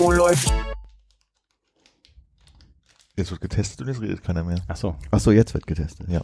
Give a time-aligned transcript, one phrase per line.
[0.00, 0.52] Oh, läuft.
[3.16, 4.58] Jetzt wird getestet und jetzt redet keiner mehr.
[4.68, 4.94] Ach so.
[5.10, 6.08] Ach so, jetzt wird getestet.
[6.08, 6.20] Ja.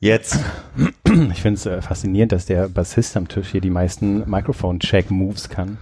[0.00, 0.40] Jetzt.
[1.04, 5.78] Ich finde es äh, faszinierend, dass der Bassist am Tisch hier die meisten Microphone-Check-Moves kann.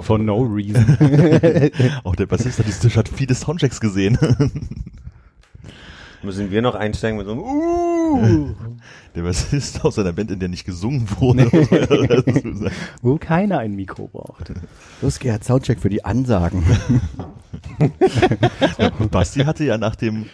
[0.00, 0.96] For no reason.
[2.04, 4.18] Auch der Bassist an diesem Tisch hat viele Soundchecks gesehen.
[6.22, 8.54] Müssen wir noch einsteigen mit so einem uh.
[9.14, 11.50] Der Bassist aus einer Band, in der nicht gesungen wurde.
[13.02, 14.52] Wo keiner ein Mikro braucht.
[15.00, 16.64] Los, Gerd, Soundcheck für die Ansagen.
[19.10, 20.26] Basti hatte ja nach dem,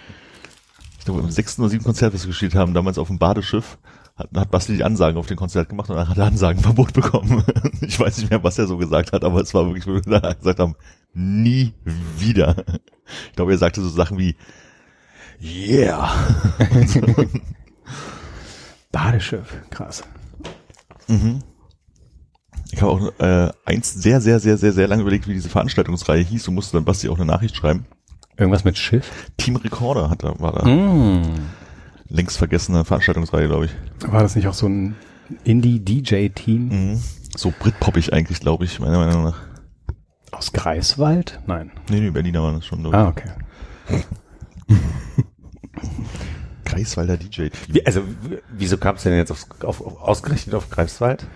[0.98, 3.78] ich glaube, im sechsten oder siebten Konzert, das wir gespielt haben, damals auf dem Badeschiff,
[4.16, 7.44] hat, hat Basti die Ansagen auf dem Konzert gemacht und dann hat er Ansagenverbot bekommen.
[7.80, 10.00] Ich weiß nicht mehr, was er so gesagt hat, aber es war wirklich, wo wir
[10.00, 10.74] gesagt haben,
[11.14, 11.72] nie
[12.18, 12.64] wieder.
[13.28, 14.36] Ich glaube, er sagte so Sachen wie,
[15.42, 16.12] yeah.
[18.92, 20.02] Badeschiff, krass.
[22.70, 26.22] Ich habe auch äh, eins sehr, sehr, sehr, sehr, sehr lange überlegt, wie diese Veranstaltungsreihe
[26.22, 27.84] hieß und musste dann Basti auch eine Nachricht schreiben.
[28.36, 29.10] Irgendwas mit Schiff?
[29.36, 30.64] Team Recorder hat da, war da.
[30.64, 31.22] Hm.
[32.08, 33.72] Längst vergessene Veranstaltungsreihe, glaube ich.
[34.10, 34.96] War das nicht auch so ein
[35.44, 37.02] Indie-DJ-Team Mhm.
[37.36, 39.40] So Britpoppig eigentlich, glaube ich, meiner Meinung nach.
[40.32, 41.40] aus Greifswald?
[41.46, 41.70] Nein.
[41.88, 42.94] Nee, nee, Berliner waren das schon.
[42.94, 43.30] Ah, okay.
[46.64, 47.50] Greifswalder DJ-Team.
[47.68, 48.02] Wie, also,
[48.56, 51.26] wieso kam es denn jetzt auf, auf, auf, ausgerechnet auf Greifswald?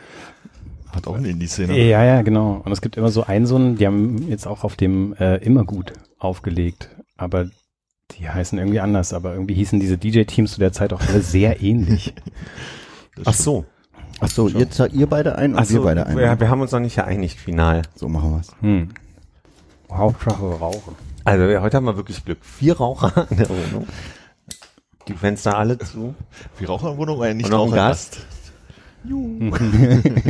[0.95, 1.77] Hat auch eine Indie-Szene.
[1.77, 2.63] Ja, ja, genau.
[2.65, 5.37] Und es gibt immer so einen, so einen, die haben jetzt auch auf dem äh,
[5.37, 7.51] Immergut aufgelegt, aber
[8.13, 11.61] die heißen irgendwie anders, aber irgendwie hießen diese DJ-Teams zu der Zeit auch alle sehr
[11.63, 12.15] ähnlich.
[13.25, 13.67] Ach so.
[14.21, 16.17] Ach so, ihr, ihr beide ein und Ach wir so, beide ein.
[16.17, 17.83] wir, wir haben uns noch nicht geeinigt, final.
[17.95, 18.53] So machen wir's.
[18.61, 18.89] Hm.
[19.91, 20.95] Hauptsache rauchen.
[21.25, 22.39] Also heute haben wir wirklich Glück.
[22.43, 23.87] Vier Raucher in der Wohnung.
[25.09, 26.15] Die Fenster alle zu.
[26.61, 28.27] Die Raucherwohnung, ein nicht Und noch ein Gast.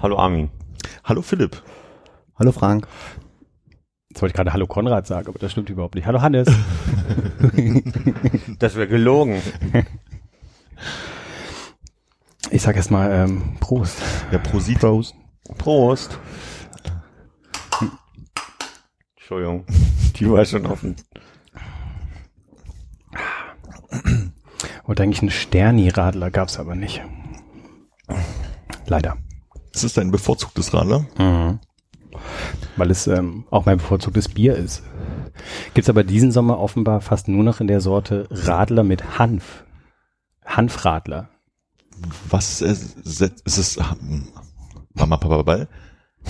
[0.00, 0.48] Hallo Armin.
[1.04, 1.62] Hallo Philipp.
[2.38, 2.88] Hallo Frank.
[4.08, 6.06] Jetzt wollte ich gerade Hallo Konrad sagen, aber das stimmt überhaupt nicht.
[6.06, 6.48] Hallo Hannes.
[8.58, 9.40] Das wäre gelogen.
[12.50, 13.96] Ich sag erst mal ähm, Prost.
[14.30, 14.78] Ja, Prosit.
[14.80, 15.14] Prost.
[15.56, 16.18] Prost.
[19.16, 19.64] Entschuldigung.
[20.16, 20.96] Die war schon offen.
[24.84, 27.02] Wollte eigentlich einen Sterni-Radler, gab's aber nicht.
[28.86, 29.16] Leider.
[29.72, 31.06] Das ist dein bevorzugtes Radler.
[32.76, 34.82] Weil es ähm, auch mein bevorzugtes Bier ist.
[35.74, 39.64] Gibt's aber diesen Sommer offenbar fast nur noch in der Sorte Radler mit Hanf.
[40.44, 41.30] Hanfradler.
[42.28, 43.78] Was äh, set- ist es?
[44.94, 45.68] Mama, Papa, Ball.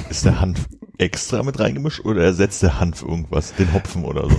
[0.09, 0.69] Ist der Hanf
[1.00, 3.55] extra mit reingemischt oder ersetzt der Hanf irgendwas?
[3.55, 4.37] Den Hopfen oder so?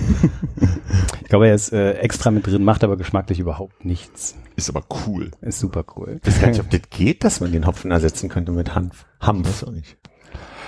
[1.22, 4.36] Ich glaube, er ist äh, extra mit drin, macht aber geschmacklich überhaupt nichts.
[4.56, 5.30] Ist aber cool.
[5.40, 6.20] Ist super cool.
[6.22, 9.06] Ich weiß gar nicht, ob das geht, dass man den Hopfen ersetzen könnte mit Hanf.
[9.20, 9.48] Hanf.
[9.48, 9.96] Weiß auch nicht.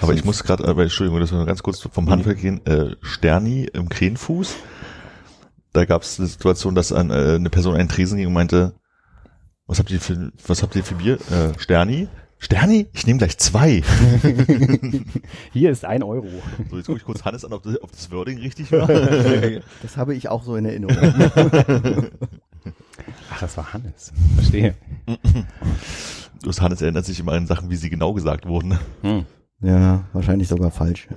[0.00, 2.64] Aber ich muss gerade, aber Entschuldigung, das war ganz kurz vom Handwerk gehen.
[2.66, 4.56] Äh, Sterni im Krähenfuß.
[5.72, 8.74] Da gab es eine Situation, dass ein, äh, eine Person einen Tresen ging und meinte,
[9.66, 11.18] was habt ihr für, was habt ihr für Bier?
[11.30, 12.08] Äh, Sterni?
[12.44, 12.86] Sterni?
[12.92, 13.82] Ich nehme gleich zwei.
[15.54, 16.28] Hier ist ein Euro.
[16.68, 18.86] So, jetzt gucke ich kurz Hannes an, ob das, ob das Wording richtig war.
[19.82, 20.96] Das habe ich auch so in Erinnerung.
[23.30, 24.12] Ach, das war Hannes.
[24.34, 24.74] Verstehe.
[26.42, 28.78] Das Hannes erinnert sich immer an Sachen, wie sie genau gesagt wurden.
[29.60, 31.08] ja, wahrscheinlich sogar falsch.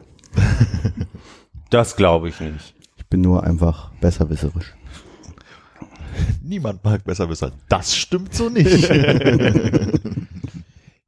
[1.70, 2.74] Das glaube ich nicht.
[2.96, 4.76] Ich bin nur einfach besserwisserisch.
[6.42, 7.52] Niemand mag besser wissen.
[7.68, 8.90] Das stimmt so nicht.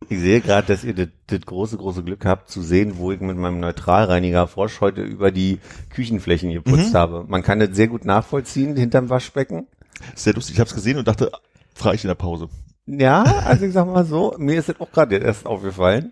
[0.10, 3.38] Ich sehe gerade, dass ihr das, große, große Glück habt zu sehen, wo ich mit
[3.38, 5.60] meinem Neutralreiniger Frosch heute über die
[5.92, 7.26] Küchenflächen geputzt habe.
[7.28, 9.68] Man kann das sehr gut nachvollziehen hinterm Waschbecken.
[10.16, 10.56] Sehr lustig.
[10.56, 11.32] Ich habe es gesehen und dachte,
[11.76, 12.50] frage ich in der Pause.
[12.88, 16.12] Ja, also ich sag mal so, mir ist das auch gerade erst aufgefallen,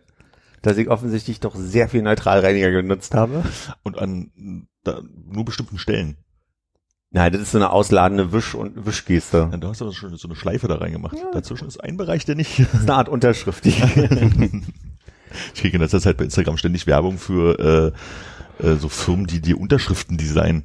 [0.62, 3.44] dass ich offensichtlich doch sehr viel Neutralreiniger genutzt habe.
[3.82, 5.02] Und an da,
[5.32, 6.18] nur bestimmten Stellen.
[7.12, 9.50] Nein, das ist so eine ausladende Wisch- und Wischgeste.
[9.51, 11.15] Ja, da hast du schon so eine Schleife da reingemacht.
[11.33, 12.59] Dazwischen ist ein Bereich, der nicht.
[12.59, 13.65] Das ist eine Art Unterschrift.
[13.65, 13.80] Ich
[15.62, 17.94] kriege in letzter Zeit bei Instagram ständig Werbung für
[18.62, 20.63] äh, äh, so Firmen, die dir Unterschriften designen.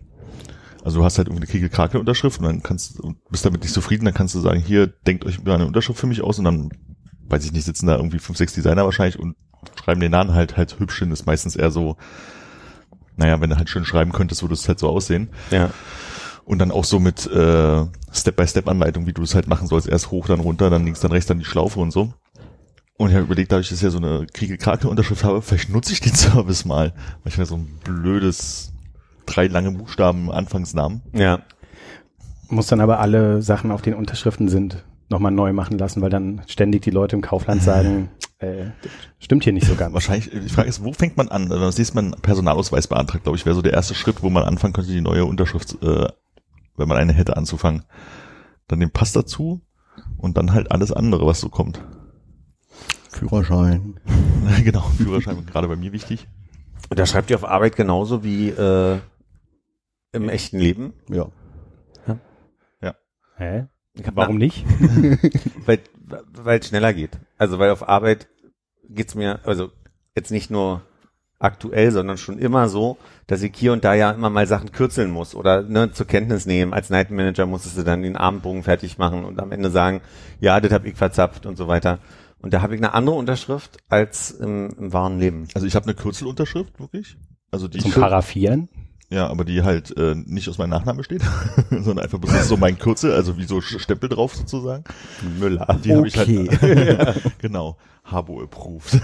[0.84, 3.62] Also du hast halt irgendwie eine Kegel Krakel Unterschrift und dann kannst und bist damit
[3.62, 6.44] nicht zufrieden, dann kannst du sagen, hier denkt euch eine Unterschrift für mich aus und
[6.44, 6.70] dann
[7.28, 9.36] weiß ich nicht, sitzen da irgendwie fünf, sechs Designer wahrscheinlich und
[9.82, 11.96] schreiben den Namen halt halt hübsch hin, ist meistens eher so,
[13.16, 15.30] naja, wenn du halt schön schreiben könntest, würde es halt so aussehen.
[15.50, 15.70] Ja.
[16.44, 19.88] Und dann auch so mit äh, Step-by-Step-Anleitung, wie du es halt machen sollst.
[19.88, 22.12] Erst hoch, dann runter, dann links, dann rechts, dann die Schlaufe und so.
[22.98, 26.00] Und ich habe überlegt, dadurch, dass ich ja so eine Kriege-Krake-Unterschrift habe, vielleicht nutze ich
[26.00, 26.92] den Service mal.
[27.22, 28.72] Weil ich mir so ein blödes,
[29.26, 31.02] drei lange Buchstaben Anfangsnamen.
[31.12, 31.40] Ja.
[32.48, 36.42] Muss dann aber alle Sachen, auf den Unterschriften sind, nochmal neu machen lassen, weil dann
[36.48, 38.66] ständig die Leute im Kaufland sagen, äh,
[39.20, 39.94] stimmt hier nicht so ganz.
[39.94, 41.50] Wahrscheinlich, die Frage ist, wo fängt man an?
[41.50, 44.30] Also das nächste Mal einen Personalausweis beantragt, glaube ich, wäre so der erste Schritt, wo
[44.30, 46.08] man anfangen könnte, die neue Unterschrift, äh,
[46.76, 47.84] wenn man eine hätte, anzufangen.
[48.68, 49.60] Dann den Pass dazu
[50.16, 51.84] und dann halt alles andere, was so kommt.
[53.10, 54.00] Führerschein.
[54.64, 56.28] genau, Führerschein, gerade bei mir wichtig.
[56.88, 58.98] Und da schreibt ihr auf Arbeit genauso wie äh,
[60.12, 60.94] im echten Leben.
[61.08, 61.28] Ja.
[63.42, 63.66] Hä?
[63.94, 64.64] Ich hab Warum nicht?
[65.66, 65.80] weil
[66.32, 67.18] weil es schneller geht.
[67.38, 68.28] Also weil auf Arbeit
[68.88, 69.70] geht's mir also
[70.14, 70.82] jetzt nicht nur
[71.42, 72.96] aktuell, sondern schon immer so,
[73.26, 76.46] dass ich hier und da ja immer mal Sachen kürzeln muss oder ne, zur Kenntnis
[76.46, 76.72] nehmen.
[76.72, 80.00] Als Night Manager musstest du dann den Abendbogen fertig machen und am Ende sagen,
[80.40, 81.98] ja, das hab ich verzapft und so weiter.
[82.40, 85.48] Und da habe ich eine andere Unterschrift als im, im wahren Leben.
[85.54, 87.16] Also ich habe eine Kürzelunterschrift, wirklich.
[87.50, 88.68] Also die Zum Paraffieren?
[89.12, 91.22] Ja, aber die halt äh, nicht aus meinem Nachnamen besteht,
[91.70, 94.84] sondern einfach bloß so mein Kürzel, also wie so Stempel drauf sozusagen.
[95.38, 95.66] Müller.
[95.84, 96.48] Die habe ich Okay.
[96.98, 99.00] halt genau, Habo approved.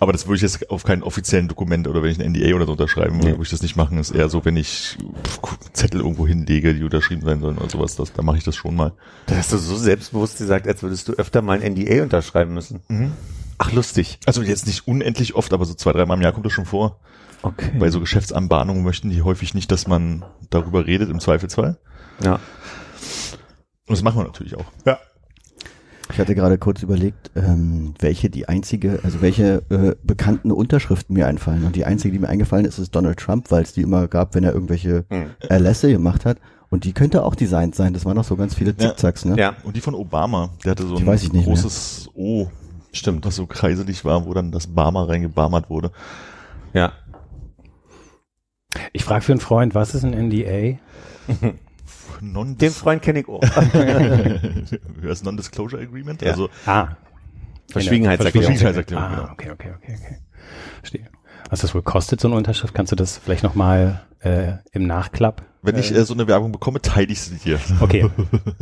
[0.00, 2.64] aber das würde ich jetzt auf kein offiziellen Dokument oder wenn ich ein NDA oder
[2.64, 3.32] so unterschreiben würde, Nee.
[3.34, 3.98] würde ich das nicht machen.
[3.98, 4.96] Ist eher so, wenn ich
[5.74, 8.74] Zettel irgendwo hinlege, die unterschrieben sein sollen oder sowas, das, da mache ich das schon
[8.76, 8.92] mal.
[9.26, 12.80] Da hast du so selbstbewusst gesagt, als würdest du öfter mal ein NDA unterschreiben müssen.
[13.62, 14.18] Ach, lustig.
[14.24, 16.98] Also jetzt nicht unendlich oft, aber so zwei, dreimal im Jahr kommt das schon vor.
[17.42, 17.70] Okay.
[17.78, 21.78] Bei so Geschäftsanbahnungen möchten die häufig nicht, dass man darüber redet, im Zweifelsfall.
[22.24, 22.34] Ja.
[22.34, 22.40] Und
[23.90, 24.64] das machen wir natürlich auch.
[26.12, 31.26] Ich hatte gerade kurz überlegt, ähm, welche die einzige, also welche äh, bekannten Unterschriften mir
[31.26, 31.64] einfallen.
[31.64, 34.34] Und die einzige, die mir eingefallen ist, ist Donald Trump, weil es die immer gab,
[34.34, 35.30] wenn er irgendwelche Hm.
[35.48, 36.38] Erlässe gemacht hat.
[36.68, 37.92] Und die könnte auch designt sein.
[37.94, 38.88] Das waren noch so ganz viele Ja.
[38.88, 39.36] Zickzacks, ne?
[39.36, 39.54] Ja.
[39.64, 41.54] Und die von Obama, der hatte so Die ein weiß ich nicht mehr.
[41.54, 42.48] großes O,
[42.92, 45.90] stimmt, was so kreiselig war, wo dann das Barmer reingebarmert wurde.
[46.72, 46.92] Ja.
[48.92, 50.78] Ich frage für einen Freund, was ist ein NDA?
[52.22, 53.40] Non Den Freund kenne ich auch.
[55.02, 56.20] das Non-Disclosure Agreement?
[56.22, 56.32] Ja.
[56.32, 56.88] Also Ah.
[57.70, 58.46] Verschwiegenheitserklärung.
[58.56, 59.32] Verschwiegenheitserklärung, Ah, genau.
[59.32, 60.18] okay, okay, okay, okay.
[60.80, 61.06] Verstehe.
[61.48, 62.74] Was das wohl kostet, so eine Unterschrift?
[62.74, 65.42] Kannst du das vielleicht nochmal äh, im Nachklapp?
[65.62, 67.58] wenn ich äh, so eine Werbung bekomme, teile ich sie dir.
[67.80, 68.08] Okay.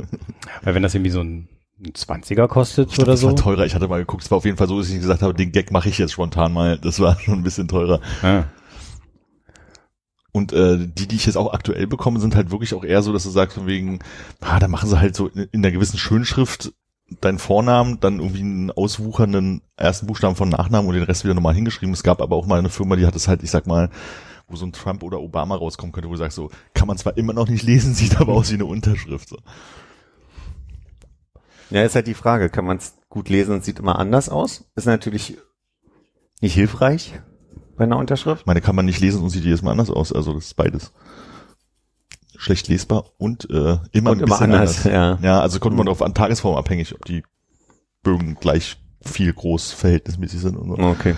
[0.63, 1.49] Weil wenn das irgendwie so ein,
[1.81, 3.29] ein 20er kostet oder Das so.
[3.29, 3.65] war teurer.
[3.65, 5.53] Ich hatte mal geguckt, es war auf jeden Fall so, dass ich gesagt habe, den
[5.53, 6.79] Gag mache ich jetzt spontan mal.
[6.79, 8.01] Das war schon ein bisschen teurer.
[8.23, 8.45] Ah.
[10.33, 13.13] Und äh, die, die ich jetzt auch aktuell bekomme, sind halt wirklich auch eher so,
[13.13, 14.01] dass du sagst, von wegen,
[14.41, 16.73] ah, da machen sie halt so in, in einer gewissen Schönschrift
[17.21, 21.55] deinen Vornamen, dann irgendwie einen auswuchernden ersten Buchstaben von Nachnamen und den Rest wieder nochmal
[21.55, 21.95] hingeschrieben.
[21.95, 23.89] Es gab aber auch mal eine Firma, die hat es halt, ich sag mal,
[24.47, 27.17] wo so ein Trump oder Obama rauskommen könnte, wo du sagst, so, kann man zwar
[27.17, 29.31] immer noch nicht lesen, sieht aber aus wie eine Unterschrift.
[29.31, 29.39] So.
[31.71, 34.65] Ja, ist halt die Frage, kann man es gut lesen und sieht immer anders aus?
[34.75, 35.37] Ist natürlich
[36.41, 37.21] nicht hilfreich
[37.77, 38.43] bei einer Unterschrift.
[38.43, 40.13] Ich meine, kann man nicht lesen und sieht jedes Mal anders aus.
[40.13, 40.93] Also das ist beides.
[42.37, 45.19] Schlecht lesbar und äh, immer Und ein immer bisschen anders, ja.
[45.23, 47.25] Ja, also kommt man darauf an, Tagesform abhängig, ob die
[48.03, 50.79] Bögen gleich viel groß verhältnismäßig sind und so.
[50.79, 51.17] Okay.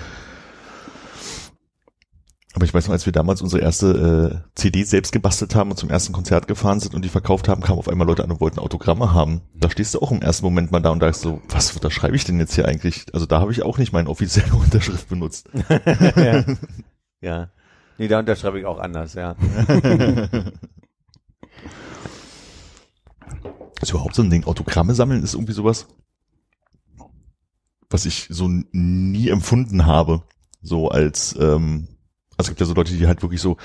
[2.52, 5.76] Aber ich weiß noch, als wir damals unsere erste äh, CD selbst gebastelt haben und
[5.76, 8.40] zum ersten Konzert gefahren sind und die verkauft haben, kamen auf einmal Leute an und
[8.40, 9.42] wollten Autogramme haben.
[9.54, 11.90] Da stehst du auch im ersten Moment mal da und da ist so, was, da
[11.90, 13.06] schreibe ich denn jetzt hier eigentlich?
[13.14, 15.48] Also da habe ich auch nicht meine offizielle Unterschrift benutzt.
[16.16, 16.44] ja.
[17.20, 17.50] ja.
[17.98, 19.36] Nee, da unterschreibe ich auch anders, ja.
[23.80, 24.44] Ist überhaupt so ein Ding.
[24.44, 25.86] Autogramme sammeln ist irgendwie sowas,
[27.90, 30.22] was ich so nie empfunden habe.
[30.62, 31.88] So als, ähm,
[32.40, 33.56] also es gibt ja so Leute, die halt wirklich so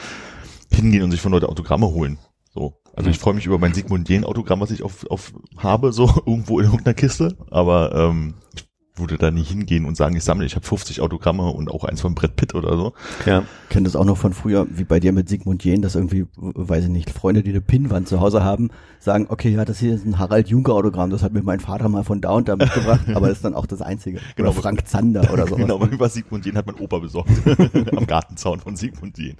[0.70, 2.20] hingehen und sich von Leuten Autogramme holen.
[2.54, 2.82] So.
[2.94, 6.06] Also ich freue mich über mein Sigmund Jähn Autogramm, was ich auf, auf habe, so
[6.26, 7.38] irgendwo in irgendeiner Kiste.
[7.50, 8.65] Aber ähm, ich
[8.98, 12.02] würde da nie hingehen und sagen, ich sammle, ich habe 50 Autogramme und auch eins
[12.02, 12.94] von Brett Pitt oder so.
[13.26, 13.44] Ja.
[13.70, 16.86] kenne das auch noch von früher, wie bei dir mit Sigmund Jähn, dass irgendwie, weiß
[16.86, 20.06] ich nicht, Freunde, die eine Pinnwand zu Hause haben, sagen, okay, ja, das hier ist
[20.06, 23.02] ein Harald Juncker Autogramm, das hat mir mein Vater mal von da und da mitgebracht,
[23.14, 24.20] aber ist dann auch das einzige.
[24.36, 24.50] Genau.
[24.50, 25.62] Oder Frank Zander oder sowas.
[25.62, 27.30] Genau, über Sigmund Jähn hat mein Opa besorgt.
[27.96, 29.38] Am Gartenzaun von Sigmund Jähn.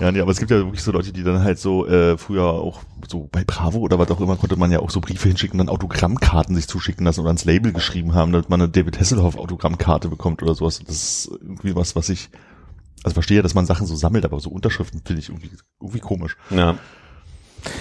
[0.00, 2.44] Ja, nee, aber es gibt ja wirklich so Leute, die dann halt so äh, früher
[2.44, 5.58] auch so bei Bravo oder was auch immer konnte man ja auch so Briefe hinschicken,
[5.58, 9.36] dann Autogrammkarten sich zuschicken lassen oder ans Label geschrieben haben, damit man eine David Hasselhoff
[9.36, 10.80] Autogrammkarte bekommt oder sowas.
[10.86, 12.30] Das ist irgendwie was, was ich
[13.04, 15.50] also verstehe, dass man Sachen so sammelt, aber so Unterschriften finde ich irgendwie,
[15.80, 16.36] irgendwie komisch.
[16.50, 16.76] Ja.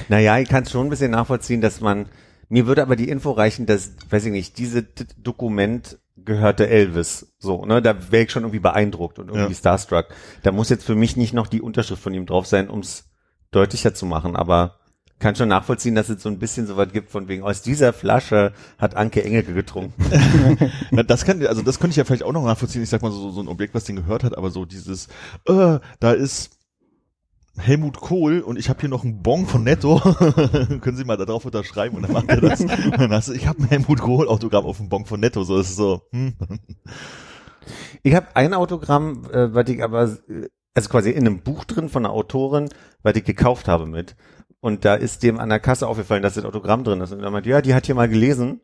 [0.09, 2.07] Naja, ich kann es schon ein bisschen nachvollziehen, dass man
[2.49, 7.33] Mir würde aber die Info reichen, dass, weiß ich nicht, diese D Dokument gehörte Elvis.
[7.39, 9.57] So, ne, da wäre ich schon irgendwie beeindruckt und irgendwie Ja.
[9.57, 10.05] starstruck.
[10.43, 13.05] Da muss jetzt für mich nicht noch die Unterschrift von ihm drauf sein, ums
[13.49, 14.75] deutlicher zu machen, aber
[15.19, 17.91] kann schon nachvollziehen, dass es so ein bisschen so was gibt von wegen, aus dieser
[17.91, 19.93] Flasche hat Anke Engelke getrunken.
[20.91, 22.83] Na, das kann, also das könnte ich ja vielleicht auch noch nachvollziehen.
[22.83, 25.07] Ich sag mal so, so ein Objekt, was den gehört hat, aber so dieses,
[25.47, 26.56] äh, da ist
[27.57, 29.99] Helmut Kohl und ich habe hier noch einen Bon von Netto.
[30.81, 32.61] Können Sie mal da drauf unterschreiben und dann macht er das.
[32.61, 35.43] Und dann hast du, ich habe ein Helmut Kohl Autogramm auf dem Bon von Netto.
[35.43, 36.01] So ist so.
[36.11, 36.33] Hm.
[38.03, 39.99] Ich habe ein Autogramm, äh, was ich aber,
[40.73, 42.69] also quasi in einem Buch drin von einer Autorin,
[43.03, 44.15] was ich gekauft habe mit.
[44.59, 47.11] Und da ist dem an der Kasse aufgefallen, dass das Autogramm drin ist.
[47.11, 48.61] Und er meinte, ja, die hat hier mal gelesen.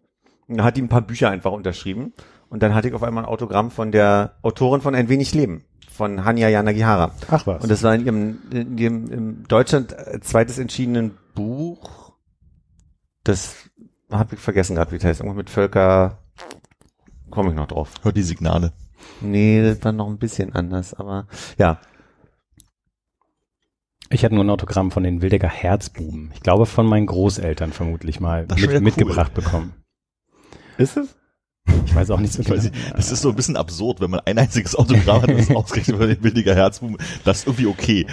[0.47, 2.13] Und da hat die ein paar Bücher einfach unterschrieben.
[2.49, 5.63] Und dann hatte ich auf einmal ein Autogramm von der Autorin von Ein wenig Leben,
[5.93, 7.11] von Hanya Yanagihara.
[7.29, 7.63] Ach was.
[7.63, 12.13] Und das war in ihrem, in ihrem im Deutschland äh, zweites entschiedenen Buch.
[13.23, 13.69] Das
[14.11, 15.19] habe ich vergessen gerade, wie das heißt.
[15.21, 16.19] Irgendwas mit Völker.
[17.29, 17.91] Komme ich noch drauf.
[18.01, 18.73] Hört die Signale.
[19.21, 21.79] Nee, das war noch ein bisschen anders, aber ja.
[24.09, 26.31] Ich hatte nur ein Autogramm von den Wildecker Herzbuben.
[26.33, 28.83] Ich glaube von meinen Großeltern vermutlich mal Das ist schon mit, cool.
[28.83, 29.73] mitgebracht bekommen.
[30.77, 31.15] Ist es?
[31.85, 32.61] Ich weiß auch nicht so Ich genau.
[32.95, 36.07] das ist so ein bisschen absurd, wenn man ein einziges Autogramm hat, das ausgerechnet über
[36.07, 36.97] den billiger Herzbuben.
[37.23, 38.07] Das ist irgendwie okay.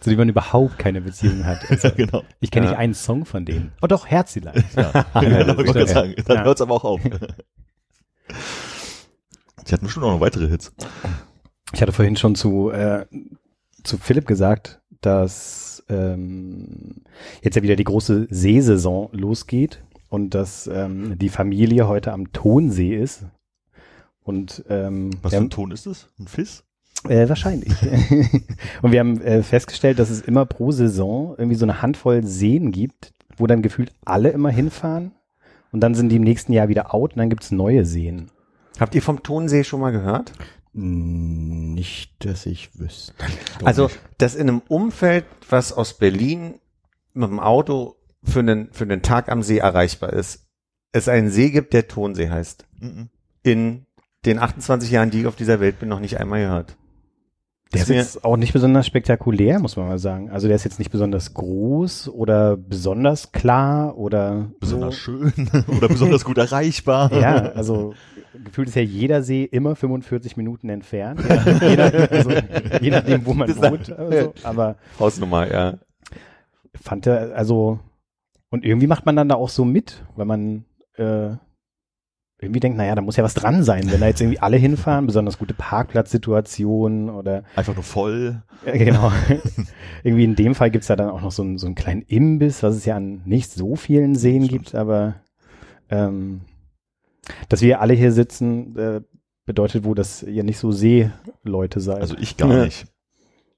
[0.00, 1.68] Zu dem man überhaupt keine Beziehung hat.
[1.70, 2.22] Also, Ja, genau.
[2.40, 2.72] ich kenne Ja.
[2.72, 3.72] nicht einen Song von denen.
[3.82, 4.62] Oh doch, Herzilein.
[4.76, 6.14] Ja, genau, ich gerade sagen.
[6.26, 6.44] Dann Ja.
[6.44, 7.00] hört's aber auch auf.
[9.66, 10.72] Die hatten bestimmt auch noch weitere Hits.
[11.72, 13.06] Ich hatte vorhin schon zu, äh,
[13.82, 17.02] zu Philipp gesagt, dass ähm,
[17.42, 19.82] jetzt ja wieder die große Seesaison losgeht
[20.14, 23.24] und dass ähm, die Familie heute am Tonsee ist.
[24.22, 26.08] Und ähm, Was für ein Ton ist das?
[26.18, 26.62] Ein Fiss?
[27.08, 27.72] Äh, wahrscheinlich.
[28.82, 32.70] und wir haben äh, festgestellt, dass es immer pro Saison irgendwie so eine Handvoll Seen
[32.70, 35.10] gibt, wo dann gefühlt alle immer hinfahren.
[35.72, 38.30] Und dann sind die im nächsten Jahr wieder out und dann gibt's neue Seen.
[38.78, 40.32] Habt ihr vom Tonsee schon mal gehört?
[40.72, 43.12] Nicht, dass ich wüsste.
[43.64, 46.60] also, dass in einem Umfeld, was aus Berlin
[47.12, 50.46] mit dem Auto für einen, für einen Tag am See erreichbar ist,
[50.92, 52.66] es einen See gibt, der Tonsee heißt.
[52.80, 53.08] Mhm.
[53.42, 53.86] In
[54.24, 56.76] den 28 Jahren, die ich auf dieser Welt bin, noch nicht einmal gehört.
[57.72, 60.30] Der ist jetzt auch nicht besonders spektakulär, muss man mal sagen.
[60.30, 65.00] Also der ist jetzt nicht besonders groß oder besonders klar oder Besonders so.
[65.00, 65.32] schön
[65.76, 67.12] oder besonders gut erreichbar.
[67.12, 67.94] Ja, also
[68.44, 71.20] gefühlt ist ja jeder See immer 45 Minuten entfernt.
[71.60, 72.30] Je, je, nach, also,
[72.80, 73.90] je nachdem, wo man Das- wohnt.
[73.92, 75.74] Also, aber Hausnummer, ja.
[76.80, 77.80] fand er, also,
[78.54, 80.64] und irgendwie macht man dann da auch so mit, weil man
[80.96, 81.30] äh,
[82.40, 85.06] irgendwie denkt, naja, da muss ja was dran sein, wenn da jetzt irgendwie alle hinfahren,
[85.06, 88.42] besonders gute Parkplatzsituationen oder Einfach nur voll.
[88.64, 89.10] äh, genau.
[90.04, 92.62] irgendwie in dem Fall gibt's da dann auch noch so einen, so einen kleinen Imbiss,
[92.62, 94.62] was es ja an nicht so vielen Seen Stimmt.
[94.64, 95.16] gibt, aber
[95.90, 96.42] ähm,
[97.48, 99.00] dass wir alle hier sitzen, äh,
[99.46, 102.00] bedeutet wohl, dass ihr nicht so Seeleute seid.
[102.00, 102.64] Also ich gar Ja.
[102.64, 102.86] nicht.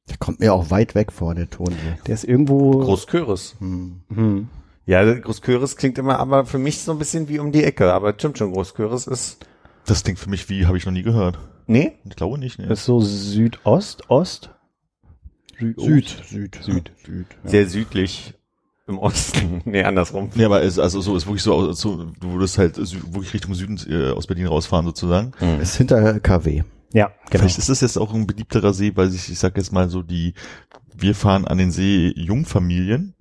[0.08, 1.68] Der kommt mir auch weit weg vor, der Ton.
[1.82, 1.98] hier.
[2.06, 2.78] der ist irgendwo.
[2.78, 3.56] Großköris.
[3.58, 4.02] Hm.
[4.14, 4.48] Hm.
[4.86, 8.14] Ja, Großköris klingt immer aber für mich so ein bisschen wie um die Ecke, aber
[8.14, 9.44] stimmt schon, Großköris ist,
[9.84, 11.38] Das klingt für mich wie, habe ich noch nie gehört.
[11.66, 11.92] nee?
[12.08, 12.58] Ich glaube nicht.
[12.58, 12.68] Ne?
[12.68, 14.50] Das ist so Südost, Ost?
[15.58, 16.92] Süd, Süd, Süd.
[17.04, 17.26] Süd.
[17.44, 18.34] Sehr südlich
[18.86, 19.62] im Osten.
[19.64, 20.30] nee, andersrum.
[20.34, 23.80] Nee, aber es, also so ist wirklich so, so, du würdest halt wirklich Richtung Süden
[23.88, 25.32] äh, aus Berlin rausfahren sozusagen.
[25.60, 26.62] Ist hinter KW.
[26.92, 27.42] Ja, genau.
[27.42, 30.02] Vielleicht ist das jetzt auch ein beliebterer See, weil ich, ich sag jetzt mal so
[30.02, 30.34] die,
[30.94, 33.15] wir fahren an den See Jungfamilien.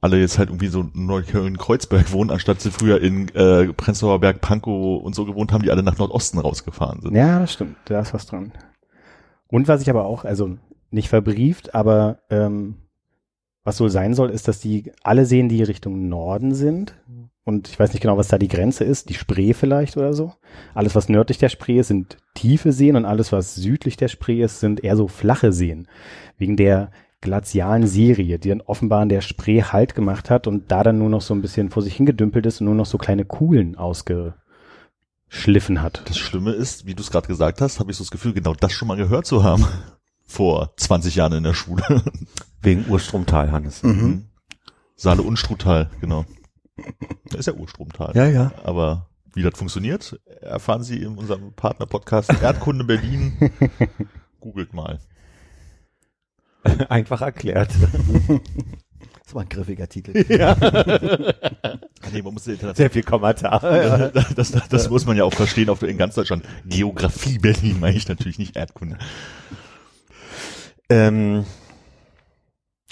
[0.00, 5.02] Alle jetzt halt irgendwie so Neukölln-Kreuzberg wohnen, anstatt sie früher in äh, Prenzlauer Berg, Pankow
[5.02, 7.14] und so gewohnt haben, die alle nach Nordosten rausgefahren sind.
[7.14, 7.76] Ja, das stimmt.
[7.86, 8.52] Da ist was dran.
[9.48, 10.56] Und was ich aber auch, also
[10.90, 12.76] nicht verbrieft, aber ähm,
[13.64, 16.94] was wohl sein soll, ist, dass die alle Seen, die Richtung Norden sind,
[17.46, 20.32] und ich weiß nicht genau, was da die Grenze ist, die Spree vielleicht oder so.
[20.74, 24.42] Alles, was nördlich der Spree ist, sind tiefe Seen und alles, was südlich der Spree
[24.42, 25.86] ist, sind eher so flache Seen.
[26.38, 30.82] Wegen der glazialen Serie, die dann offenbar an der Spree Halt gemacht hat und da
[30.82, 33.24] dann nur noch so ein bisschen vor sich hingedümpelt ist und nur noch so kleine
[33.24, 36.02] Kuhlen ausgeschliffen hat.
[36.06, 38.54] Das Schlimme ist, wie du es gerade gesagt hast, habe ich so das Gefühl, genau
[38.54, 39.64] das schon mal gehört zu haben.
[40.28, 42.02] Vor 20 Jahren in der Schule.
[42.60, 43.84] Wegen Urstromtal, Hannes.
[43.84, 44.24] Mhm.
[44.96, 46.24] Saale und Strutal, genau.
[47.26, 48.12] Das ist ja Urstromtal.
[48.14, 48.52] Ja, ja.
[48.64, 53.36] Aber wie das funktioniert, erfahren Sie in unserem Partner-Podcast Erdkunde Berlin.
[54.40, 54.98] Googelt mal.
[56.88, 57.70] Einfach erklärt.
[59.24, 60.12] Das war ein griffiger Titel.
[60.40, 61.78] Ah,
[62.12, 63.58] nee, man muss Sehr viel Kommentar.
[63.58, 66.44] das, das, das, das muss man ja auch verstehen auf, in ganz Deutschland.
[66.64, 68.98] Geografie Berlin meine ich natürlich nicht Erdkunde.
[70.88, 71.44] Ähm,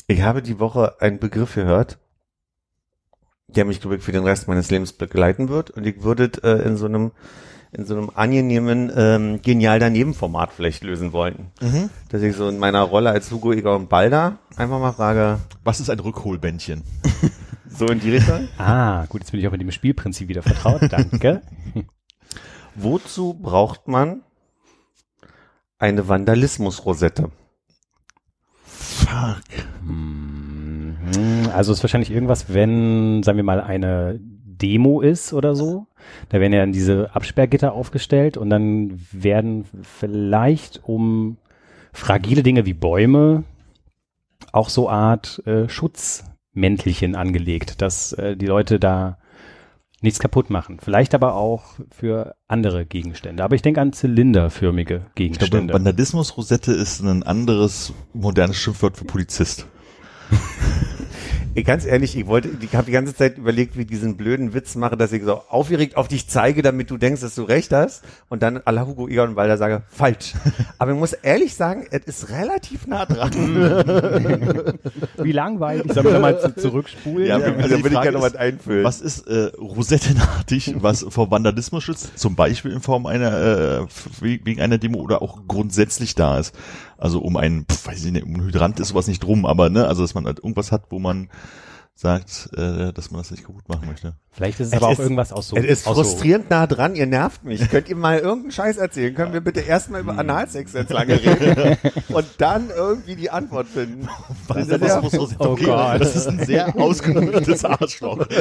[0.09, 1.99] ich habe die Woche einen Begriff gehört,
[3.47, 6.67] der mich glaube ich für den Rest meines Lebens begleiten wird und ich würde äh,
[6.67, 7.13] in so einem
[7.77, 11.91] in so einem angenehmen ähm, genial daneben Format vielleicht lösen wollen, Mhm.
[12.11, 15.81] dass ich so in meiner Rolle als Hugo Egon und Balder einfach mal frage, Was
[15.81, 16.83] ist ein Rückholbändchen?
[17.69, 20.83] so in die Richtung, Ah, gut, jetzt bin ich auch mit dem Spielprinzip wieder vertraut.
[20.91, 21.43] Danke.
[22.75, 24.23] wozu braucht man
[25.79, 27.31] eine Vandalismusrosette?
[28.65, 29.43] Fuck.
[29.81, 30.97] Hm,
[31.53, 34.21] Also es ist wahrscheinlich irgendwas, wenn, sagen wir mal, eine
[34.59, 35.87] Demo ist oder so.
[36.29, 41.39] Da werden ja dann diese Absperrgitter aufgestellt und dann werden vielleicht um
[41.93, 43.45] fragile Dinge wie Bäume
[44.53, 49.19] auch so Art äh, Schutzmäntelchen angelegt, dass äh, die Leute da
[50.05, 50.79] nichts kaputt machen.
[50.81, 53.43] Vielleicht aber auch für andere Gegenstände.
[53.43, 55.73] Aber ich denke an zylinderförmige Ich glaube, Gegenstände.
[55.73, 59.67] Vandalismusrosette ist ein anderes modernes Schimpfwort für Polizist.
[61.57, 64.55] Ich, ganz ehrlich, ich wollte, ich habe die ganze Zeit überlegt, wie ich diesen blöden
[64.55, 67.73] Witz mache, dass ich so aufgeregt auf dich zeige, damit du denkst, dass du recht
[67.73, 70.35] hast und dann à la Hugo Egon Walder sage, falsch.
[70.79, 73.33] Aber ich muss ehrlich sagen, es ist relativ nah dran.
[75.19, 75.93] Wie langweilig.
[75.93, 77.29] Sollen wir mal zu, zurückspulen?
[77.29, 78.83] Ja, Ja, also würde ich Frage gerne noch was einfüllen.
[78.85, 82.19] Was ist äh, rosettenartig, was vor Vandalismus schützt?
[82.19, 83.87] Zum Beispiel in Form einer, äh,
[84.21, 86.53] wegen einer Demo oder auch grundsätzlich da ist.
[86.99, 89.71] Also um einen, pf, weiß ich nicht, um einen Hydrant ist sowas nicht drum, aber
[89.71, 91.29] ne, also dass man halt irgendwas hat, wo man
[91.97, 94.15] sagt, äh, dass man das nicht kaputt machen möchte.
[94.33, 95.57] Vielleicht ist es, Es aber auch ist- irgendwas aus so.
[95.57, 97.71] es ist aus so- frustrierend nah dran, ihr nervt mich.
[97.71, 99.15] Könnt ihr mal irgendeinen Scheiß erzählen?
[99.15, 101.77] Können wir bitte erstmal über Analsex jetzt lange reden
[102.09, 104.09] und dann irgendwie die Antwort finden?
[104.49, 106.01] Vandalismusrosette, Oh okay, Gott.
[106.01, 108.27] das ist ein sehr ausgenüchtes Arschloch.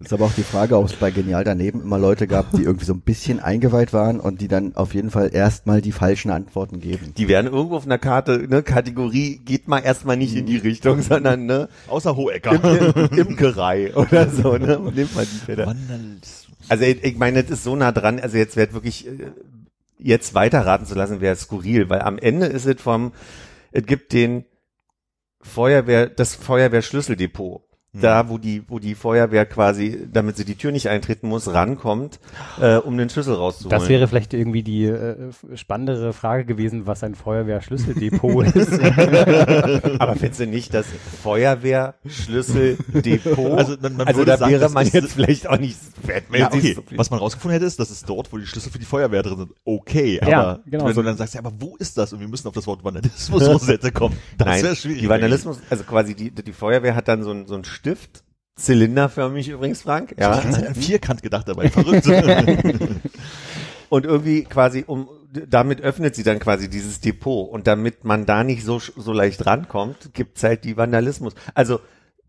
[0.00, 2.84] Ist aber auch die Frage, ob es bei Genial daneben immer Leute gab, die irgendwie
[2.84, 6.80] so ein bisschen eingeweiht waren und die dann auf jeden Fall erstmal die falschen Antworten
[6.80, 7.12] geben.
[7.16, 11.02] Die werden irgendwo auf einer Karte, ne, Kategorie, geht mal erstmal nicht in die Richtung,
[11.02, 13.10] sondern ne, Außer Hohecker.
[13.12, 14.78] im, Imkerei oder so, ne?
[14.94, 15.74] Nehmt mal die Feder.
[16.68, 19.30] Also ich, ich meine, das ist so nah dran, also jetzt wird wirklich, äh,
[19.98, 23.12] jetzt weiterraten zu lassen, wäre skurril, weil am Ende ist es vom,
[23.72, 24.44] es gibt den
[25.40, 27.62] Feuerwehr, das Feuerwehrschlüsseldepot.
[28.00, 32.18] Da, wo die, wo die Feuerwehr quasi, damit sie die Tür nicht eintreten muss, rankommt,
[32.60, 33.78] äh, um den Schlüssel rauszuholen.
[33.78, 38.72] Das wäre vielleicht irgendwie die äh, spannendere Frage gewesen, was ein Feuerwehrschlüsseldepot ist.
[40.00, 40.86] Aber findest du nicht, das
[41.22, 43.58] Feuerwehrschlüsseldepot?
[43.58, 46.52] Also, man- man also würde da sagen, wäre man jetzt vielleicht auch nicht, wenn Ja,
[46.52, 46.74] okay.
[46.74, 49.22] so Was man rausgefunden hätte, ist, dass es dort, wo die Schlüssel für die Feuerwehr
[49.22, 50.20] drin sind, okay.
[50.26, 51.02] Ja, Aber genau wenn so.
[51.02, 52.12] du dann sagst, ja, aber wo ist das?
[52.12, 54.16] Und wir müssen auf das Wort Vandalismus-Rosette kommen.
[54.38, 55.00] Das wäre schwierig.
[55.00, 58.24] die Vandalismus, also quasi die, die Feuerwehr hat dann so ein, so ein Stift,
[58.56, 60.40] zylinderförmig übrigens, Frank, Ja.
[60.40, 61.68] Ich hatte an Vierkant gedacht dabei.
[61.68, 62.04] Verrückt.
[63.90, 65.08] und irgendwie quasi um,
[65.48, 69.46] damit öffnet sie dann quasi dieses Depot und damit man da nicht so, so leicht
[69.46, 71.34] rankommt, gibt's halt die Vandalismus.
[71.54, 71.78] Also,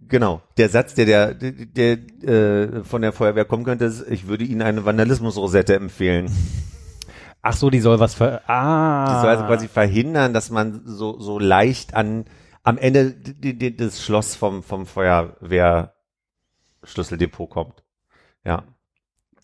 [0.08, 4.44] genau, der Satz, der, der, der, äh, von der Feuerwehr kommen könnte, ist, ich würde
[4.44, 6.30] Ihnen eine Vandalismusrosette empfehlen.
[7.42, 8.48] Ach so, die soll was ver...
[8.48, 9.06] Ah.
[9.08, 12.26] Die soll also quasi verhindern, dass man so, so leicht an,
[12.68, 17.84] am Ende d- d- des Schloss vom, vom Feuerwehrschlüsseldepot kommt.
[18.44, 18.64] Ja.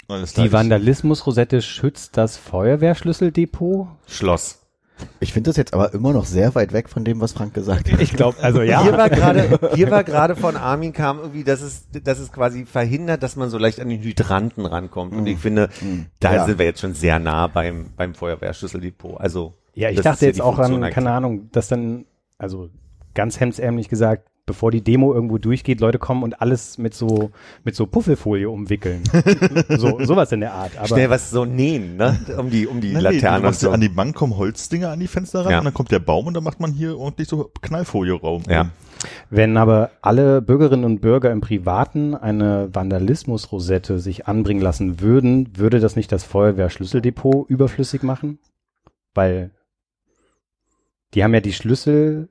[0.09, 3.87] Die Vandalismusrosette schützt das Feuerwehrschlüsseldepot?
[4.07, 4.59] Schloss.
[5.19, 7.91] Ich finde das jetzt aber immer noch sehr weit weg von dem, was Frank gesagt
[7.91, 7.99] hat.
[7.99, 8.83] Ich glaube, also ja.
[8.83, 12.65] Hier war gerade, hier war gerade von Armin kam irgendwie, dass es, dass es quasi
[12.65, 15.13] verhindert, dass man so leicht an den Hydranten rankommt.
[15.13, 15.69] Und ich finde,
[16.19, 16.45] da Ja.
[16.45, 19.19] sind wir jetzt schon sehr nah beim, beim Feuerwehrschlüsseldepot.
[19.19, 19.55] Also.
[19.73, 22.05] Ja, ich das dachte jetzt die auch an, keine Ahnung, dass dann,
[22.37, 22.69] also
[23.13, 27.31] ganz hemdsärmlich gesagt, bevor die Demo irgendwo durchgeht, Leute kommen und alles mit so,
[27.63, 29.01] mit so Puffelfolie umwickeln.
[29.69, 30.77] so, sowas in der Art.
[30.77, 32.19] Aber Schnell was so nähen, ne?
[32.37, 33.71] Um die, um die Nein, nee, du Laterne und so.
[33.71, 35.59] an die Bank kommen Holzdinger an die Fenster ran Ja.
[35.59, 38.43] und dann kommt der Baum und dann macht man hier ordentlich so Knallfolie raum.
[38.49, 38.69] Ja.
[39.29, 45.79] wenn aber alle Bürgerinnen und Bürger im Privaten eine Vandalismusrosette sich anbringen lassen würden, würde
[45.79, 48.39] das nicht das Feuerwehrschlüsseldepot überflüssig machen?
[49.13, 49.51] Weil
[51.13, 52.27] die haben ja die Schlüssel,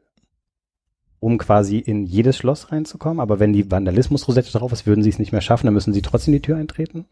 [1.22, 5.20] um quasi in jedes Schloss reinzukommen, aber wenn die Vandalismusrosette drauf ist, würden sie es
[5.20, 7.06] nicht mehr schaffen, dann müssen sie trotzdem die Tür eintreten?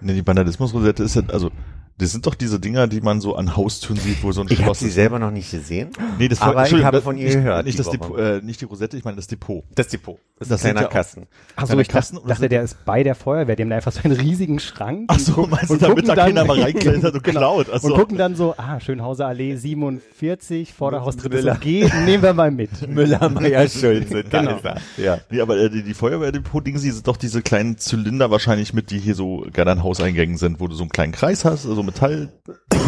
[0.00, 1.50] Nee, die Vandalismusrosette ist ja, also,
[1.98, 4.54] das sind doch diese Dinger, die man so an Haustüren sieht, wo so ein Ich
[4.58, 4.94] habe Schloss sie ist.
[4.94, 5.90] selber noch nicht gesehen.
[6.18, 8.60] Nee, das aber ich habe von ihr nicht, gehört Nicht, die das Depot, äh, nicht
[8.60, 9.62] die Rosette, ich meine das Depot.
[9.74, 10.18] Das Depot.
[10.38, 11.26] Das ist Das ein kleiner Kasten.
[11.54, 13.70] Ach so, Kleine ich dachte, Kasten dachte sind- der ist bei der Feuerwehr, die haben
[13.70, 15.04] da einfach so einen riesigen Schrank.
[15.06, 17.38] Ach so, und, meinst du, damit gucken da dann- keiner mal reinklettert und Genau.
[17.40, 17.66] klaut?
[17.72, 17.88] Ach so.
[17.88, 21.44] Und gucken dann so, ah, Schönhauser Allee 47, Vorderhaus drittes.
[21.46, 21.64] OG,
[22.04, 22.70] nehmen wir mal mit.
[22.88, 24.24] Müller, Meier, Schulze.
[24.30, 24.56] Da Genau.
[24.56, 24.80] ist er.
[24.96, 25.18] Ja.
[25.30, 28.98] Nee, aber äh, die, die Feuerwehrdepot-Ding, sie sind doch diese kleinen Zylinder wahrscheinlich mit, die
[28.98, 32.32] hier so gerne an Hauseingängen sind, wo du so einen kleinen Kreis hast, also Metall,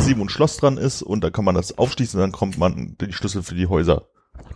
[0.01, 2.97] sieben und Schloss dran ist und da kann man das aufschließen und dann kommt man
[3.01, 4.07] die Schlüssel für die Häuser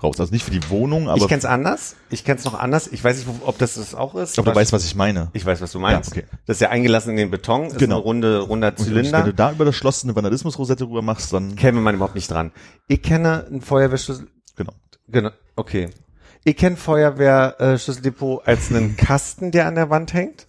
[0.03, 0.21] raus.
[0.21, 1.97] Also nicht für die Wohnung, aber ich kenn's anders.
[2.11, 2.87] Ich kenn's noch anders.
[2.89, 4.31] Ich weiß nicht, ob das das auch ist.
[4.31, 5.31] ich glaube, du weißt, was ich meine.
[5.33, 6.15] ich weiß, was du meinst.
[6.15, 6.31] Ja, okay.
[6.47, 7.67] Das ist ja eingelassen in den Beton.
[7.67, 7.97] Ist Genau.
[7.97, 9.23] ein runde, runder Und Wenn Zylinder.
[9.23, 12.53] du da über das Schloss eine Vandalismusrosette rüber machst, dann Käme man überhaupt nicht dran.
[12.89, 14.29] Ich kenne einen Feuerwehrschlüssel.
[14.57, 14.73] genau.
[15.09, 15.31] Genau.
[15.57, 15.89] Okay.
[16.45, 20.47] Ich kenne Feuerwehrschlüsseldepot als einen Kasten, der an der Wand hängt.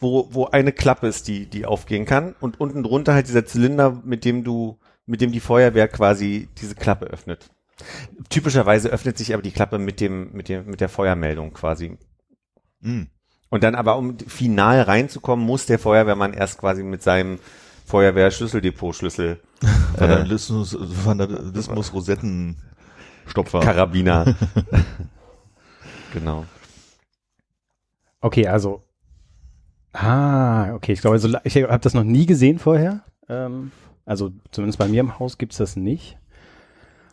[0.00, 2.34] Wo, wo eine Klappe ist, die, die aufgehen kann.
[2.40, 6.74] Und unten drunter halt dieser Zylinder, mit dem du, mit dem die Feuerwehr quasi diese
[6.74, 7.50] Klappe öffnet.
[8.28, 11.96] Typischerweise öffnet sich aber die Klappe mit dem, mit dem, mit der Feuermeldung quasi.
[12.80, 13.08] Mhm.
[13.50, 17.38] Und dann aber, um final reinzukommen, muss der Feuerwehrmann erst quasi mit seinem
[17.86, 19.40] Feuerwehr-Schlüsseldepot-Schlüssel,
[19.96, 23.60] Vandalismus, Vandalismus Rosettenstopfer.
[23.60, 24.36] Karabiner.
[26.12, 26.44] genau.
[28.20, 28.82] Okay, also.
[29.92, 30.92] Ah, okay.
[30.92, 33.04] Ich glaube, so, ich habe das noch nie gesehen vorher.
[33.28, 33.72] Ähm,
[34.04, 36.18] also zumindest bei mir im Haus gibt's das nicht.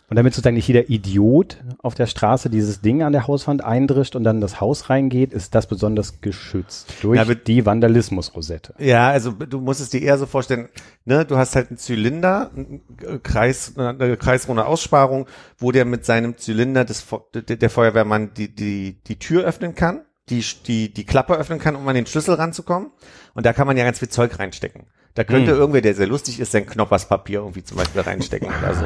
[0.08, 4.16] Und damit sozusagen nicht jeder Idiot auf der Straße dieses Ding an der Hauswand eindrischt
[4.16, 8.76] und dann das Haus reingeht, ist das besonders geschützt durch Ja, die Vandalismusrosette.
[8.78, 10.70] Ja, also du musst es dir eher so vorstellen,
[11.06, 12.82] ne, du hast halt einen Zylinder, einen
[13.24, 15.26] Kreis, eine kreisrunde Aussparung,
[15.58, 20.44] wo der mit seinem Zylinder des, der Feuerwehrmann die, die, die Tür öffnen kann, die,
[20.66, 22.92] die, die Klappe öffnen kann, um an den Schlüssel ranzukommen.
[23.34, 24.86] Und da kann man ja ganz viel Zeug reinstecken.
[25.14, 25.58] Da könnte Hm.
[25.60, 28.86] irgendwer, der sehr lustig ist, sein Knopperspapier irgendwie zum Beispiel reinstecken oder so.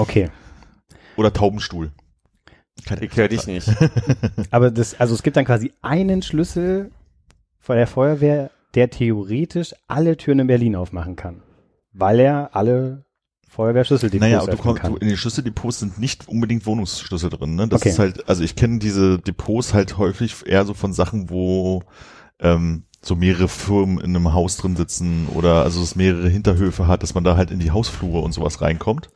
[0.00, 0.30] Okay.
[1.16, 1.92] Oder Taubenstuhl.
[3.00, 3.68] Ich höre dich nicht.
[4.50, 6.90] Aber das, also es gibt dann quasi einen Schlüssel
[7.58, 11.42] von der Feuerwehr, der theoretisch alle Türen in Berlin aufmachen kann.
[11.92, 13.04] Weil er alle
[13.50, 17.56] Feuerwehrschlüsseldepots Naja, und du kommst, du, in den Schlüsseldepots sind nicht unbedingt Wohnungsschlüssel drin.
[17.56, 17.68] Ne?
[17.68, 17.90] Das Okay.
[17.90, 21.82] ist halt, also ich kenne diese Depots halt häufig eher so von Sachen, wo
[22.38, 27.02] ähm, so mehrere Firmen in einem Haus drin sitzen oder also es mehrere Hinterhöfe hat,
[27.02, 29.10] dass man da halt in die Hausflure und sowas reinkommt.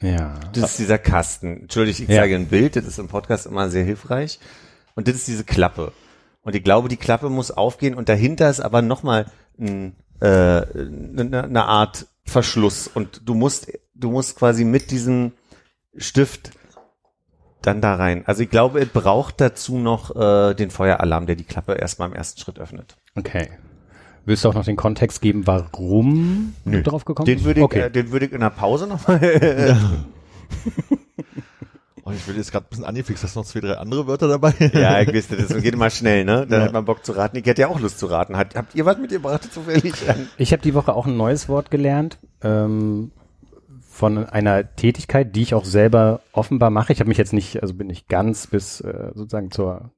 [0.00, 0.34] ja.
[0.52, 1.62] Das ist dieser Kasten.
[1.62, 2.22] Entschuldigt, ich Ja.
[2.22, 4.38] zeige ein Bild, das ist im Podcast immer sehr hilfreich.
[4.94, 5.92] Und das ist diese Klappe.
[6.42, 9.26] Und ich glaube, die Klappe muss aufgehen und dahinter ist aber nochmal
[9.58, 12.88] ein, äh, eine, eine Art Verschluss.
[12.88, 15.32] Und du musst, du musst quasi mit diesem
[15.96, 16.52] Stift
[17.62, 18.24] dann da rein.
[18.26, 22.14] Also ich glaube, es braucht dazu noch äh, den Feueralarm, der die Klappe erstmal im
[22.14, 22.96] ersten Schritt öffnet.
[23.16, 23.50] Okay.
[24.24, 27.46] Willst du auch noch den Kontext geben, warum du drauf gekommen Den bist?
[27.46, 27.80] würde ich, okay.
[27.80, 29.20] äh, den würde ich in der Pause nochmal.
[32.10, 34.28] Oh, ich bin jetzt gerade ein bisschen angefixt, hast du noch zwei, drei andere Wörter
[34.28, 34.52] dabei?
[34.72, 36.46] Ja, ich wüsste, das geht immer schnell, ne?
[36.48, 36.66] Dann Ja.
[36.66, 37.36] hat man Bock zu raten.
[37.36, 38.36] Ich hätte ja auch Lust zu raten.
[38.36, 39.94] Hat, habt ihr was mitgebracht zufällig?
[40.38, 43.12] Ich habe die Woche auch ein neues Wort gelernt ähm,
[43.88, 46.92] von einer Tätigkeit, die ich auch selber offenbar mache.
[46.92, 49.92] Ich habe mich jetzt nicht, also bin nicht ganz bis äh, sozusagen zur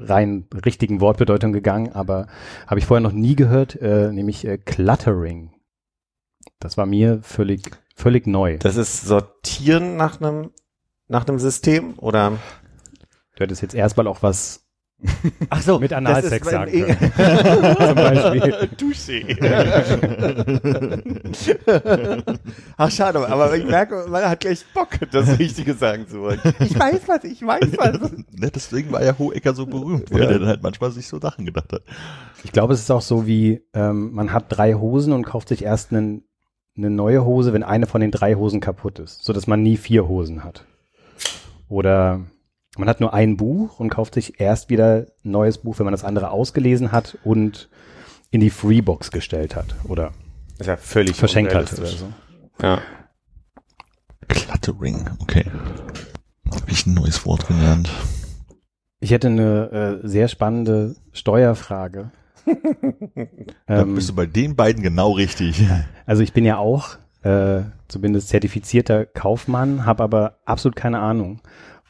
[0.00, 2.26] rein richtigen Wortbedeutung gegangen, aber
[2.66, 5.52] habe ich vorher noch nie gehört, äh, nämlich äh, Cluttering.
[6.58, 7.62] Das war mir völlig
[7.94, 8.58] völlig neu.
[8.58, 10.50] Das ist Sortieren nach einem
[11.14, 12.32] nach einem System oder?
[13.36, 14.60] Du hättest jetzt erstmal auch was
[15.50, 16.98] Ach so, mit Analsex sagen E- können.
[17.76, 18.68] Zum Beispiel.
[18.78, 19.36] Touché.
[22.76, 26.40] Ach schade, aber ich merke, man hat gleich Bock, das Richtige sagen zu wollen.
[26.60, 28.12] Ich weiß was, ich weiß was.
[28.32, 30.28] ne, deswegen war ja Hohecker so berühmt, weil Ja.
[30.28, 31.82] der dann halt manchmal sich so Sachen gedacht hat.
[32.44, 35.62] Ich glaube, es ist auch so wie, ähm, man hat drei Hosen und kauft sich
[35.64, 36.24] erst einen,
[36.76, 39.76] eine neue Hose, wenn eine von den drei Hosen kaputt ist, so dass man nie
[39.76, 40.64] vier Hosen hat.
[41.68, 42.20] Oder
[42.76, 45.92] man hat nur ein Buch und kauft sich erst wieder ein neues Buch, wenn man
[45.92, 47.68] das andere ausgelesen hat und
[48.30, 50.12] in die Freebox gestellt hat oder
[50.58, 52.08] ist ja völlig verschenkt hat oder so.
[52.60, 52.80] Ja.
[54.28, 55.44] Cluttering, okay.
[56.50, 57.90] Hab ich ein neues Wort gelernt.
[59.00, 62.10] Ich hätte eine äh, sehr spannende Steuerfrage.
[63.66, 65.62] Da Ähm, bist du bei den beiden genau richtig.
[66.06, 71.40] Also ich bin ja auch äh, zumindest zertifizierter Kaufmann, habe aber absolut keine Ahnung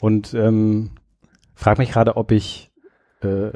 [0.01, 0.91] und ähm,
[1.55, 2.71] frage mich gerade, ob ich
[3.23, 3.51] äh,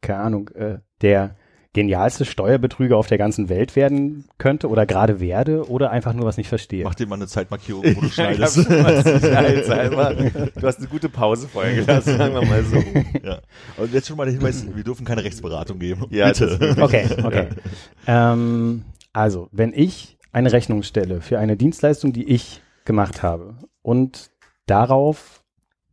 [0.00, 1.36] keine Ahnung äh, der
[1.74, 6.36] genialste Steuerbetrüger auf der ganzen Welt werden könnte oder gerade werde oder einfach nur was
[6.36, 6.84] nicht verstehe.
[6.84, 8.58] Mach dir mal eine Zeitmarkierung, wo du schneidest.
[10.54, 12.76] Du hast eine gute Pause vorher gelassen, sagen wir mal so.
[13.22, 13.40] ja.
[13.76, 16.06] Und jetzt schon mal der Hinweis, wir dürfen keine Rechtsberatung geben.
[16.10, 16.76] Ja, Bitte.
[16.80, 17.48] Okay, okay.
[18.06, 24.30] Ähm, also, wenn ich eine Rechnung stelle für eine Dienstleistung, die ich gemacht habe und
[24.66, 25.42] darauf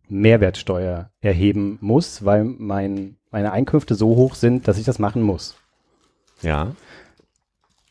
[0.10, 5.56] Mehrwertsteuer erheben muss, weil mein, meine Einkünfte so hoch sind, dass ich das machen muss,
[6.42, 6.76] Ja.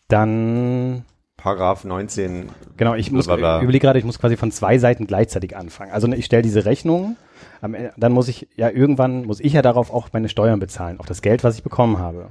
[0.08, 1.04] dann
[1.36, 2.50] Paragraph 19.
[2.76, 3.62] Genau, ich muss Blablabla.
[3.62, 5.92] überlege gerade, ich muss quasi von zwei Seiten gleichzeitig anfangen.
[5.92, 7.16] Also ne, ich stelle diese Rechnung,
[7.62, 11.22] dann muss ich ja irgendwann muss ich ja darauf auch meine Steuern bezahlen, auf das
[11.22, 12.28] Geld, was ich bekommen habe.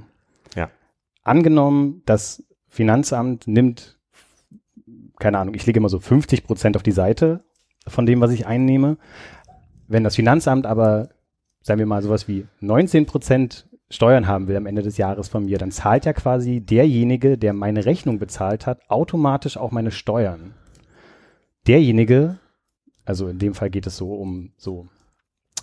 [0.54, 0.70] Ja.
[1.24, 3.98] Angenommen, das Finanzamt nimmt,
[5.20, 7.44] keine Ahnung, ich lege immer so 50 Prozent auf die Seite
[7.86, 8.96] von dem, was ich einnehme.
[9.86, 11.10] Wenn das Finanzamt aber,
[11.62, 15.46] sagen wir mal, sowas wie 19 Prozent Steuern haben will am Ende des Jahres von
[15.46, 20.54] mir, dann zahlt ja quasi derjenige, der meine Rechnung bezahlt hat, automatisch auch meine Steuern.
[21.66, 22.38] Derjenige,
[23.04, 24.86] also in dem Fall geht es so um so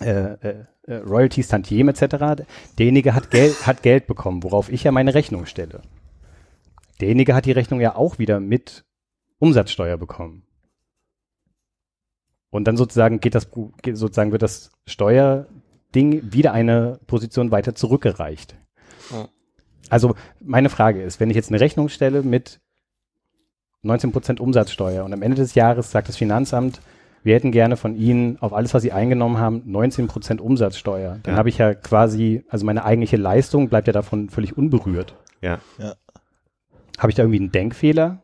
[0.02, 2.44] äh, äh, äh, Royalties, Tantiem etc.,
[2.78, 5.80] derjenige hat, Gel hat Geld bekommen, worauf ich ja meine Rechnung stelle.
[7.00, 8.84] Derjenige hat die Rechnung ja auch wieder mit
[9.38, 10.44] Umsatzsteuer bekommen.
[12.50, 13.48] Und dann sozusagen geht das,
[13.92, 18.56] sozusagen wird das Steuerding wieder eine Position weiter zurückgereicht.
[19.10, 19.28] Ja.
[19.90, 22.60] Also meine Frage ist, wenn ich jetzt eine Rechnung stelle mit
[23.84, 26.80] 19% Umsatzsteuer und am Ende des Jahres sagt das Finanzamt,
[27.22, 31.18] wir hätten gerne von Ihnen auf alles, was Sie eingenommen haben, 19% Umsatzsteuer.
[31.22, 31.38] Dann Ja.
[31.38, 35.14] habe ich ja quasi, also meine eigentliche Leistung bleibt ja davon völlig unberührt.
[35.42, 35.58] Ja.
[36.98, 38.22] Habe ich da irgendwie einen Denkfehler?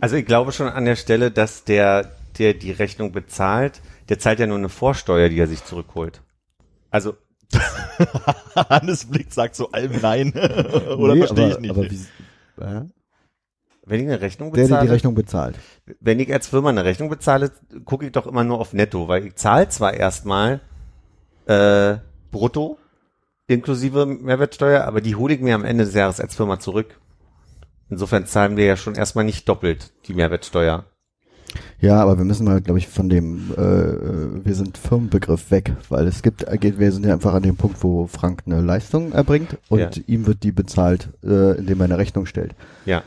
[0.00, 4.38] Also ich glaube schon an der Stelle, dass der, der die Rechnung bezahlt, der zahlt
[4.38, 6.22] ja nur eine Vorsteuer, die er sich zurückholt.
[6.90, 7.14] Also,
[8.54, 10.32] Hannes Blick sagt zu allem Nein.
[10.34, 11.70] Oder Nee, verstehe aber, ich nicht.
[11.70, 11.96] Aber wie,
[12.62, 12.82] äh?
[13.84, 15.56] wenn ich eine Rechnung Der, der bezahle, die Rechnung bezahlt.
[16.00, 17.52] wenn ich als Firma eine Rechnung bezahle,
[17.84, 20.60] gucke ich doch immer nur auf Netto, weil ich zahle zwar erstmal
[21.46, 21.96] äh,
[22.32, 22.78] brutto
[23.46, 26.98] inklusive Mehrwertsteuer, aber die hole ich mir am Ende des Jahres als Firma zurück.
[27.88, 30.84] Insofern zahlen wir ja schon erstmal nicht doppelt die Mehrwertsteuer.
[31.80, 35.72] Ja, aber wir müssen mal, glaube ich, von dem äh, äh, wir sind Firmenbegriff weg,
[35.88, 38.60] weil es gibt, äh, geht- wir sind ja einfach an dem Punkt, wo Frank eine
[38.60, 39.90] Leistung erbringt und Ja.
[40.06, 42.54] ihm wird die bezahlt, äh, indem er eine Rechnung stellt.
[42.84, 43.02] Ja.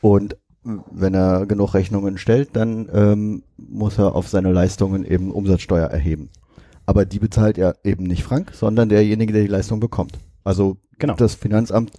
[0.00, 5.86] Und wenn er genug Rechnungen stellt, dann ähm, muss er auf seine Leistungen eben Umsatzsteuer
[5.86, 6.28] erheben.
[6.86, 10.18] Aber die bezahlt ja eben nicht Frank, sondern derjenige, der die Leistung bekommt.
[10.42, 11.14] Also Genau.
[11.14, 11.98] das Finanzamt äh,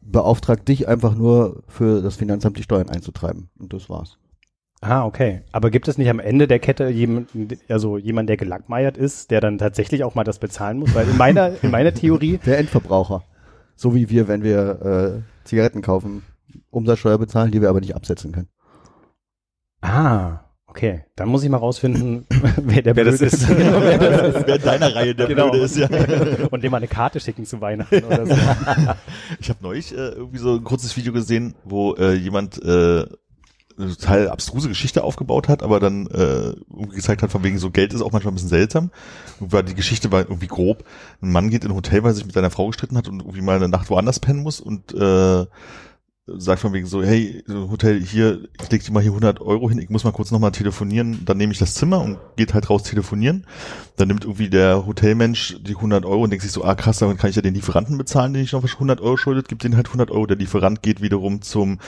[0.00, 3.50] beauftragt dich einfach nur für das Finanzamt die Steuern einzutreiben.
[3.58, 4.18] Und das war's.
[4.80, 5.42] Ah, okay.
[5.52, 9.40] Aber gibt es nicht am Ende der Kette jemanden, also jemand, der gelackmeiert ist, der
[9.40, 10.94] dann tatsächlich auch mal das bezahlen muss?
[10.94, 13.24] Weil in meiner, in meiner Theorie, Der Endverbraucher.
[13.74, 16.22] So wie wir, wenn wir äh, Zigaretten kaufen,
[16.70, 18.48] Umsatzsteuer bezahlen, die wir aber nicht absetzen können.
[19.82, 20.40] ah,
[20.76, 21.04] okay.
[21.16, 23.48] Dann muss ich mal rausfinden, wer der Wer das Blöde ist.
[23.48, 24.46] Genau, wer das ist.
[24.46, 25.50] Wer in deiner Reihe der Genau.
[25.50, 25.88] Blöde ist, ja.
[26.50, 28.34] Und dem mal eine Karte schicken zu Weihnachten oder so.
[29.40, 33.06] Ich habe neulich äh, irgendwie so ein kurzes Video gesehen, wo äh, jemand äh,
[33.78, 36.54] eine total abstruse Geschichte aufgebaut hat, aber dann äh,
[36.94, 38.90] gezeigt hat, von wegen so Geld ist auch manchmal ein bisschen seltsam.
[39.40, 40.84] Und war, die Geschichte war irgendwie grob.
[41.20, 43.20] Ein Mann geht in ein Hotel, weil er sich mit seiner Frau gestritten hat und
[43.20, 45.46] irgendwie mal eine Nacht woanders pennen muss und äh,
[46.26, 49.78] sagt von wegen so, hey, Hotel hier, ich leg dir mal hier 100 Euro hin,
[49.78, 52.82] ich muss mal kurz nochmal telefonieren, dann nehme ich das Zimmer und geht halt raus
[52.82, 53.46] telefonieren.
[53.96, 57.18] Dann nimmt irgendwie der Hotelmensch die 100 Euro und denkt sich so, ah krass, damit
[57.18, 59.86] kann ich ja den Lieferanten bezahlen, den ich noch 100 Euro schuldet, gibt den halt
[59.86, 60.26] 100 Euro.
[60.26, 61.78] Der Lieferant geht wiederum zum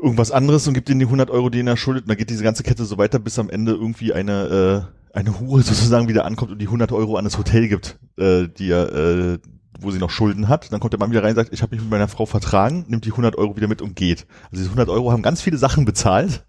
[0.00, 2.04] irgendwas anderes und gibt ihm die 100 Euro, den er schuldet.
[2.04, 5.38] Und dann geht diese ganze Kette so weiter, bis am Ende irgendwie eine äh, eine
[5.38, 8.92] Hure sozusagen wieder ankommt und die 100 Euro an das Hotel gibt, äh, die er,
[8.92, 9.38] äh,
[9.82, 10.72] wo sie noch Schulden hat.
[10.72, 12.84] Dann kommt der Mann wieder rein und sagt, ich habe mich mit meiner Frau vertragen,
[12.88, 14.26] nimmt die 100 Euro wieder mit und geht.
[14.44, 16.44] Also diese 100 Euro haben ganz viele Sachen bezahlt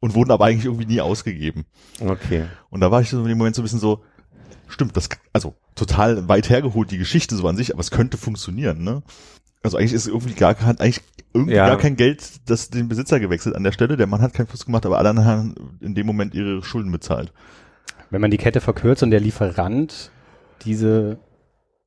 [0.00, 1.64] und wurden aber eigentlich irgendwie nie ausgegeben.
[2.00, 2.44] Okay.
[2.70, 4.02] Und da war ich so in dem Moment so ein bisschen so,
[4.68, 8.82] stimmt, das, also total weit hergeholt die Geschichte so an sich, aber es könnte funktionieren,
[8.82, 9.02] ne?
[9.62, 11.68] Also eigentlich ist irgendwie gar, hat eigentlich irgendwie Ja.
[11.68, 13.96] gar kein Geld, das den Besitzer gewechselt an der Stelle.
[13.96, 16.90] Der Mann hat keinen Fuß gemacht, aber alle anderen haben in dem Moment ihre Schulden
[16.90, 17.32] bezahlt.
[18.10, 20.10] Wenn man die Kette verkürzt und der Lieferant
[20.64, 21.18] diese,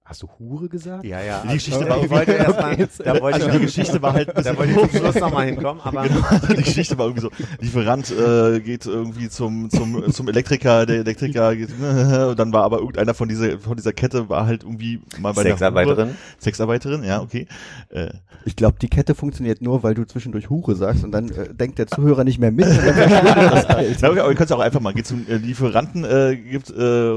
[0.05, 1.03] hast du Hure gesagt?
[1.03, 1.41] Ja, ja.
[1.43, 2.87] Die Geschichte war ich wollte erst mal, Okay.
[3.03, 5.81] da wollte Also ich, die Geschichte war halt da wollte ich zum Schluss nochmal hinkommen,
[5.83, 6.21] aber Genau,
[6.55, 11.55] die Geschichte war irgendwie so, Lieferant äh, geht irgendwie zum zum zum Elektriker, der Elektriker
[11.55, 15.33] geht, und dann war aber irgendeiner von dieser von dieser Kette war halt irgendwie mal
[15.33, 16.15] bei der Sexarbeiterin.
[16.39, 17.47] Sexarbeiterin, ja, okay.
[17.89, 18.09] Äh,
[18.45, 21.79] Ich glaube, die Kette funktioniert nur, weil du zwischendurch Hure sagst und dann äh, denkt
[21.79, 22.67] der Zuhörer nicht mehr mit.
[22.67, 23.97] Und dann das Geld.
[24.01, 26.69] Na, okay, aber ihr könnt es auch einfach mal, geht zum äh, Lieferanten, äh, gibt,
[26.69, 27.11] äh,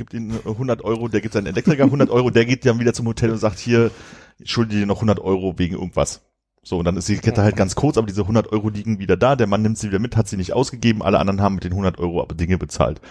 [0.00, 3.06] gibt ihm 100 Euro, der gibt seinen Elektriker 100 Euro, der geht dann wieder zum
[3.06, 3.90] Hotel und sagt, hier,
[4.38, 6.22] ich schulde dir noch 100 Euro wegen irgendwas.
[6.62, 9.18] So, und dann ist die Kette halt ganz kurz, aber diese 100 Euro liegen wieder
[9.18, 11.64] da, der Mann nimmt sie wieder mit, hat sie nicht ausgegeben, alle anderen haben mit
[11.64, 13.02] den 100 Euro aber Dinge bezahlt.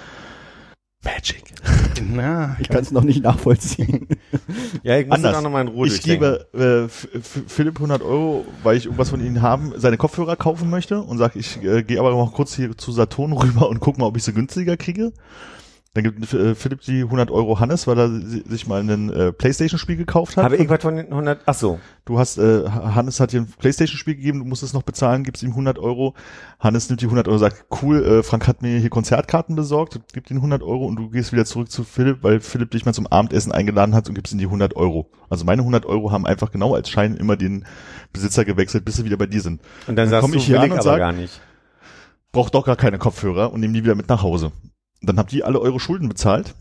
[1.04, 1.44] Magic.
[2.10, 4.08] Na, Ich kann es noch nicht nachvollziehen.
[4.84, 5.34] Ja, ich muss Anders.
[5.34, 6.88] da nochmal in Ruhe Ich gebe äh,
[7.48, 11.38] Philipp 100 Euro, weil ich irgendwas von ihnen haben, seine Kopfhörer kaufen möchte und sage,
[11.38, 14.24] ich äh, gehe aber noch kurz hier zu Saturn rüber und guck mal, ob ich
[14.24, 15.12] sie günstiger kriege.
[15.96, 19.34] Dann gibt äh, Philipp die 100 Euro Hannes, weil er si- sich mal ein äh,
[19.34, 20.44] Playstation-Spiel gekauft hat.
[20.44, 21.80] Habe ich was von den 100, ach so.
[22.06, 25.42] Du hast, äh, Hannes hat dir ein Playstation-Spiel gegeben, du musst es noch bezahlen, gibst
[25.42, 26.14] ihm 100 Euro.
[26.60, 30.30] Hannes nimmt die 100 Euro, sagt, cool, äh, Frank hat mir hier Konzertkarten besorgt, gibt
[30.30, 33.08] ihm 100 Euro und du gehst wieder zurück zu Philipp, weil Philipp dich mal zum
[33.08, 35.10] Abendessen eingeladen hat und gibst ihm die 100 Euro.
[35.28, 37.66] Also meine 100 Euro haben einfach genau als Schein immer den
[38.14, 39.60] Besitzer gewechselt, bis sie wieder bei dir sind.
[39.88, 41.42] Und dann, Dann sagst komm du, ich hier an und sag- gar nicht.
[42.32, 44.52] braucht doch gar keine Kopfhörer und nehmt die wieder mit nach Hause.
[45.02, 46.56] Dann habt ihr alle eure Schulden bezahlt.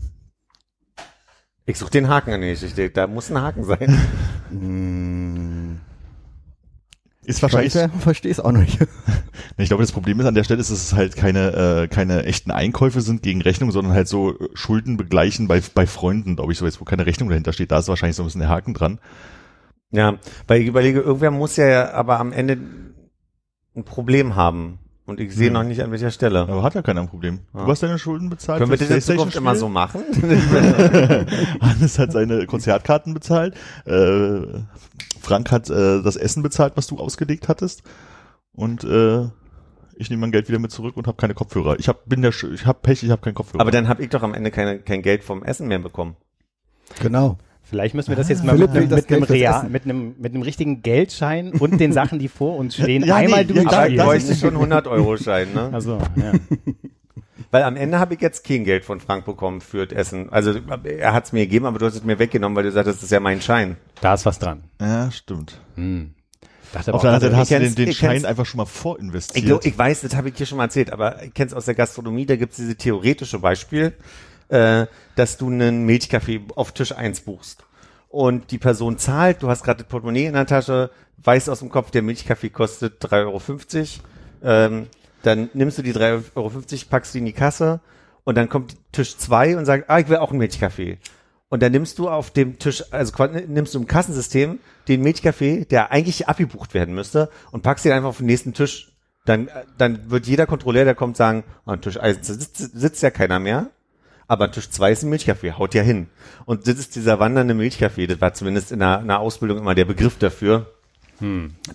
[1.65, 2.89] Ich suche den Haken an der Geschichte.
[2.89, 3.99] Da muss ein Haken sein.
[4.49, 5.79] Hm,
[7.29, 8.79] Ist wahrscheinlich, ich verstehe es auch nicht.
[9.57, 12.23] ich glaube, das Problem ist an der Stelle, ist, dass es halt keine, äh, keine
[12.23, 16.53] echten Einkäufe sind gegen Rechnung, sondern halt so äh, Schulden begleichen bei, bei Freunden, glaube
[16.53, 17.69] ich, so jetzt, wo keine Rechnung dahinter steht.
[17.69, 18.99] Da ist wahrscheinlich so ein bisschen der Haken dran.
[19.91, 22.57] Ja, weil ich überlege, irgendwer muss ja aber am Ende
[23.75, 24.79] ein Problem haben.
[25.09, 25.53] Und ich sehe Hm.
[25.53, 26.41] noch nicht an welcher Stelle.
[26.41, 27.39] Aber hat ja keiner ein Problem.
[27.53, 27.65] Ah.
[27.65, 28.59] Du hast deine Schulden bezahlt.
[28.59, 30.01] Können wir das in Zukunft immer so machen?
[31.61, 33.55] Hannes hat seine Konzertkarten bezahlt.
[33.85, 34.41] Äh,
[35.19, 37.83] Frank hat äh, das Essen bezahlt, was du ausgelegt hattest.
[38.53, 39.23] Und äh,
[39.95, 41.77] ich nehme mein Geld wieder mit zurück und habe keine Kopfhörer.
[41.79, 43.61] Ich hab, bin der, Sch- ich habe Pech, ich habe keinen Kopfhörer.
[43.61, 46.15] aber dann habe ich doch am Ende keine, kein Geld vom Essen mehr bekommen.
[47.01, 47.37] Genau.
[47.69, 50.33] Vielleicht müssen wir das jetzt mal Philipp mit, einem- mit, einem Real, mit, einem, mit
[50.33, 53.69] einem richtigen Geldschein und den Sachen, die vor uns stehen, Ja, nee, einmal ja, durchspielen.
[53.69, 55.69] da- Aber ich bräuchte schon 100 Euro Schein, ne?
[55.71, 56.31] Also, ja.
[57.51, 60.29] Weil am Ende habe ich jetzt kein Geld von Frank bekommen für das Essen.
[60.31, 60.53] Also
[60.83, 63.01] er hat es mir gegeben, aber du hast es mir weggenommen, weil du sagst, das
[63.01, 63.75] ist ja mein Schein.
[64.01, 64.63] da ist was dran.
[64.79, 65.59] ja, stimmt.
[65.75, 66.11] Hm.
[66.71, 68.45] Dachte aber Auf der auch, anderen Seite also, hast du den, den ich Schein einfach
[68.45, 69.45] schon mal Ich, vorinvestiert.
[69.45, 71.65] glaub, ich weiß, das habe ich hier schon mal erzählt, aber ich kenne es aus
[71.65, 73.93] der Gastronomie, da gibt es diese theoretische Beispiel,
[74.49, 77.65] äh, dass du einen Milchkaffee auf Tisch 1 buchst.
[78.09, 80.89] Und die Person zahlt, du hast gerade das Portemonnaie in der Tasche,
[81.23, 83.41] weißt aus dem Kopf, der Milchkaffee kostet 3,50 Euro.
[84.41, 84.87] Ähm,
[85.21, 86.51] dann nimmst du die 3,50 Euro,
[86.89, 87.81] packst die in die Kasse
[88.23, 90.97] und dann kommt Tisch 2 und sagt, ah, ich will auch einen Milchkaffee.
[91.49, 93.11] Und dann nimmst du auf dem Tisch, also
[93.47, 98.09] nimmst du im Kassensystem den Milchkaffee, der eigentlich abgebucht werden müsste, und packst ihn einfach
[98.09, 98.93] auf den nächsten Tisch.
[99.25, 103.39] Dann, dann wird jeder Kontrolleur, der kommt, sagen, an Tisch 1 sitzt, sitzt ja keiner
[103.39, 103.69] mehr.
[104.29, 106.07] Aber an Tisch 2 ist ein Milchkaffee, haut ja hin.
[106.45, 108.07] Und das ist dieser wandernde Milchkaffee.
[108.07, 110.67] Das war zumindest in der, in der Ausbildung immer der Begriff dafür,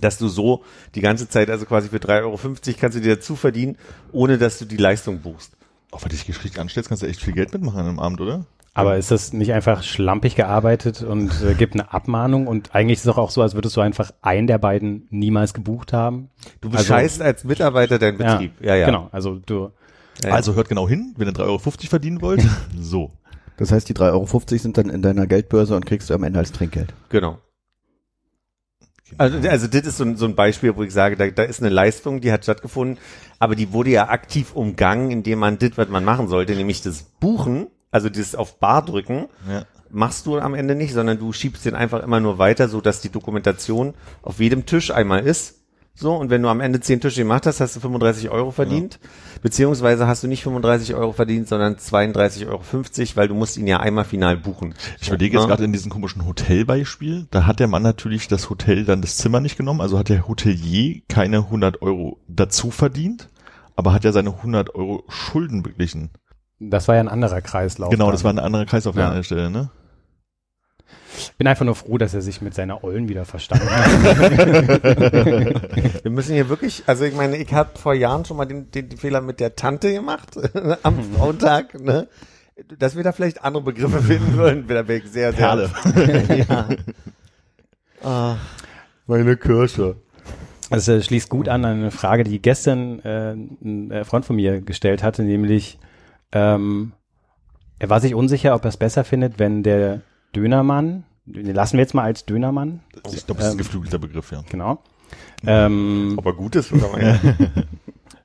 [0.01, 0.65] dass du so
[0.95, 2.39] die ganze Zeit, also quasi für 3,50 Euro
[2.81, 3.77] kannst du dir dazu verdienen,
[4.13, 5.53] ohne dass du die Leistung buchst.
[5.91, 8.21] Auch wenn du dich richtig anstellst, kannst du echt viel Geld mitmachen an einem Abend,
[8.23, 8.47] oder?
[8.77, 12.49] aber ist das nicht einfach schlampig gearbeitet und äh, gibt eine Abmahnung?
[12.49, 15.55] Und eigentlich ist es doch auch so, als würdest du einfach einen der beiden niemals
[15.55, 16.29] gebucht haben.
[16.61, 18.53] Du Also- bescheißt als Mitarbeiter deinen Betrieb.
[18.61, 18.87] Ja, ja.
[18.87, 19.71] Genau, also du,
[20.23, 20.35] Ja, ja.
[20.35, 22.43] Also hört genau hin, wenn ihr 3,50 Euro verdienen wollt.
[22.79, 23.11] so.
[23.57, 26.39] Das heißt, die 3,50 Euro sind dann in deiner Geldbörse und kriegst du am Ende
[26.39, 26.93] als Trinkgeld.
[27.09, 27.39] Genau.
[29.19, 31.61] Also, also das ist so ein, so ein Beispiel, wo ich sage, da, da ist
[31.61, 32.99] eine Leistung, die hat stattgefunden,
[33.39, 37.03] aber die wurde ja aktiv umgangen, indem man das, was man machen sollte, nämlich das
[37.21, 39.67] Buchen, also dieses auf Bar drücken, Ja.
[39.91, 43.03] machst du am Ende nicht, sondern du schiebst den einfach immer nur weiter, so dass
[43.03, 45.61] die Dokumentation auf jedem Tisch einmal ist.
[45.97, 48.99] So, und wenn du am Ende zehn Tische gemacht hast, hast du 35 Euro verdient.
[49.43, 52.63] Beziehungsweise hast du nicht 35 Euro verdient, sondern 32,50 Euro,
[53.15, 54.75] weil du musst ihn ja einmal final buchen.
[55.01, 55.49] Ich überlege jetzt Ja.
[55.49, 59.39] gerade in diesem komischen Hotelbeispiel, da hat der Mann natürlich das Hotel dann das Zimmer
[59.39, 63.29] nicht genommen, also hat der Hotelier keine 100 Euro dazu verdient,
[63.77, 66.11] aber hat ja seine 100 Euro Schulden beglichen.
[66.59, 67.91] das war ja ein anderer Kreislauf.
[67.91, 68.13] genau, dann.
[68.15, 69.03] das war ein anderer Kreis auf Ja.
[69.03, 69.71] der anderen Stelle, ne?
[71.39, 73.87] Bin einfach nur froh, dass er sich mit seiner Ollen wieder verstanden hat.
[76.03, 78.89] Wir müssen hier wirklich, also ich meine, ich habe vor Jahren schon mal den, den,
[78.89, 80.37] den Fehler mit der Tante gemacht
[80.83, 82.09] am Frauentag, ne?
[82.79, 85.41] Dass wir da vielleicht andere Begriffe finden würden, wäre ich sehr, sehr.
[85.41, 85.71] Perle.
[86.49, 86.69] ja.
[88.03, 88.37] Ah,
[89.07, 89.97] meine Kirsche.
[90.71, 94.37] Das äh, schließt gut an an eine Frage, die gestern äh, ein äh, Freund von
[94.37, 95.79] mir gestellt hatte, nämlich
[96.33, 96.93] ähm,
[97.79, 100.01] er war sich unsicher, ob er es besser findet, wenn der
[100.35, 103.99] Dönermann, den lassen wir jetzt mal als Dönermann, Ich glaube, das ist ein Ähm, geflügelter
[103.99, 104.43] Begriff, ja.
[104.51, 104.83] genau.
[105.47, 107.17] Ähm, Ob er gut ist oder äh,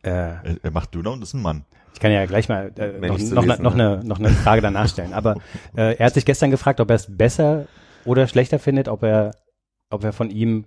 [0.01, 1.65] Er, er macht Döner und ist ein Mann.
[1.93, 3.97] ich kann ja gleich mal äh, noch, noch, lesen, noch, ne?
[3.97, 5.13] eine, noch eine Frage danach stellen.
[5.13, 5.35] Aber
[5.75, 7.65] äh, er hat sich gestern gefragt, ob er es besser
[8.05, 9.35] oder schlechter findet, ob er,
[9.89, 10.65] ob er von ihm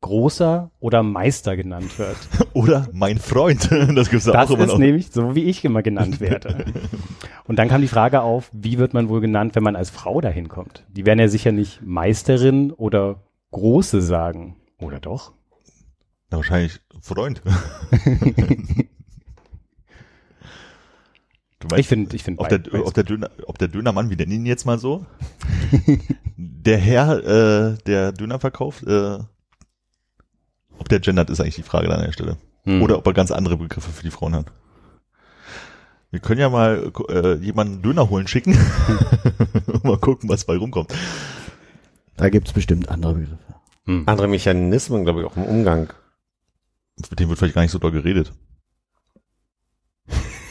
[0.00, 2.16] großer oder Meister genannt wird.
[2.54, 3.68] Oder mein Freund.
[3.94, 4.78] Das gibt's ja Das auch immer ist noch.
[4.78, 6.64] nämlich so, wie ich immer genannt werde.
[7.44, 10.20] Und dann kam die Frage auf, wie wird man wohl genannt, wenn man als Frau
[10.20, 10.84] dahin kommt?
[10.88, 14.56] Die werden ja sicher nicht Meisterin oder Große sagen.
[14.80, 15.32] Oder doch?
[16.30, 17.42] Na, wahrscheinlich Freund.
[21.58, 24.32] du Ich finde, ich finde ob der, ob der Döner, ob der Dönermann, wir nennen
[24.32, 25.04] ihn jetzt mal so,
[26.36, 29.18] der Herr, äh, der Döner verkauft, äh,
[30.80, 32.38] ob der gendert, ist eigentlich die Frage an der Stelle.
[32.64, 32.82] Hm.
[32.82, 34.46] Oder ob er ganz andere Begriffe für die Frauen hat.
[36.10, 38.58] Wir können ja mal äh, jemanden Döner holen schicken.
[39.84, 40.92] mal gucken, was bei rumkommt.
[42.16, 43.54] Da gibt's bestimmt andere Begriffe.
[43.84, 44.02] Hm.
[44.06, 45.92] Andere Mechanismen, glaube ich, auch im Umgang.
[47.10, 48.32] Mit dem wird vielleicht gar nicht so doll geredet.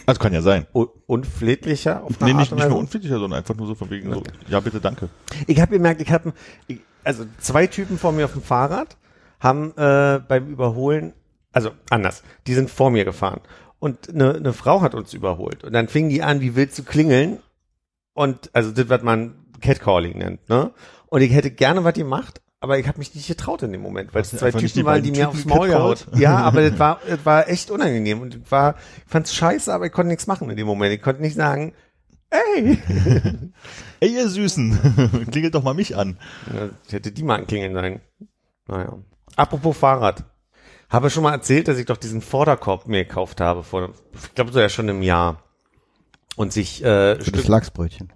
[0.06, 0.66] Also kann ja sein.
[0.74, 4.24] Un unflätlicher auf Nee, nicht, nicht mehr unflätiger, sondern einfach nur so von wegen so,
[4.48, 5.10] ja bitte, danke.
[5.46, 6.34] Ich habe gemerkt, ich habe
[7.04, 8.98] also zwei Typen vor mir auf dem Fahrrad
[9.40, 11.14] haben äh, beim Überholen,
[11.52, 13.42] also anders, die sind vor mir gefahren
[13.80, 15.64] und eine, eine Frau hat uns überholt.
[15.64, 17.40] Und dann fing die an, wie wild zu klingeln.
[18.14, 20.74] Und also das, was man Catcalling nennt, ne?
[21.08, 24.14] Und ich hätte gerne was gemacht, aber ich habe mich nicht getraut in dem Moment,
[24.14, 26.08] weil es zwei Typen waren, die mir aufs Maul catcalled?
[26.16, 28.76] Ja, aber das war, das war echt unangenehm und das war,
[29.06, 30.94] ich fand's scheiße, aber ich konnte nichts machen in dem Moment.
[30.94, 31.74] Ich konnte nicht sagen,
[32.30, 32.78] ey,
[34.02, 36.18] Ey, ihr Süßen, klingelt doch mal mich an.
[36.54, 38.00] Ja, ich hätte die mal anklingeln sollen.
[38.68, 38.98] Naja.
[39.40, 40.26] Apropos Fahrrad.
[40.90, 44.52] Habe schon mal erzählt, dass ich doch diesen Vorderkorb mir gekauft habe vor, ich glaube
[44.52, 45.44] so ja schon im Jahr.
[46.36, 48.12] Und sich, äh, Für das Lachsbrötchen.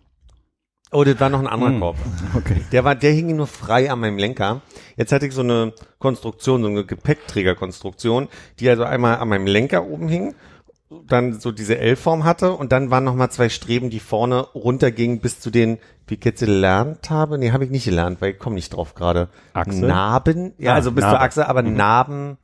[0.92, 1.98] oh, das war noch ein anderer Korb.
[2.36, 2.62] Okay.
[2.74, 4.62] Der war, der hing nur frei an meinem Lenker.
[4.98, 8.28] Jetzt hatte ich so eine Konstruktion, so eine Gepäckträgerkonstruktion,
[8.60, 10.36] die also einmal an meinem Lenker oben hing,
[11.08, 15.20] dann so diese L-Form hatte und dann waren noch mal zwei Streben, die vorne runtergingen
[15.20, 18.40] bis zu den, wie ich jetzt gelernt habe, nee, habe ich nicht gelernt, weil ich
[18.40, 19.30] komme nicht drauf gerade.
[19.54, 19.86] Achse?
[19.86, 20.54] Narben?
[20.60, 21.18] Ja, Ah, also bis Narbe.
[21.18, 22.38] zur Achse, aber Narben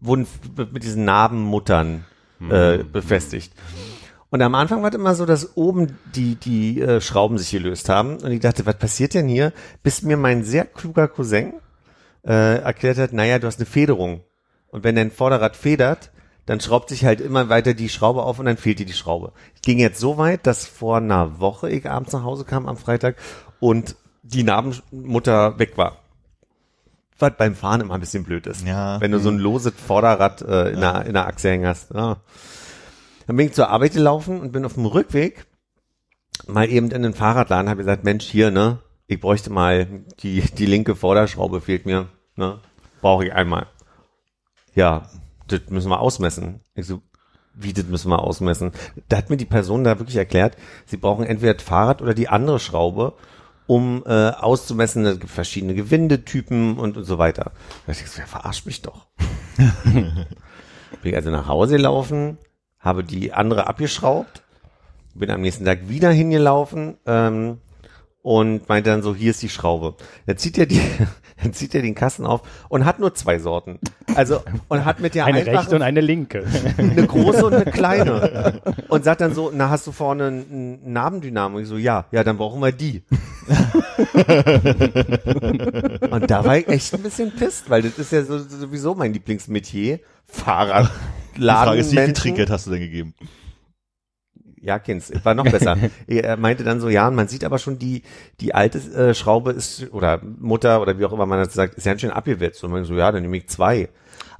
[0.00, 0.26] wurden
[0.72, 2.04] mit diesen Narbenmuttern
[2.48, 3.52] äh, befestigt.
[4.30, 7.88] Und am Anfang war es immer so, dass oben die, die äh, Schrauben sich gelöst
[7.90, 8.16] haben.
[8.18, 9.52] Und ich dachte, was passiert denn hier?
[9.82, 11.54] Bis mir mein sehr kluger Cousin
[12.24, 14.22] äh, erklärt hat, naja, du hast eine Federung.
[14.68, 16.12] Und wenn dein Vorderrad federt,
[16.46, 19.32] dann schraubt sich halt immer weiter die Schraube auf und dann fehlt dir die Schraube.
[19.54, 22.76] Ich ging jetzt so weit, dass vor einer Woche ich abends nach Hause kam am
[22.76, 23.16] Freitag
[23.60, 25.98] und die Narbenmutter weg war.
[27.18, 28.66] Was beim Fahren immer ein bisschen blöd ist.
[28.66, 29.00] Ja.
[29.00, 31.92] Wenn du so ein loses Vorderrad äh, in, der, in der Achse hängen hast.
[31.92, 32.16] Ja.
[33.26, 35.46] Dann bin ich zur Arbeit gelaufen und bin auf dem Rückweg
[36.46, 39.86] mal eben in den Fahrradladen, habe gesagt, Mensch, hier, ne, ich bräuchte mal
[40.22, 42.60] die, die linke Vorderschraube fehlt mir, ne,
[43.00, 43.66] brauche ich einmal.
[44.74, 45.10] Ja,
[45.52, 46.60] das müssen wir ausmessen.
[46.74, 47.02] Ich so,
[47.54, 48.72] wie, das müssen wir ausmessen?
[49.08, 52.28] Da hat mir die Person da wirklich erklärt, sie brauchen entweder das Fahrrad oder die
[52.28, 53.14] andere Schraube,
[53.66, 57.52] um äh, auszumessen, es gibt verschiedene Gewindetypen und, und so weiter.
[57.86, 59.06] Da dachte ich so, ja, verarscht mich doch.
[61.02, 62.38] Bin also nach Hause gelaufen,
[62.78, 64.42] habe die andere abgeschraubt,
[65.14, 67.58] bin am nächsten Tag wieder hingelaufen ähm,
[68.22, 69.94] und meinte dann so, hier ist die Schraube.
[70.26, 70.80] Dann zieht er die,
[71.42, 73.78] dann zieht er den Kasten auf und hat nur zwei Sorten.
[74.14, 76.44] Also und hat mit der Eine einfachen rechte und eine linke.
[76.76, 78.60] eine große und eine kleine.
[78.88, 81.60] Und sagt dann so, na, hast du vorne einen Nabendynamo?
[81.60, 83.04] Ich so, ja, ja, dann brauchen wir die.
[86.10, 89.12] und da war ich echt ein bisschen pisst, weil das ist ja so, sowieso mein
[89.12, 90.00] Lieblingsmetier.
[90.26, 90.90] Fahrrad.
[91.36, 92.12] Die Frage ist, wie viel.
[92.12, 93.14] Trinkgeld hast du denn gegeben?
[94.62, 95.76] Ja, Kins, war noch besser.
[96.06, 98.02] er meinte dann so, ja, man sieht aber schon, die,
[98.40, 101.86] die alte äh, Schraube ist, oder Mutter, oder wie auch immer man das sagt, ist
[101.86, 102.62] ja schön abgewetzt.
[102.62, 103.88] Und man so, ja, dann nehme ich zwei.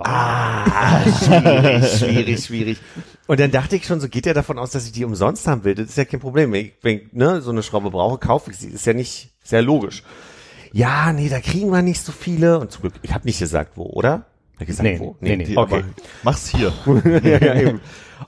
[0.02, 2.78] Ah, schwierig, schwierig, schwierig.
[3.26, 5.64] Und dann dachte ich schon, so geht er davon aus, dass ich die umsonst haben
[5.64, 5.74] will.
[5.74, 6.52] Das ist ja kein Problem.
[6.52, 8.68] Wenn ich, wenn ich ne, so eine Schraube brauche, kaufe ich sie.
[8.68, 10.02] Ist ja nicht sehr logisch.
[10.72, 12.58] Ja, nee, da kriegen wir nicht so viele.
[12.60, 14.12] Und zum Glück, ich habe nicht gesagt, wo, oder?
[14.54, 15.16] Hab ich gesagt, Nee, wo?
[15.20, 15.44] nee, nee.
[15.44, 15.84] Die- Okay.
[16.22, 16.72] Mach's hier.
[17.22, 17.80] ja, ja, eben.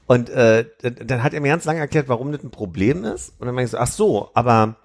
[0.07, 0.65] Und äh,
[1.05, 3.35] dann, hat er mir ganz lange erklärt, warum das ein Problem ist.
[3.39, 4.77] Und dann meinte ich so, ach so, aber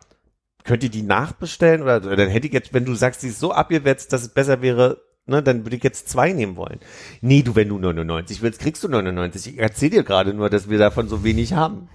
[0.63, 1.81] könnt ihr die nachbestellen?
[1.81, 4.29] Oder oder dann hätte ich jetzt, wenn du sagst, sie ist so abgewetzt, dass es
[4.29, 6.79] besser wäre, ne, dann würde ich jetzt zwei nehmen wollen.
[7.21, 9.53] Nee, du, wenn du 99 willst, kriegst du 99.
[9.53, 11.89] Ich erzähl dir gerade nur, dass wir davon so wenig haben.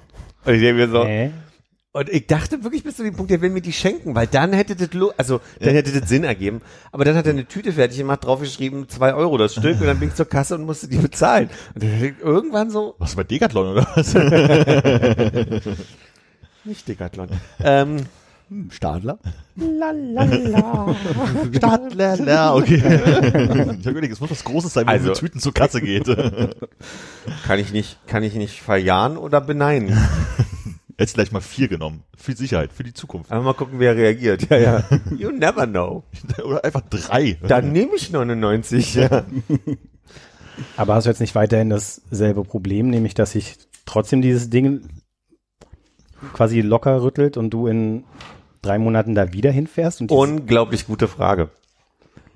[0.44, 1.30] Und ich denke mir so, Äh?
[1.92, 4.52] Und ich dachte wirklich bis zu dem Punkt, der will mir die schenken, weil dann
[4.54, 6.62] hätte das, lo- also dann hätte das Sinn ergeben.
[6.90, 9.98] Aber dann hat er eine Tüte fertig gemacht, draufgeschrieben, zwei Euro das Stück, und dann
[10.00, 11.50] bin ich zur Kasse und musste die bezahlen.
[11.74, 14.14] Und dann hätte ich irgendwann so, Was bei Decathlon oder was?
[16.64, 17.28] nicht Decathlon,
[17.62, 17.96] ähm,
[18.70, 19.18] Stadler?
[21.54, 22.76] Stadtler, okay.
[22.76, 25.80] ich habe überlegt, es muss was Großes sein, wenn Also- man mit Tüten zur Kasse
[25.80, 26.06] geht.
[27.46, 29.96] kann ich nicht, kann ich nicht verjahren oder beneiden.
[31.02, 32.04] Hättest gleich mal vier genommen.
[32.16, 33.32] Für Sicherheit, für die Zukunft.
[33.32, 34.48] Aber mal gucken, wer reagiert.
[34.48, 34.84] Ja, ja.
[35.18, 36.04] You never know.
[36.44, 37.38] Oder einfach drei.
[37.44, 38.94] Dann nehme ich 99.
[38.94, 39.24] Ja.
[40.76, 44.90] Aber hast du jetzt nicht weiterhin dasselbe Problem, nämlich dass sich trotzdem dieses Ding
[46.34, 48.04] quasi locker rüttelt und du in
[48.60, 50.02] drei Monaten da wieder hinfährst?
[50.02, 51.50] Unglaublich gute Frage.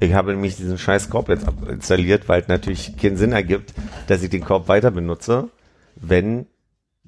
[0.00, 3.74] Ich habe nämlich diesen scheiß Korb jetzt installiert, weil es natürlich keinen Sinn ergibt,
[4.08, 5.50] dass ich den Korb weiter benutze,
[5.94, 6.46] wenn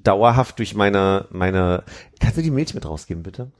[0.04, 1.84] dauerhaft durch meine, meine,
[2.20, 3.50] kannst du die Milch mit rausgeben, bitte?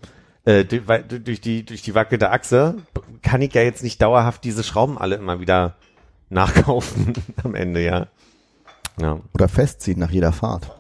[0.45, 0.83] Äh, durch,
[1.25, 2.77] durch die, durch die wackelnde Achse
[3.23, 5.77] kann ich ja jetzt nicht dauerhaft diese Schrauben alle immer wieder
[6.31, 7.13] nachkaufen
[7.45, 8.07] am Ende, ja.
[9.01, 10.71] Ja, Oder festziehen nach jeder Fahrt.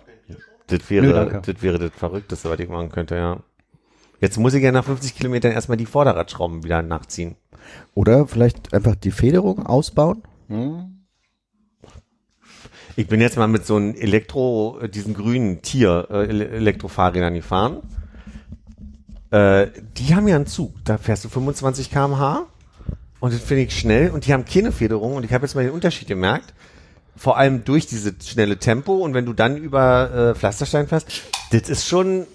[0.66, 1.52] das Nö, wäre, danke.
[1.52, 3.40] das wäre das Verrückteste, was ich machen könnte, ja.
[4.20, 7.36] Jetzt muss ich ja nach 50 Kilometern erstmal die Vorderradschrauben wieder nachziehen.
[7.94, 10.22] Oder vielleicht einfach die Federung ausbauen.
[12.98, 17.32] Ich bin jetzt mal mit so einem Elektro, äh, diesen grünen Tier, äh, Ele- Elektrofahrrädern
[17.32, 17.76] gefahren.
[19.30, 20.74] Äh, die haben ja einen Zug.
[20.84, 22.46] Da fährst du 25 km/h
[23.20, 25.62] und das finde ich schnell und die haben keine Federung und ich habe jetzt mal
[25.62, 26.54] den Unterschied gemerkt.
[27.14, 31.08] vor allem durch diese schnelle Tempo und wenn du dann über Pflasterstein fährst,
[31.50, 32.26] das ist schon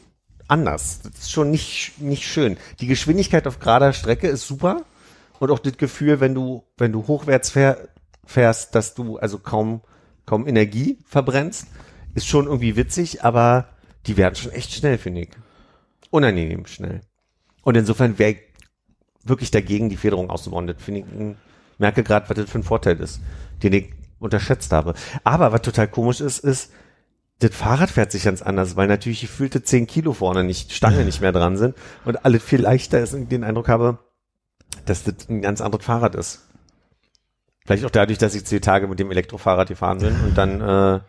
[0.49, 0.99] anders.
[1.03, 2.57] Das ist schon nicht, nicht schön.
[2.81, 4.81] Die Geschwindigkeit auf gerader Strecke ist super
[5.39, 7.89] und auch das Gefühl, wenn du, wenn du hochwärts fähr,
[8.25, 9.81] fährst, dass du also kaum,
[10.25, 11.67] kaum Energie verbrennst,
[12.15, 13.67] ist schon irgendwie witzig, aber
[14.05, 15.29] die werden schon echt schnell, finde ich.
[16.09, 17.01] Unangenehm schnell.
[17.63, 18.39] Und insofern wäre ich
[19.23, 20.67] wirklich dagegen, die Federung auszubauen.
[20.67, 21.05] Das finde ich,
[21.77, 23.21] merke gerade, was das für ein Vorteil ist,
[23.63, 24.93] den ich unterschätzt habe.
[25.23, 26.71] Aber was total komisch ist, ist,
[27.39, 31.19] das Fahrrad fährt sich ganz anders, weil natürlich gefühlte 10 Kilo vorne nicht, Stange nicht
[31.21, 33.99] mehr dran sind und alles viel leichter ist und den Eindruck habe,
[34.85, 36.47] dass das ein ganz anderes Fahrrad ist.
[37.65, 40.99] Vielleicht auch dadurch, dass ich zwei Tage mit dem Elektrofahrrad gefahren bin und dann äh,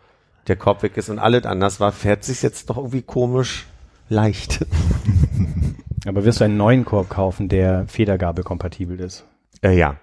[0.47, 3.65] der Korb weg ist und alles anders war, fährt sich jetzt doch irgendwie komisch
[4.07, 4.65] leicht.
[6.05, 9.25] Aber wirst du einen neuen Korb kaufen, der federgabelkompatibel ist?
[9.61, 9.97] Äh, ja,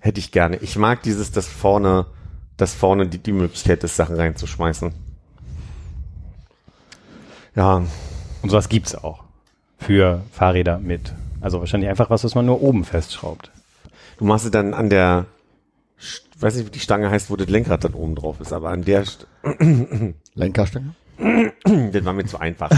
[0.00, 0.56] hätte ich gerne.
[0.58, 2.06] Ich mag dieses, das vorne,
[2.56, 4.92] das vorne die, die Möglichkeit ist, Sachen reinzuschmeißen.
[7.56, 7.82] Ja,
[8.42, 9.24] Und sowas gibt's auch.
[9.78, 11.12] Für Fahrräder mit.
[11.40, 13.50] Also wahrscheinlich einfach was, was man nur oben festschraubt.
[14.18, 15.26] du machst es dann an der,
[16.00, 18.70] St- weiß nicht, wie die Stange heißt, wo das Lenkrad dann oben drauf ist, aber
[18.70, 19.26] an der, St-
[20.34, 20.94] Lenkerstange?
[21.92, 22.70] das war mir zu einfach.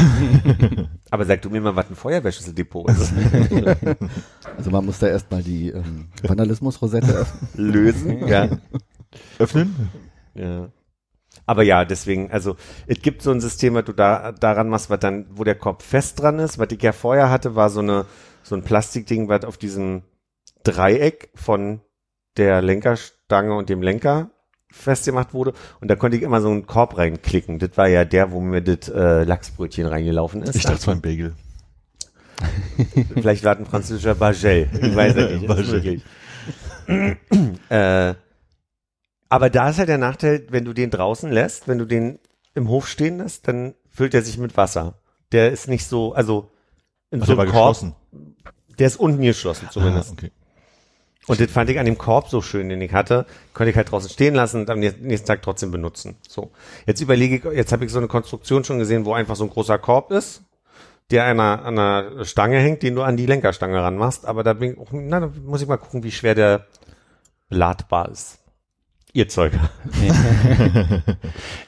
[1.10, 3.12] aber sag du mir mal, was ein Feuerwehrschlüsseldepot ist.
[4.56, 7.48] Also man muss da erstmal die ähm, Vandalismus-Rosette öffnen.
[7.72, 8.48] Lösen, ja.
[9.38, 9.90] Öffnen?
[10.34, 10.70] Ja.
[11.44, 12.56] Aber ja, deswegen, also
[12.86, 15.82] es gibt so ein System, was du da daran machst, was dann, wo der Korb
[15.82, 16.58] fest dran ist.
[16.58, 18.06] Was ich ja vorher hatte, war so eine
[18.42, 20.02] so ein Plastikding, was auf diesem
[20.62, 21.80] Dreieck von
[22.36, 24.30] der Lenkerstange und dem Lenker
[24.70, 25.54] festgemacht wurde.
[25.80, 27.58] Und da konnte ich immer so einen Korb reinklicken.
[27.58, 30.54] Das war ja der, wo mir das äh, Lachsbrötchen reingelaufen ist.
[30.54, 31.34] Ich dachte, es war ein Bagel.
[33.14, 34.68] Vielleicht war es ein französischer Bagel.
[34.80, 35.46] Ich weiß ja nicht.
[35.46, 36.02] Bagel.
[37.68, 38.14] äh,
[39.28, 42.18] aber da ist halt der Nachteil, wenn du den draußen lässt, wenn du den
[42.54, 44.98] im Hof stehen lässt, dann füllt er sich mit Wasser.
[45.32, 46.50] Der ist nicht so, also
[47.10, 47.96] in Ach, so einem Korb, geschlossen.
[48.78, 50.10] der ist unten geschlossen zumindest.
[50.10, 50.30] Ah, okay.
[51.28, 53.90] Und das fand ich an dem Korb so schön, den ich hatte, konnte ich halt
[53.90, 56.16] draußen stehen lassen und am nä- nächsten Tag trotzdem benutzen.
[56.28, 56.52] So.
[56.86, 59.50] Jetzt überlege ich, jetzt habe ich so eine Konstruktion schon gesehen, wo einfach so ein
[59.50, 60.42] großer Korb ist,
[61.10, 64.24] der an einer, an einer Stange hängt, den du an die Lenkerstange ranmachst.
[64.24, 66.66] Aber da bin ich na, da muss ich mal gucken, wie schwer der
[67.48, 68.38] ladbar ist.
[69.12, 69.52] Ihr Zeug.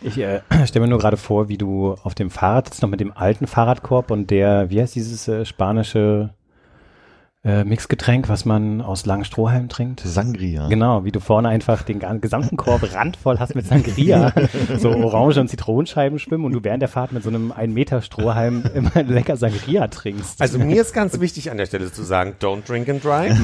[0.01, 3.01] Ich äh, stelle mir nur gerade vor, wie du auf dem Fahrrad sitzt, noch mit
[3.01, 6.35] dem alten Fahrradkorb und der, wie heißt dieses äh, spanische
[7.49, 10.01] äh, Mixgetränk, was man aus langen Strohhalmen trinkt?
[10.05, 10.69] Sangria.
[10.69, 14.35] Genau, wie du vorne einfach den gesamten Korb randvoll hast mit Sangria,
[14.79, 18.03] so Orange- und Zitronenscheiben schwimmen und du während der Fahrt mit so einem 1 Meter
[18.03, 20.43] Strohhalm immer lecker Sangria trinkst.
[20.43, 23.35] Also mir ist ganz wichtig an der Stelle zu sagen, don't drink and drive.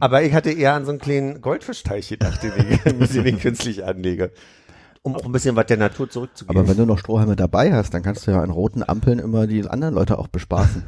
[0.00, 3.84] Aber ich hatte eher an so einen kleinen Goldfischteich gedacht, den ich, den ich künstlich
[3.84, 4.32] anlege.
[5.02, 6.58] Um auch ein bisschen was der Natur zurückzugeben.
[6.58, 9.46] Aber wenn du noch Strohhalme dabei hast, dann kannst du ja an roten Ampeln immer
[9.46, 10.82] die anderen Leute auch bespaßen.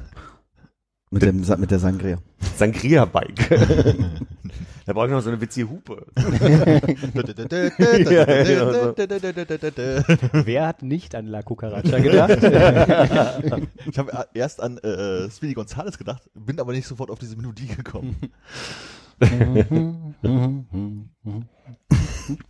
[1.10, 2.18] Mit, dem, mit der Sangria.
[2.56, 3.48] Sangria-Bike.
[4.86, 6.04] da brauche ich noch so eine witzige Hupe.
[10.32, 12.42] Wer hat nicht an La Cucaracha gedacht?
[13.90, 17.68] Ich habe erst an äh, Speedy Gonzales gedacht, bin aber nicht sofort auf diese Melodie
[17.68, 18.16] gekommen.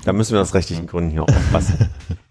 [0.04, 1.88] Da müssen wir aus rechtlichen Gründen hier auch aufpassen.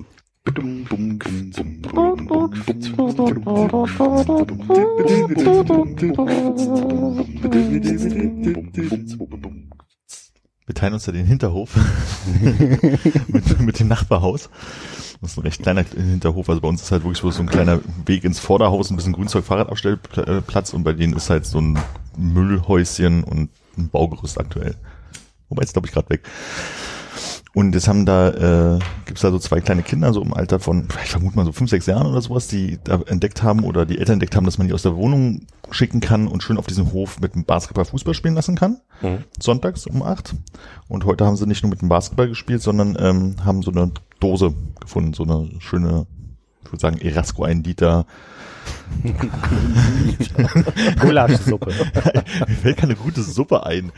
[10.66, 11.76] Wir teilen uns ja den Hinterhof
[13.28, 14.49] mit, mit dem Nachbarhaus.
[15.22, 16.49] Das ist ein recht kleiner Hinterhof.
[16.49, 19.45] Also bei uns ist halt wirklich so ein kleiner Weg ins Vorderhaus, ein bisschen Grünzeug,
[19.45, 21.80] Fahrradabstellplatz und bei denen ist halt so ein
[22.18, 24.76] Müllhäuschen und ein Baugerüst aktuell.
[25.49, 26.28] Wobei jetzt glaube ich gerade weg.
[27.53, 30.87] Und jetzt haben da, äh, gibt's da so zwei kleine Kinder, so im Alter von,
[31.03, 33.97] ich vermute mal so fünf, sechs Jahren oder sowas, die da entdeckt haben oder die
[33.97, 36.91] Eltern entdeckt haben, dass man die aus der Wohnung schicken kann und schön auf diesem
[36.93, 38.79] Hof mit dem Basketball Fußball spielen lassen kann.
[39.01, 39.23] Mhm.
[39.39, 40.35] Sonntags um acht.
[40.87, 43.91] Und heute haben sie nicht nur mit dem Basketball gespielt, sondern ähm, haben so eine
[44.19, 46.05] Dose gefunden, so eine schöne,
[46.63, 48.05] ich würde sagen, Erasco ein Liter.
[50.99, 51.73] Gulaschsuppe.
[52.47, 53.91] Mir fällt keine gute Suppe ein.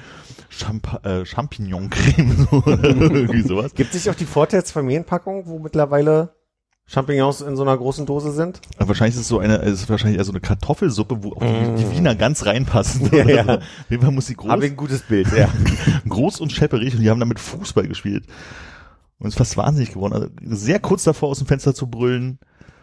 [0.50, 3.74] Champ äh, Champignon-Creme so, oder irgendwie sowas.
[3.74, 6.34] Gibt es nicht auch die Vorteilsfamilienpackung, wo mittlerweile
[6.88, 8.60] Champignons in so einer großen Dose sind?
[8.78, 11.42] Aber wahrscheinlich ist es so eine, es ist wahrscheinlich eher so eine Kartoffelsuppe, wo auch
[11.42, 13.10] die, die Wiener ganz reinpassen.
[13.10, 13.16] Mm.
[13.16, 13.56] Ja, ja.
[13.58, 15.50] Auf jeden Fall muss sie groß, Habe ich ein gutes Bild, ja.
[16.10, 18.26] groß und schepperig und die haben damit Fußball gespielt.
[19.20, 20.14] Und ist fast wahnsinnig geworden.
[20.14, 22.40] Also sehr kurz davor aus dem Fenster zu brüllen.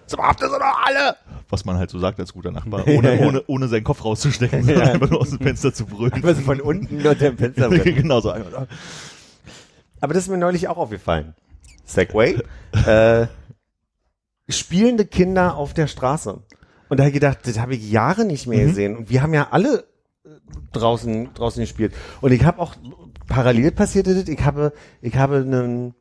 [0.06, 1.16] So, ihr so noch alle?
[1.48, 3.26] Was man halt so sagt als guter Nachbar, ohne, Ja, ja.
[3.26, 6.24] ohne, ohne seinen Kopf rauszustecken, sondern einfach nur aus dem Fenster zu brüllen.
[6.24, 7.68] Also von unten unter dem Fenster.
[7.78, 8.66] genau so einfach.
[10.00, 11.34] Aber das ist mir neulich auch aufgefallen.
[11.84, 12.38] Segway,
[12.86, 13.26] äh,
[14.48, 16.40] spielende Kinder auf der Straße.
[16.88, 18.68] Und da habe ich gedacht, das habe ich Jahre nicht mehr Mhm.
[18.68, 18.96] gesehen.
[18.96, 19.84] Und wir haben ja alle
[20.24, 20.28] äh,
[20.72, 21.94] draußen draußen gespielt.
[22.20, 22.74] Und ich habe auch
[23.26, 24.28] parallel passierte das.
[24.28, 25.94] Ich habe ich habe einen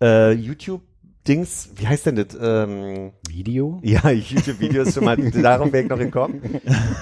[0.00, 0.82] äh, YouTube
[1.26, 2.36] Dings, wie heißt denn das?
[2.40, 3.80] Ähm, Video?
[3.82, 6.40] ja, YouTube-Videos schon mal, darum ich noch gekommen.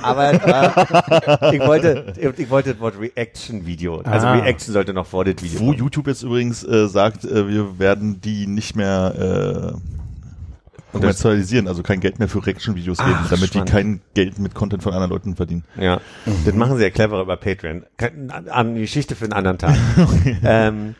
[0.03, 4.01] Aber äh, ich wollte, ich wollte das Wort Reaction-Video.
[4.01, 4.35] Also Ah.
[4.35, 5.79] Reaction sollte noch vor das Video Wo kommen.
[5.79, 12.01] YouTube jetzt übrigens äh, sagt, äh, wir werden die nicht mehr äh, kommerzialisieren, also kein
[12.01, 13.69] Geld mehr für Reaction-Videos geben, damit spannend.
[13.69, 15.65] die kein Geld mit Content von anderen Leuten verdienen.
[15.79, 16.01] Ja,
[16.45, 17.85] das machen sie ja cleverer über Patreon.
[18.01, 19.77] Die Geschichte für einen anderen Tag.
[20.45, 20.95] ähm,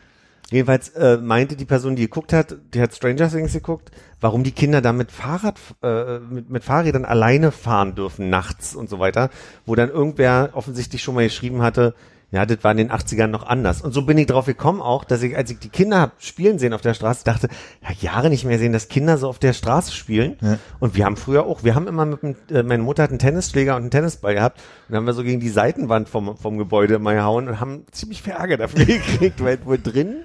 [0.55, 3.91] jedenfalls äh, meinte die Person, die geguckt hat, die hat Stranger Things geguckt,
[4.21, 8.89] warum die Kinder da mit Fahrrad, äh, mit, mit Fahrrädern alleine fahren dürfen nachts und
[8.89, 9.29] so weiter,
[9.65, 11.93] wo dann irgendwer offensichtlich schon mal geschrieben hatte,
[12.31, 13.81] ja, das war in den 80ern noch anders.
[13.81, 16.59] Und so bin ich drauf gekommen auch, dass ich, als ich die Kinder hab spielen
[16.59, 17.47] sehen auf der Straße, dachte,
[17.81, 20.37] ja, Jahre nicht mehr sehen, dass Kinder so auf der Straße spielen.
[20.41, 20.57] Ja.
[20.79, 23.19] Und wir haben früher auch, wir haben immer mit dem, äh, meine Mutter hat einen
[23.19, 26.57] Tennisschläger und einen Tennisball gehabt und dann haben wir so gegen die Seitenwand vom, vom
[26.57, 30.23] Gebäude mal gehauen und haben ziemlich viel Ärger dafür gekriegt, weil wohl drin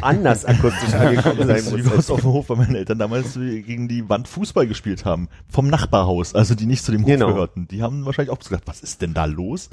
[0.00, 1.84] anders akustisch angekommen sein wie muss.
[1.84, 5.28] wir uns auf dem Hof bei meinen Eltern damals gegen die Wand Fußball gespielt haben.
[5.48, 7.28] Vom Nachbarhaus, also die nicht zu dem Hof Genau.
[7.28, 7.68] gehörten.
[7.68, 9.70] Die haben wahrscheinlich auch gesagt, was ist denn da los?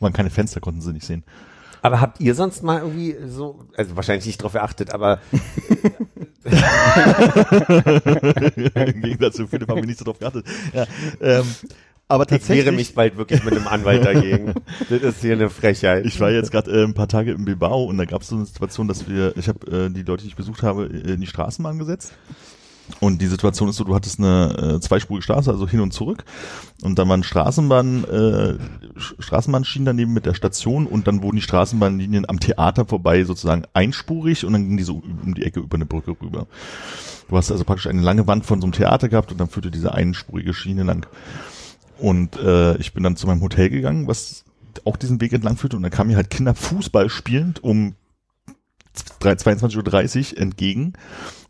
[0.00, 1.24] Waren keine Fenster, konnten sie nicht sehen.
[1.82, 5.20] Aber habt ihr sonst mal irgendwie so, also wahrscheinlich nicht drauf geachtet, aber
[8.74, 10.46] Im Gegensatz zu Philipp haben wir nicht so drauf geachtet.
[10.72, 10.86] Ja,
[11.20, 11.44] ähm,
[12.08, 14.54] aber ich tatsächlich, wehre mich bald wirklich mit einem Anwalt dagegen.
[14.88, 16.06] das ist hier eine Frechheit.
[16.06, 18.36] ich war jetzt gerade äh, ein paar Tage in Bilbao und da gab es so
[18.36, 21.20] eine Situation, dass wir, ich habe äh, die Leute, die ich besucht habe, äh, in
[21.20, 22.12] die Straßenbahn gesetzt.
[23.00, 26.24] Und die Situation ist so, du hattest eine äh, zweispurige Straße, also hin und zurück.
[26.82, 28.08] Und dann waren Straßenbahn, äh,
[28.96, 33.64] Sch- Straßenbahnschienen daneben mit der Station und dann wurden die Straßenbahnlinien am Theater vorbei sozusagen
[33.74, 36.46] einspurig und dann ging die so um die Ecke über eine Brücke rüber.
[37.28, 39.72] Du hast also praktisch eine lange Wand von so einem Theater gehabt und dann führte
[39.72, 41.08] diese einspurige Schiene lang.
[41.98, 44.44] Und äh, ich bin dann zu meinem Hotel gegangen, was
[44.84, 47.94] auch diesen Weg entlang führte und dann kamen mir halt Kinder Fußball spielend um
[49.20, 50.92] 22.30 Uhr entgegen,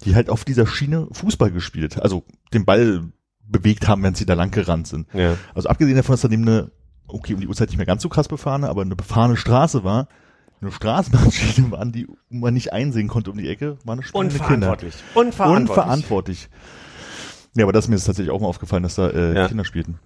[0.05, 3.05] die halt auf dieser Schiene Fußball gespielt, also den Ball
[3.49, 5.07] bewegt haben, während sie da lang gerannt sind.
[5.13, 5.37] ja.
[5.55, 6.71] Also abgesehen davon, dass daneben eine,
[7.07, 10.09] okay, um die Uhrzeit nicht mehr ganz so krass befahrene, aber eine befahrene Straße war,
[10.61, 14.53] eine Straßenbahnschiene waren, die man nicht einsehen konnte um die Ecke, waren eine spielende Kinder.
[14.73, 14.95] Unverantwortlich.
[15.15, 15.69] Unverantwortlich.
[15.77, 16.49] Unverantwortlich.
[17.55, 19.49] Ja, aber das ist mir jetzt tatsächlich auch mal aufgefallen, dass da äh, Ja.
[19.49, 19.99] Kinder spielten.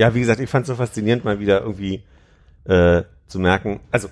[0.00, 2.02] Ja, wie gesagt, ich fand es so faszinierend, mal wieder irgendwie
[2.64, 3.80] äh, zu merken.
[3.90, 4.08] Also,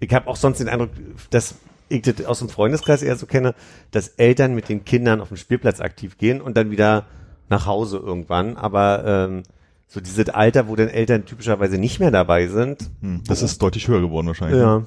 [0.00, 0.88] ich habe auch sonst den Eindruck,
[1.28, 1.56] dass
[1.90, 3.54] ich das aus dem Freundeskreis eher so kenne,
[3.90, 7.04] dass Eltern mit den Kindern auf dem Spielplatz aktiv gehen und dann wieder
[7.50, 8.56] nach Hause irgendwann.
[8.56, 9.42] Aber ähm,
[9.86, 12.88] so dieses Alter, wo dann Eltern typischerweise nicht mehr dabei sind.
[13.02, 14.58] Hm, das ist deutlich höher geworden wahrscheinlich.
[14.58, 14.84] Ja.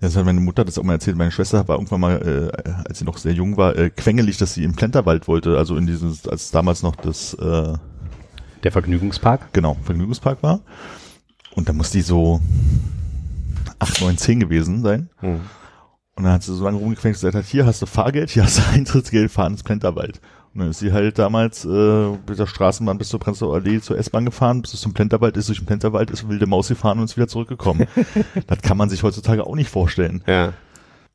[0.00, 1.16] Das hat meine Mutter das auch mal erzählt.
[1.16, 4.54] Meine Schwester war irgendwann mal, äh, als sie noch sehr jung war, äh, quengelig, dass
[4.54, 5.56] sie im Plenterwald wollte.
[5.56, 7.74] Also in dieses, als damals noch das, äh,
[8.62, 9.52] Der Vergnügungspark?
[9.52, 10.60] genau, Vergnügungspark war.
[11.54, 12.40] Und da muss die so
[13.78, 15.08] acht, neun, zehn gewesen sein.
[15.18, 15.40] Hm.
[16.16, 18.58] Und dann hat sie so lange rumgequengelt, gesagt hat, hier hast du Fahrgeld, hier hast
[18.58, 20.20] du Eintrittsgeld, fahren ins Plenterwald.
[20.54, 23.98] Und dann ist sie halt damals äh, mit der Straßenbahn bis zur Prenzlauer Allee zur
[23.98, 27.04] S-Bahn gefahren, bis es zum Plenterwald ist, durch den Plenterwald ist wilde Maus gefahren und
[27.04, 27.86] ist wieder zurückgekommen.
[28.46, 30.22] das kann man sich heutzutage auch nicht vorstellen.
[30.26, 30.54] Ja.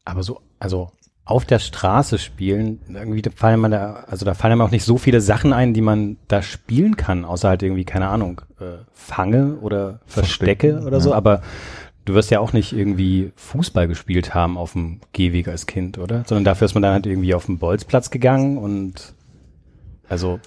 [0.05, 0.91] Aber so, also
[1.31, 4.97] auf der Straße spielen, irgendwie fallen man da, also da fallen einem auch nicht so
[4.97, 9.57] viele Sachen ein, die man da spielen kann, außer halt irgendwie, keine Ahnung, äh, Fange
[9.61, 11.15] oder Verstecke Verstecken, oder so, ja.
[11.15, 11.41] aber
[12.05, 16.23] du wirst ja auch nicht irgendwie Fußball gespielt haben auf dem Gehweg als Kind, oder?
[16.27, 19.13] Sondern dafür ist man dann halt irgendwie auf den Bolzplatz gegangen und
[20.07, 20.39] also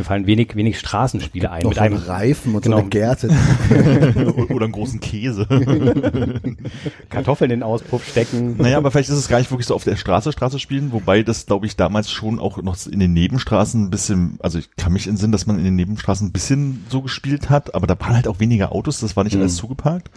[0.00, 1.62] mir fallen wenig, wenig Straßenspiele ein.
[1.62, 2.80] Noch mit so einem Reifen und so genau.
[2.80, 3.28] eine Gerte.
[4.50, 5.46] Oder einen großen Käse.
[7.08, 8.56] Kartoffeln in den Auspuff stecken.
[8.58, 11.22] Naja, aber vielleicht ist es gar nicht wirklich so auf der Straße Straße spielen, wobei
[11.22, 14.92] das, glaube ich, damals schon auch noch in den Nebenstraßen ein bisschen, also ich kann
[14.92, 18.14] mich entsinnen, dass man in den Nebenstraßen ein bisschen so gespielt hat, aber da waren
[18.14, 19.42] halt auch weniger Autos, das war nicht Mhm.
[19.42, 20.10] alles zugeparkt.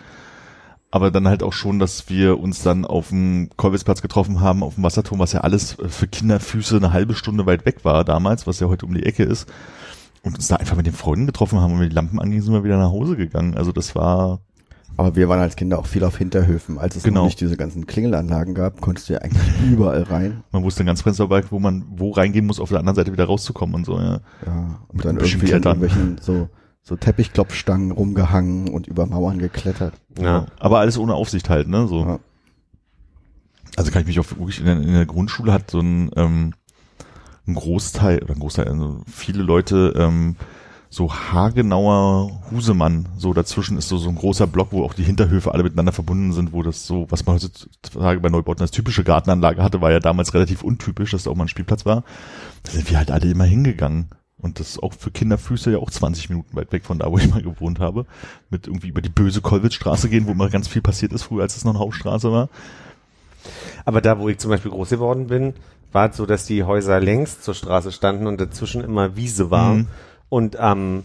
[0.96, 4.76] Aber dann halt auch schon, dass wir uns dann auf dem Kolwitzplatz getroffen haben, auf
[4.76, 8.60] dem Wasserturm, was ja alles für Kinderfüße eine halbe Stunde weit weg war damals, was
[8.60, 9.52] ja heute um die Ecke ist.
[10.22, 12.54] Und uns da einfach mit den Freunden getroffen haben und wenn die Lampen angingen, sind
[12.54, 13.58] wir wieder nach Hause gegangen.
[13.58, 14.41] Also das war,
[14.96, 16.78] Aber wir waren als Kinder auch viel auf Hinterhöfen.
[16.78, 17.22] Als es Genau.
[17.22, 19.41] noch nicht diese ganzen Klingelanlagen gab, konntest du ja eigentlich
[19.72, 20.44] überall rein.
[20.52, 23.74] man wusste ganz Prenzlauer wo man wo reingehen muss, auf der anderen Seite wieder rauszukommen
[23.74, 24.20] und so, ja.
[24.46, 25.82] Ja, und Mit dann irgendwie Klettern.
[25.82, 26.50] irgendwelchen so,
[26.84, 29.94] so Teppichklopfstangen rumgehangen und über Mauern geklettert.
[30.20, 30.48] Ja.
[30.60, 31.88] Aber alles ohne Aufsicht halt, ne?
[31.88, 32.02] So.
[32.02, 32.20] Ja.
[33.76, 36.54] Also kann ich mich auch wirklich in der, in der Grundschule hat so ein, ähm,
[37.48, 40.36] ein Großteil oder ein Großteil, also viele Leute ähm,
[40.90, 43.10] so haargenauer Husemann.
[43.18, 46.34] So dazwischen ist so, so ein großer Block, wo auch die Hinterhöfe alle miteinander verbunden
[46.34, 50.00] sind, wo das so, was man heutzutage bei Neubauten als typische Gartenanlage hatte, war ja
[50.00, 52.04] damals relativ untypisch, dass da auch mal ein Spielplatz war.
[52.62, 54.10] Da sind wir halt alle immer hingegangen.
[54.44, 57.18] Und das ist auch für Kinderfüße ja auch 20 Minuten weit weg von da, wo
[57.18, 58.06] ich mal gewohnt habe.
[58.50, 61.56] Mit irgendwie über die böse Kollwitzstraße gehen, wo immer ganz viel passiert ist, früher als
[61.56, 62.50] es noch eine Hauptstraße war.
[63.86, 65.54] Aber da, wo ich zum Beispiel groß geworden bin,
[65.91, 69.76] war es so, dass die Häuser längst zur Straße standen und dazwischen immer Wiese war.
[69.76, 69.88] Mhm.
[70.30, 71.04] Und ähm,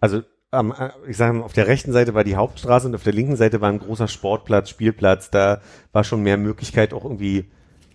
[0.00, 0.74] also ähm,
[1.06, 3.60] ich sage mal, auf der rechten Seite war die Hauptstraße und auf der linken Seite
[3.60, 5.30] war ein großer Sportplatz, Spielplatz.
[5.30, 5.60] Da
[5.92, 7.46] war schon mehr Möglichkeit, auch irgendwie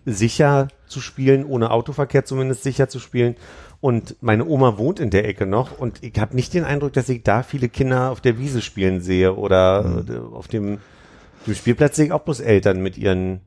[0.05, 3.35] sicher zu spielen, ohne Autoverkehr zumindest sicher zu spielen.
[3.81, 7.09] Und meine Oma wohnt in der Ecke noch und ich habe nicht den Eindruck, dass
[7.09, 10.79] ich da viele Kinder auf der Wiese spielen sehe oder äh, auf dem,
[11.45, 13.41] dem Spielplatz sehe ich auch bloß Eltern mit ihren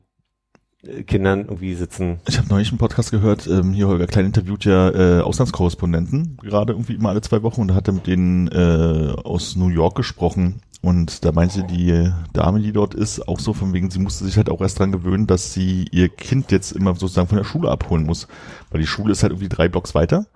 [1.07, 2.19] Kindern irgendwie sitzen.
[2.27, 6.73] Ich habe neulich einen Podcast gehört, ähm, hier Holger Klein interviewt ja äh, Auslandskorrespondenten, gerade
[6.73, 9.95] irgendwie immer alle zwei Wochen und da hat er mit denen äh, aus New York
[9.95, 10.61] gesprochen.
[10.81, 14.37] Und da meinte die Dame, die dort ist, auch so von wegen, sie musste sich
[14.37, 17.69] halt auch erst dran gewöhnen, dass sie ihr Kind jetzt immer sozusagen von der Schule
[17.69, 18.29] abholen muss,
[18.71, 20.27] weil die Schule ist halt irgendwie drei Blocks weiter.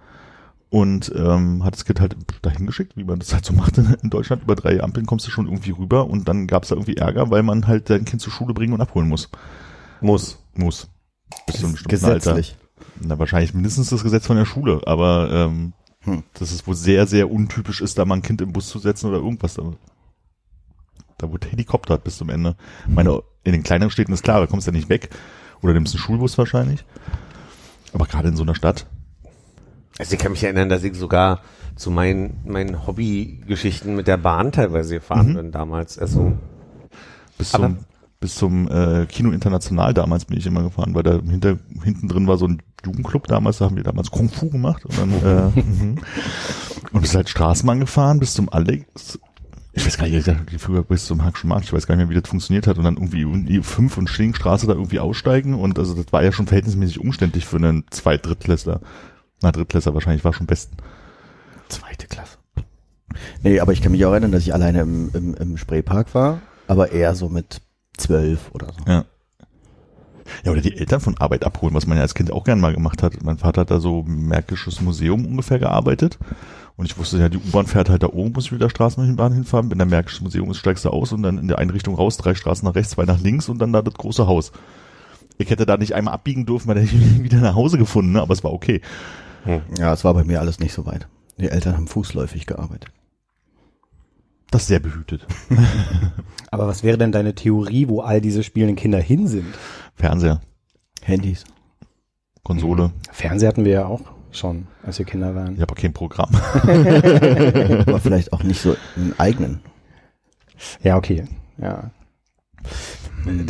[0.69, 3.95] Und ähm, hat das Kind halt dahin geschickt, wie man das halt so macht in,
[4.01, 6.09] in Deutschland, über drei Ampeln kommst du schon irgendwie rüber.
[6.09, 8.73] Und dann gab es da irgendwie Ärger, weil man halt dein Kind zur Schule bringen
[8.73, 9.29] und abholen muss.
[10.03, 10.37] Muss.
[10.55, 10.87] Muss.
[11.47, 12.33] Bis zu einem bestimmten Alter.
[12.35, 12.55] Gesetzlich.
[13.01, 16.23] Na, wahrscheinlich mindestens das Gesetz von der Schule, aber ähm, Hm.
[16.33, 19.07] dass es wohl sehr, sehr untypisch ist, da mal ein Kind im Bus zu setzen
[19.07, 19.53] oder irgendwas.
[19.53, 19.63] Da,
[21.17, 22.55] da wurde helikoptert bis zum Ende.
[22.87, 25.09] Ich meine, in den kleineren Städten ist klar, da kommst du ja nicht weg.
[25.61, 26.83] Oder nimmst einen Schulbus wahrscheinlich.
[27.93, 28.85] Aber gerade in so einer Stadt.
[29.97, 31.39] Also ich kann mich erinnern, dass ich sogar
[31.77, 35.35] zu meinen, meinen Hobbygeschichten mit der Bahn teilweise gefahren Mhm.
[35.35, 35.97] bin damals.
[35.97, 36.33] Also
[37.37, 37.77] Bis Aber- zum,
[38.23, 42.25] bis zum äh, Kino International damals bin ich immer gefahren, weil da hinter, hinten drin
[42.25, 45.59] war so ein Jugendclub damals, da haben wir damals Kung Fu gemacht und dann äh,
[45.59, 45.97] mhm.
[46.93, 49.19] und ist halt Straßenbahn gefahren bis zum Alex.
[49.73, 50.25] Ich weiß gar nicht,
[50.59, 52.85] früher bis zum Hackschen Markt, ich weiß gar nicht mehr, wie das funktioniert hat und
[52.85, 56.31] dann irgendwie um die fünf und Schillingstraße da irgendwie aussteigen und also das war ja
[56.31, 58.79] schon verhältnismäßig umständlich für einen Zweit-Drittklässler.
[59.41, 60.77] Na, Drittklässler wahrscheinlich war schon besten.
[61.67, 62.37] Zweite Klasse.
[63.41, 66.39] Nee, aber ich kann mich auch erinnern, dass ich alleine im, im, im Spreepark war,
[66.67, 67.59] aber eher so mit
[67.97, 68.91] zwölf oder so.
[68.91, 69.05] Ja.
[70.45, 72.73] Ja, oder die Eltern von Arbeit abholen, was man ja als Kind auch gern mal
[72.73, 73.21] gemacht hat.
[73.23, 76.17] Mein Vater hat da so im Märkisches Museum ungefähr gearbeitet.
[76.75, 79.69] Und ich wusste ja, die U-Bahn fährt halt da oben, muss ich wieder Straßenbahn hinfahren.
[79.69, 82.33] Wenn der Märkisches Museum ist, steigst du aus und dann in der Einrichtung raus, drei
[82.35, 84.53] Straßen nach rechts, zwei nach links und dann da das große Haus.
[85.37, 88.21] Ich hätte da nicht einmal abbiegen dürfen, weil hätte ich wieder nach Hause gefunden, ne?
[88.21, 88.81] aber es war okay.
[89.77, 91.07] Ja, es war bei mir alles nicht so weit.
[91.37, 92.92] Die Eltern haben fußläufig gearbeitet.
[94.53, 95.25] Das ist sehr behütet.
[96.51, 99.47] Aber was wäre denn deine Theorie, wo all diese spielenden Kinder hin sind?
[99.95, 100.41] Fernseher,
[101.01, 101.43] Handys.
[102.43, 104.01] Konsole, Fernseher hatten wir ja auch
[104.31, 105.55] schon, als wir Kinder waren.
[105.55, 106.29] ich habe kein Programm.
[106.35, 109.61] aber vielleicht auch nicht so einen eigenen.
[110.83, 111.25] Ja, okay.
[111.57, 111.89] Ja.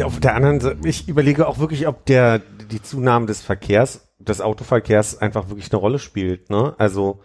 [0.05, 4.39] auf der anderen Seite, ich überlege auch wirklich, ob der die Zunahme des Verkehrs, des
[4.39, 6.49] Autoverkehrs einfach wirklich eine Rolle spielt.
[6.49, 6.75] Ne?
[6.77, 7.19] Also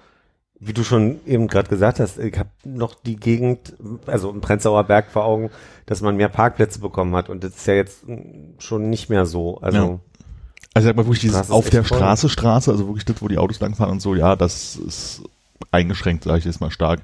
[0.61, 3.75] wie du schon eben gerade gesagt hast, ich habe noch die Gegend,
[4.07, 5.51] also im Prenzlauer Berg vor Augen,
[5.87, 8.05] dass man mehr Parkplätze bekommen hat und das ist ja jetzt
[8.59, 9.59] schon nicht mehr so.
[9.61, 10.01] Also Ja.
[10.75, 11.99] Also sag mal wirklich dieses auf der voll.
[11.99, 15.23] Straße Straße, also wirklich das, wo die Autos langfahren und so, ja, das ist
[15.71, 17.01] eingeschränkt, sage ich jetzt mal stark.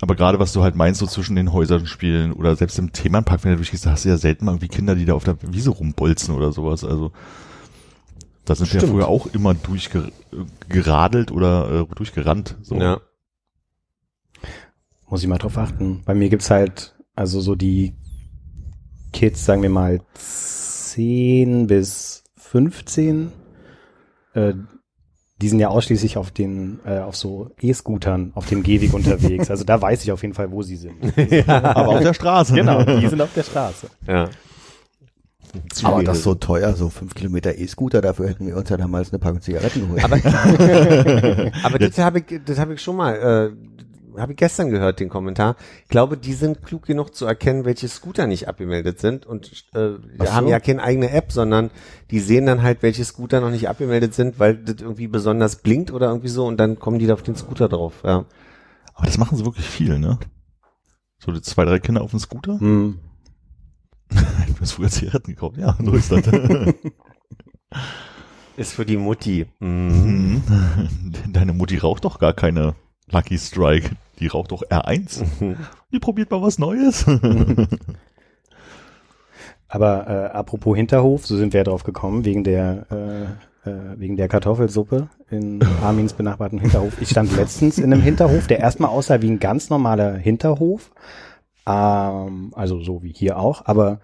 [0.00, 3.44] Aber gerade was du halt meinst, so zwischen den Häusern spielen oder selbst im Themenpark,
[3.44, 5.70] wenn du durchgehst, hast du ja selten mal irgendwie Kinder, die da auf der Wiese
[5.70, 6.82] rumbolzen oder sowas.
[6.84, 7.12] Also
[8.44, 8.92] da sind wir ja Stimmt.
[8.92, 12.56] früher auch immer durchgeradelt oder äh, durchgerannt.
[12.62, 12.76] So.
[12.76, 13.00] ja.
[15.08, 16.02] Muss ich mal drauf achten.
[16.04, 17.94] Bei mir gibt's halt, also so die
[19.12, 23.32] Kids, sagen wir mal 10 bis 15,
[24.34, 24.54] äh,
[25.40, 29.50] die sind ja ausschließlich auf den, äh, auf so E-Scootern auf dem Gehweg unterwegs.
[29.50, 30.96] Also da weiß ich auf jeden Fall, wo sie sind.
[31.48, 32.54] Aber auf der Straße.
[32.54, 33.88] genau, die sind auf der Straße.
[34.06, 34.28] ja.
[35.82, 39.12] Aber das ist so teuer, so fünf Kilometer E-Scooter, dafür hätten wir uns ja damals
[39.12, 40.04] eine Packung Zigaretten geholt.
[40.04, 40.16] Aber,
[41.62, 43.14] aber das habe ich, das habe ich schon mal,
[44.16, 45.56] äh, habe ich gestern gehört, den Kommentar.
[45.82, 49.90] Ich glaube, die sind klug genug zu erkennen, welche Scooter nicht abgemeldet sind und äh,
[50.18, 50.32] so.
[50.32, 51.70] haben ja keine eigene App, sondern
[52.10, 55.90] die sehen dann halt, welche Scooter noch nicht abgemeldet sind, weil das irgendwie besonders blinkt
[55.90, 57.94] oder irgendwie so und dann kommen die da auf den Scooter drauf.
[58.04, 58.24] Ja.
[58.94, 60.18] Aber das machen sie wirklich viel, ne?
[61.18, 62.60] So die zwei, drei Kinder auf dem Scooter?
[62.60, 62.98] Hm.
[64.54, 65.56] Du hast früher Zigaretten gekauft.
[65.58, 66.22] Ja, so ist das.
[68.56, 69.46] Ist für die Mutti.
[69.58, 70.42] Mhm.
[70.46, 71.12] Mhm.
[71.32, 72.76] Deine Mutti raucht doch gar keine
[73.10, 73.96] Lucky Strike.
[74.20, 75.24] Die raucht doch R1.
[75.92, 77.04] Die probiert mal was Neues.
[79.66, 84.16] Aber äh, apropos Hinterhof, so sind wir ja drauf gekommen, wegen der äh, äh, wegen
[84.16, 87.00] der Kartoffelsuppe in Armins benachbarten Hinterhof.
[87.00, 90.90] Ich stand letztens in einem Hinterhof, der erstmal aussah wie ein ganz normaler Hinterhof.
[91.66, 94.00] Ähm, also so wie hier auch, aber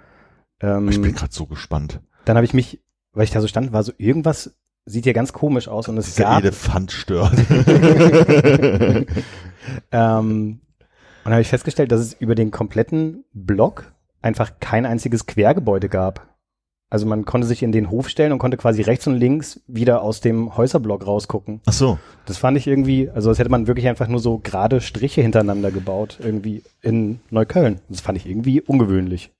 [0.60, 2.00] ähm, Ich bin gerade so gespannt.
[2.24, 2.80] dann habe ich mich,
[3.12, 4.54] weil ich da so stand, war so irgendwas
[4.86, 7.34] sieht hier ganz komisch aus und es Dieser gab Elefant stört.
[9.92, 10.60] ähm,
[11.24, 13.92] und habe ich festgestellt, dass es über den kompletten Block
[14.22, 16.29] einfach kein einziges Quergebäude gab.
[16.90, 20.02] Also man konnte sich in den Hof stellen und konnte quasi rechts und links wieder
[20.02, 21.60] aus dem Häuserblock rausgucken.
[21.66, 21.98] Ach so.
[22.26, 25.70] Das fand ich irgendwie, also als hätte man wirklich einfach nur so gerade Striche hintereinander
[25.70, 27.80] gebaut, irgendwie in Neukölln.
[27.88, 29.30] Das fand ich irgendwie ungewöhnlich.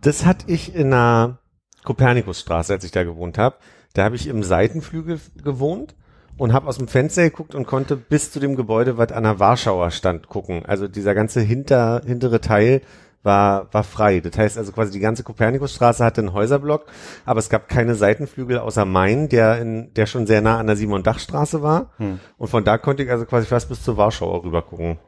[0.00, 1.38] Das hatte ich in der
[1.82, 3.56] Kopernikusstraße, als ich da gewohnt habe.
[3.94, 5.96] Da habe ich im Seitenflügel gewohnt
[6.36, 9.40] und habe aus dem Fenster geguckt und konnte bis zu dem Gebäude, was an der
[9.40, 10.64] Warschauer stand, gucken.
[10.66, 12.80] Also dieser ganze hinter, hintere Teil
[13.24, 14.20] war, war frei.
[14.20, 16.86] Das heißt also quasi die ganze Kopernikusstraße hatte einen Häuserblock,
[17.24, 20.76] aber es gab keine Seitenflügel außer meinen, der in, der schon sehr nah an der
[20.76, 21.90] Simon-Dach-Straße war.
[21.96, 22.20] Hm.
[22.36, 24.98] Und von da konnte ich also quasi fast bis zur Warschauer rüber gucken.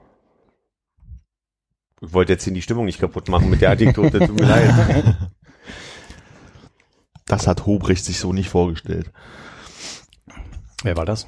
[2.01, 5.17] Ich wollte jetzt hier die Stimmung nicht kaputt machen mit der Anekdote, tut mir leid.
[7.27, 9.11] Das hat Hobrecht sich so nicht vorgestellt.
[10.83, 11.27] Wer war das?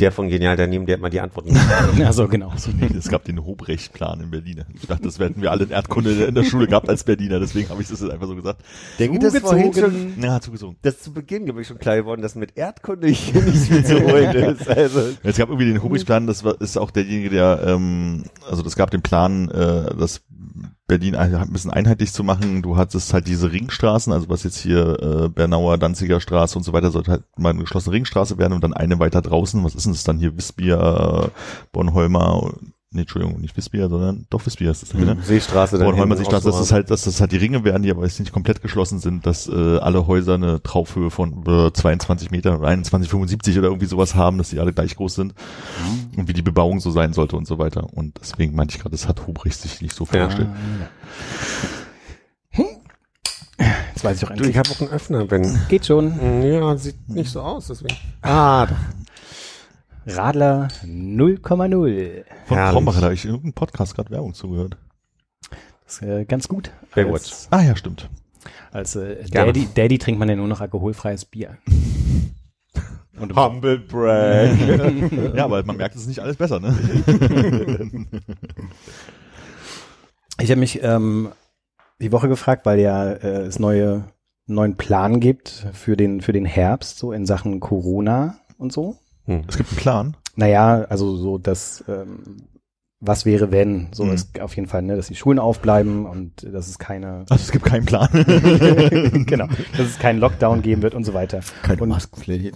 [0.00, 1.56] Der von Genial daneben, der hat mal die Antworten.
[2.04, 2.50] Also genau.
[2.50, 4.64] Also nee, es gab den Hobrecht-Plan in Berlin.
[4.74, 7.68] Ich dachte, das hätten wir alle in Erdkunde in der Schule gehabt als Berliner, deswegen
[7.68, 8.62] habe ich das jetzt einfach so gesagt.
[8.98, 10.76] Denke, das vorhin schon, Ja, zugezogen.
[10.82, 14.00] das zu Beginn, glaube ich, schon klar geworden, dass mit Erdkunde hier nicht viel zu
[14.00, 14.68] holen ist.
[14.68, 18.76] Also, Es gab irgendwie den Hobrecht-Plan, das war, ist auch derjenige, der, ähm, also das
[18.76, 20.22] gab den Plan, äh, das
[20.88, 22.62] Berlin ein bisschen einheitlich zu machen.
[22.62, 26.72] Du hattest halt diese Ringstraßen, also was jetzt hier äh, Bernauer, Danziger Straße und so
[26.72, 29.62] weiter, sollte halt mal eine geschlossene Ringstraße werden und dann eine weiter draußen.
[29.62, 30.36] Was ist denn das dann hier?
[30.36, 31.30] Wisbier,
[31.72, 32.54] Bornholmer,
[32.90, 35.16] nee, Entschuldigung, nicht Wisbier, sondern doch Wisbier ist das, ne?
[35.22, 35.76] Seestraße.
[35.78, 38.18] dann Bornholmer hinten Seestraße, das halt, dass das halt die Ringe werden, die aber jetzt
[38.20, 42.68] nicht komplett geschlossen sind, dass äh, alle Häuser eine Traufhöhe von äh, 22 Meter oder
[42.68, 45.34] 21,75 oder irgendwie sowas haben, dass die alle gleich groß sind
[46.16, 47.86] und wie die Bebauung so sein sollte und so weiter.
[47.92, 50.28] Und deswegen meinte ich gerade, das hat Hobrecht sich nicht so Ja.
[50.28, 50.48] vorgestellt.
[53.58, 54.50] Jetzt weiß ich auch endlich.
[54.50, 55.58] ich habe auch einen Öffner, Ben.
[55.68, 56.42] Geht schon.
[56.44, 57.96] Ja, sieht nicht so aus, deswegen.
[58.22, 58.68] Ah.
[60.16, 62.24] Radler 0,0.
[62.46, 62.56] Von.
[62.56, 64.76] Krombacher, da habe ich in irgendeinem Podcast gerade Werbung zugehört.
[65.84, 66.70] Das ist äh, ganz gut.
[66.94, 67.32] Baywatch.
[67.50, 68.08] Ah ja, stimmt.
[68.72, 69.24] als äh.
[69.30, 71.58] Daddy, Daddy trinkt man ja nur noch alkoholfreies Bier.
[73.18, 74.50] Und Humble Brag.
[75.34, 76.76] Ja, aber man merkt, es ist nicht alles besser, ne?
[80.40, 81.32] Ich habe mich ähm,
[82.00, 84.04] die Woche gefragt, weil ja äh, es neue
[84.46, 88.96] neuen Plan gibt für den für den Herbst so in Sachen Corona und so.
[89.48, 90.16] Es gibt einen Plan.
[90.36, 92.20] Naja, also so das ähm,
[93.00, 94.12] was wäre wenn so Mhm.
[94.12, 97.52] ist auf jeden Fall ne, dass die Schulen aufbleiben und dass es keine Also es
[97.52, 98.08] gibt keinen Plan.
[99.26, 101.40] genau dass es keinen Lockdown geben wird und so weiter.
[101.62, 102.54] Keine Und- Maskenpflicht.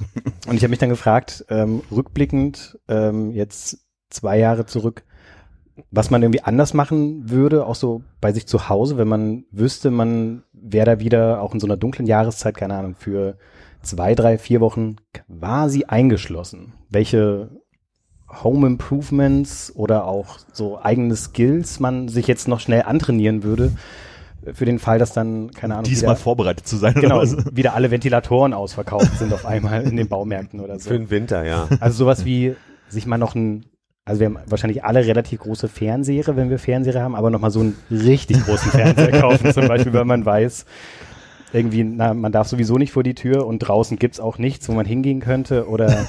[0.49, 3.79] Und ich habe mich dann gefragt, ähm, rückblickend, ähm, jetzt
[4.11, 5.05] zwei Jahre zurück,
[5.91, 9.91] was man irgendwie anders machen würde, auch so bei sich zu Hause, wenn man wüsste,
[9.91, 13.37] man wäre da wieder auch in so einer dunklen Jahreszeit, keine Ahnung, für
[13.83, 16.75] zwei, drei, vier Wochen quasi eingeschlossen.
[16.89, 17.51] Welche
[18.43, 23.73] Home Improvements oder auch so eigene Skills man sich jetzt noch schnell antrainieren würde,
[24.55, 26.95] für den Fall, dass dann, keine Ahnung, Diesmal wieder, vorbereitet zu sein.
[26.95, 27.57] genau, Oder was?
[27.57, 30.89] wieder alle Ventilatoren ausverkauft sind auf einmal in den Baumärkten oder so.
[30.91, 31.69] Für den Winter, ja.
[31.79, 32.57] Also sowas wie
[32.89, 33.67] sich mal noch ein,
[34.05, 37.51] also wir haben wahrscheinlich alle relativ große Fernseher, wenn wir Fernseher haben, aber noch mal
[37.51, 40.67] so einen richtig großen Fernseher kaufen, zum Beispiel, wenn man weiß,
[41.53, 44.73] irgendwie, na, man darf sowieso nicht vor die Tür und draußen gibt's auch nichts, wo
[44.73, 45.89] man hingehen könnte oder,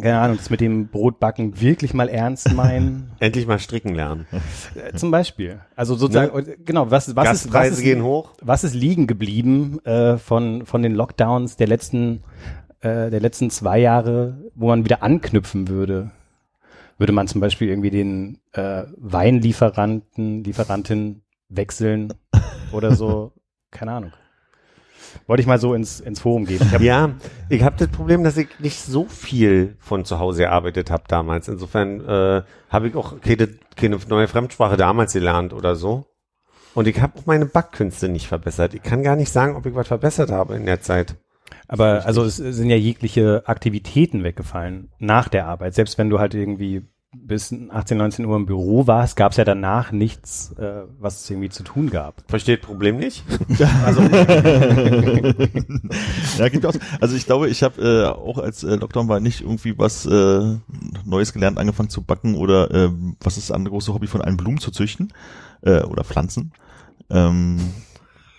[0.00, 4.26] keine Ahnung, das mit dem Brotbacken wirklich mal ernst meinen, Endlich mal stricken lernen.
[4.74, 5.60] äh, zum Beispiel.
[5.76, 8.32] Also sozusagen, genau, was, was ist, was ist, gehen hoch.
[8.40, 12.22] was ist liegen geblieben äh, von, von den Lockdowns der letzten,
[12.80, 16.10] äh, der letzten zwei Jahre, wo man wieder anknüpfen würde?
[16.98, 22.14] Würde man zum Beispiel irgendwie den äh, Weinlieferanten, Lieferantin wechseln
[22.72, 23.32] oder so?
[23.70, 24.12] Keine Ahnung.
[25.26, 26.60] Wollte ich mal so ins, ins Forum gehen.
[26.72, 27.10] Ich Ja,
[27.48, 31.48] ich habe das Problem, dass ich nicht so viel von zu Hause gearbeitet habe damals.
[31.48, 36.06] Insofern äh, habe ich auch keine, keine neue Fremdsprache damals gelernt oder so.
[36.74, 38.74] Und ich habe auch meine Backkünste nicht verbessert.
[38.74, 41.16] Ich kann gar nicht sagen, ob ich was verbessert habe in der Zeit.
[41.68, 45.74] aber also es sind ja jegliche Aktivitäten weggefallen nach der Arbeit.
[45.74, 46.82] Selbst wenn du halt irgendwie
[47.14, 51.30] bis 18, 19 Uhr im Büro warst, gab es ja danach nichts, äh, was es
[51.30, 52.22] irgendwie zu tun gab.
[52.28, 53.24] Versteht Problem nicht?
[53.58, 53.68] ja,
[56.50, 56.74] gibt auch.
[57.00, 60.56] Also ich glaube, ich habe äh, auch als äh, Lockdown war nicht irgendwie was äh,
[61.04, 62.90] Neues gelernt, angefangen zu backen oder äh,
[63.20, 65.12] was ist das andere große Hobby von einem Blumen zu züchten
[65.62, 66.52] äh, oder Pflanzen.
[67.10, 67.58] Ähm,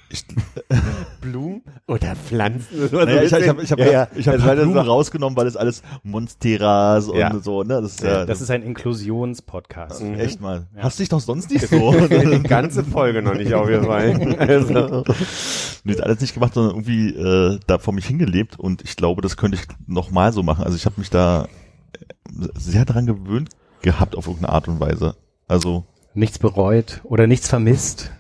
[1.22, 2.90] Blumen oder Pflanzen.
[2.92, 4.08] naja, ich, ich habe ich hab, ja, ja.
[4.16, 7.38] ich hab das Blumen so- rausgenommen, weil es alles Monsteras und Ja.
[7.40, 7.82] so, ne?
[7.82, 10.02] Das ist ja, Das ist ein Inklusionspodcast.
[10.04, 10.16] Mhm.
[10.20, 10.68] echt mal.
[10.76, 10.84] Ja.
[10.84, 11.92] Hast dich doch sonst nicht so.
[12.08, 14.36] die ganze Folge noch nicht aufgefallen.
[14.46, 15.04] Also.
[15.84, 19.38] Nee, alles nicht gemacht, sondern irgendwie äh, da vor mich hingelebt und ich glaube, das
[19.38, 20.64] könnte ich nochmal so machen.
[20.64, 21.46] Also ich habe mich da
[21.94, 23.50] äh, sehr daran gewöhnt
[23.82, 25.16] gehabt auf irgendeine Art und Weise.
[25.48, 28.12] Also Nichts bereut oder nichts vermisst.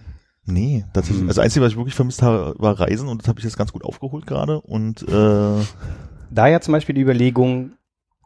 [0.46, 1.22] Nee, tatsächlich.
[1.22, 1.30] Hm.
[1.30, 3.58] Also das Einzige, was ich wirklich vermisst habe, war Reisen und das habe ich jetzt
[3.58, 5.64] ganz gut aufgeholt gerade und äh,
[6.32, 7.74] Da ja zum Beispiel die Überlegung,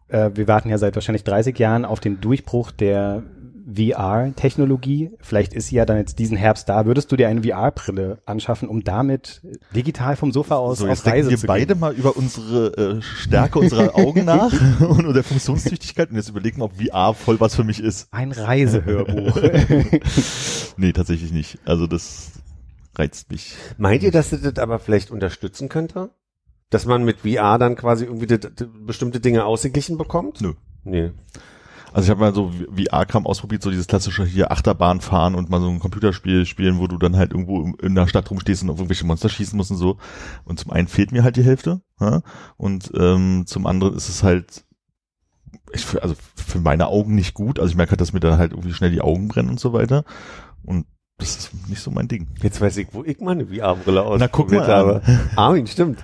[0.08, 3.24] äh, wir warten ja seit wahrscheinlich 30 Jahren auf den Durchbruch der
[3.74, 5.12] VR-Technologie.
[5.22, 6.86] Vielleicht ist sie ja dann jetzt diesen Herbst da.
[6.86, 9.42] Würdest du dir eine VR-Brille anschaffen, um damit
[9.76, 11.80] digital vom Sofa aus so auf jetzt denken Reise wir zu beide gehen?
[11.80, 14.52] mal über unsere äh, Stärke unserer Augen nach
[14.82, 18.08] und der Funktionstüchtigkeit und jetzt überlegen, ob VR voll was für mich ist.
[18.12, 19.40] Ein Reisehörbuch.
[20.78, 21.60] Nee, tatsächlich nicht.
[21.66, 22.32] Also das
[22.96, 23.56] reizt mich.
[23.78, 26.12] Meint ihr, dass das das aber vielleicht unterstützen könnte?
[26.70, 28.38] Dass man mit VR dann quasi irgendwie
[28.86, 30.40] bestimmte Dinge ausgeglichen bekommt?
[30.40, 30.54] Nö.
[30.86, 31.12] Nee.
[31.94, 35.60] Also ich habe mal so VR-Kram ausprobiert, so dieses klassische hier Achterbahn fahren und mal
[35.60, 38.70] so ein Computerspiel spielen, wo du dann halt irgendwo in- in der Stadt rumstehst und
[38.70, 39.98] auf irgendwelche Monster schießen musst und so.
[40.46, 42.22] Und zum einen fehlt mir halt die Hälfte, ja?
[42.58, 44.64] und ähm, zum anderen ist es halt,
[45.74, 47.60] ich, für- also für meine Augen nicht gut.
[47.60, 49.74] Also ich merke halt, dass mir dann halt irgendwie schnell die Augen brennen und so
[49.74, 50.04] weiter.
[50.64, 50.86] Und
[51.18, 52.28] das ist nicht so mein Ding.
[52.42, 55.02] Jetzt weiß ich, wo ich meine VR-Brille aus Na, guck mal habe.
[55.36, 56.00] Armin, stimmt.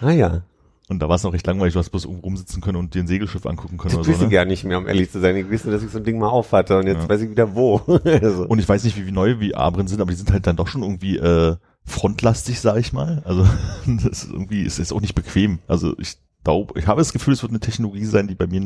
[0.00, 0.42] Ah ja.
[0.88, 3.06] Und da war es noch recht langweilig, du hast bloß rumsitzen können und dir ein
[3.06, 4.24] Segelschiff angucken können Das oder weiß so.
[4.24, 4.34] ich Ne?
[4.34, 5.36] gar nicht mehr, um ehrlich zu sein.
[5.36, 7.08] Ich wusste, dass ich so ein Ding mal auf hatte und jetzt Ja.
[7.08, 7.76] weiß ich wieder wo.
[8.04, 8.46] also.
[8.46, 10.68] Und ich weiß nicht, wie, wie neue VR-Brillen sind, aber die sind halt dann doch
[10.68, 13.22] schon irgendwie äh, frontlastig, sag ich mal.
[13.26, 13.46] Also
[13.86, 15.58] das ist irgendwie ist jetzt auch nicht bequem.
[15.68, 18.62] Also ich glaube, ich habe das Gefühl, es wird eine Technologie sein, die bei mir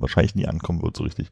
[0.00, 1.30] wahrscheinlich nie ankommen wird, so richtig.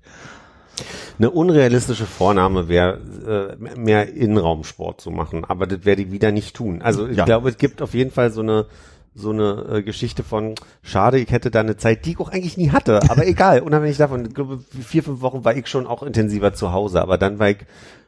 [1.18, 6.56] Eine unrealistische Vornahme wäre, äh, mehr Innenraumsport zu machen, aber das werde ich wieder nicht
[6.56, 6.80] tun.
[6.80, 7.24] Also ich Ja.
[7.26, 8.66] glaube, es gibt auf jeden Fall so eine
[9.14, 12.56] so eine äh, Geschichte von schade, ich hätte da eine Zeit, die ich auch eigentlich
[12.56, 16.02] nie hatte, aber egal, unabhängig davon, ich glaube, vier, fünf Wochen war ich schon auch
[16.02, 17.58] intensiver zu Hause, aber dann war ich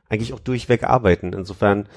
[0.08, 1.32] eigentlich auch durchweg arbeiten.
[1.32, 1.88] Insofern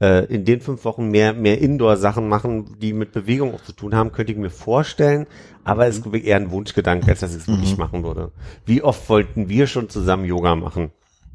[0.00, 3.94] äh, in den fünf Wochen mehr, mehr Indoor-Sachen machen, die mit Bewegung auch zu tun
[3.94, 5.26] haben, könnte ich mir vorstellen,
[5.62, 8.32] aber es ist glaub ich, eher ein Wunschgedanke, als dass ich es wirklich machen würde.
[8.66, 10.90] Wie oft wollten wir schon zusammen Yoga machen,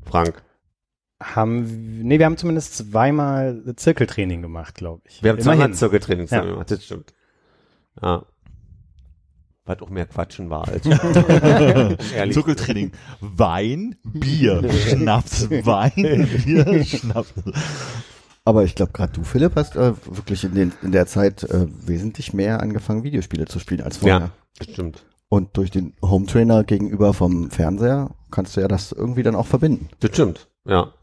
[0.06, 0.42] Frank?
[1.22, 5.22] haben, nee, wir haben zumindest zweimal Zirkeltraining gemacht, glaube ich.
[5.22, 5.60] Wir haben Immerhin.
[5.60, 6.54] zweimal Zirkeltraining zusammen Ja.
[6.54, 7.14] gemacht, das stimmt.
[8.02, 8.26] Ja.
[9.66, 10.86] Was auch mehr Quatschen war als
[12.16, 12.34] ehrlich.
[12.34, 12.92] Zirkeltraining.
[13.22, 17.34] Wein, Bier, Schnaps, Wein, Bier, Schnaps.
[18.46, 21.68] Aber ich glaube, gerade du, Philipp, hast äh, wirklich in, den, in der Zeit äh,
[21.86, 24.20] wesentlich mehr angefangen, Videospiele zu spielen als vorher.
[24.20, 25.06] Ja, das stimmt.
[25.28, 29.46] Und durch den Home Trainer gegenüber vom Fernseher kannst du ja das irgendwie dann auch
[29.46, 29.90] verbinden.
[30.00, 30.50] Das stimmt.
[30.66, 30.94] Ja.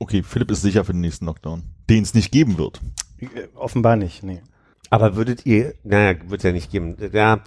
[0.00, 2.80] Okay, Philipp ist sicher für den nächsten Lockdown, den es nicht geben wird.
[3.18, 4.42] Äh, Offenbar nicht, nee.
[4.90, 6.96] Aber würdet ihr, naja, wird ja nicht geben.
[7.12, 7.40] Ja,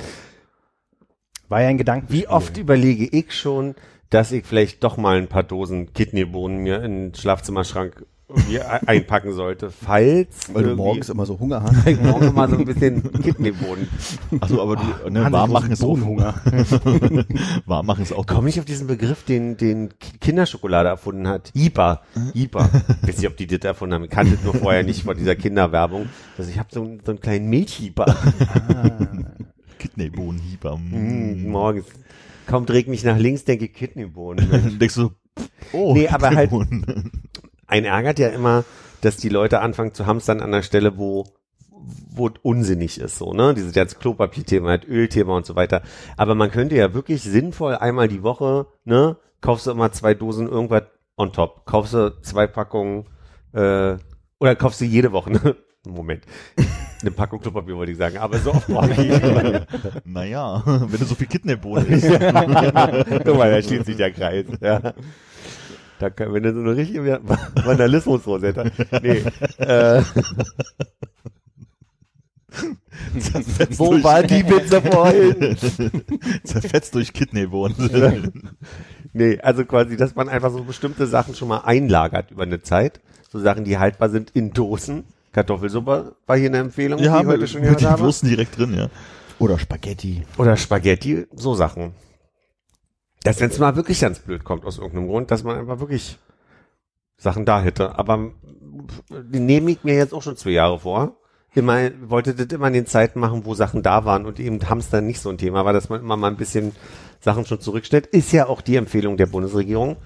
[1.50, 2.08] War ja ein Gedanken.
[2.10, 3.76] wie oft überlege ich schon,
[4.10, 8.06] dass ich vielleicht doch mal ein paar Dosen Kidneybohnen mir in den Schlafzimmerschrank
[8.52, 11.88] e- einpacken sollte, falls Weil du morgens immer so Hunger hast.
[11.88, 13.88] ich morgen mal so ein bisschen Kidneybohnen.
[14.42, 16.36] Also, aber du, ne, warm machen ist auch, Bohnenhunger.
[17.66, 21.52] warm machen ist auch Komme ich auf diesen Begriff, den, den Ki- Kinderschokolade erfunden hat?
[21.54, 22.02] Ipa.
[22.34, 22.70] Ipa.
[23.02, 24.04] Ich weiß nicht, ob die das erfunden haben.
[24.06, 26.08] Ich kannte das nur vorher nicht von dieser Kinderwerbung.
[26.38, 28.16] Also ich habe so, einen- so einen kleinen Milchhieper.
[29.80, 30.78] Kidneybohnenhieber.
[30.78, 31.50] Mm, Mm.
[31.52, 31.86] morgens.
[32.46, 34.50] Kaum drehe ich mich nach links, denke ich Kidneybohnen.
[34.52, 35.12] Dann denkst du
[35.72, 36.52] oh, Nee, aber halt-.
[37.74, 38.66] Ein ärgert ja immer,
[39.02, 41.26] dass die Leute anfangen zu hamstern an der Stelle, wo
[42.16, 43.56] wo es unsinnig ist, so, ne?
[43.56, 45.82] Dieses ganze Klopapier-Thema, das Ölthema und so weiter.
[46.16, 49.18] Aber man könnte ja wirklich sinnvoll einmal die Woche, ne?
[49.42, 50.84] Kaufst du immer zwei Dosen irgendwas
[51.18, 51.66] on top.
[51.66, 53.06] Kaufst du zwei Packungen,
[53.54, 53.96] äh,
[54.40, 55.56] oder kaufst du jede Woche, ne?
[55.86, 56.26] Moment.
[57.02, 59.66] Eine Packung Klopapier wollte ich sagen, aber so oft brauche ich
[60.06, 62.08] Naja, wenn du so viel Kidneybohnen isst.
[62.08, 64.46] Guck mal, da schließt sich der Kreis.
[64.62, 64.94] Ja.
[66.04, 67.22] Da kann, wenn du so eine richtige
[67.64, 68.70] Vandalismus-Rosette
[69.02, 69.24] Nee.
[69.58, 70.02] Äh,
[73.18, 75.56] Zerfetzt wo durch, war die Pizza vorhin?
[76.44, 78.58] Zerfetzt durch Kidneybohnen.
[79.14, 83.00] Nee, also quasi, dass man einfach so bestimmte Sachen schon mal einlagert über eine Zeit.
[83.32, 85.06] So Sachen, die haltbar sind in Dosen.
[85.32, 88.04] Kartoffelsuppe war hier eine Empfehlung, die ja, ich heute schon gehört habe.
[88.04, 88.90] Würsten direkt drin, ja.
[89.40, 90.24] Oder Spaghetti.
[90.38, 91.94] Oder Spaghetti, so Sachen.
[93.24, 96.18] Dass wenn es mal wirklich ganz blöd kommt aus irgendeinem Grund, dass man einfach wirklich
[97.18, 97.98] Sachen da hätte.
[97.98, 98.32] Aber
[99.10, 101.18] die nehme ich mir jetzt auch schon zwei Jahre vor.
[101.56, 105.02] Immer, wollte das immer in den Zeiten machen, wo Sachen da waren und eben Hamster
[105.02, 106.76] nicht so ein Thema war, dass man immer mal ein bisschen
[107.20, 108.08] Sachen schon zurückstellt.
[108.08, 109.98] Ist ja auch die Empfehlung der Bundesregierung,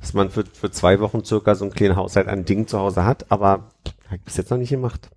[0.00, 3.04] dass man für, für zwei Wochen circa so einen kleinen Haushalt an Dingen zu Hause
[3.04, 3.30] hat.
[3.30, 3.70] Aber
[4.08, 5.08] Hab ich bis jetzt noch nicht gemacht.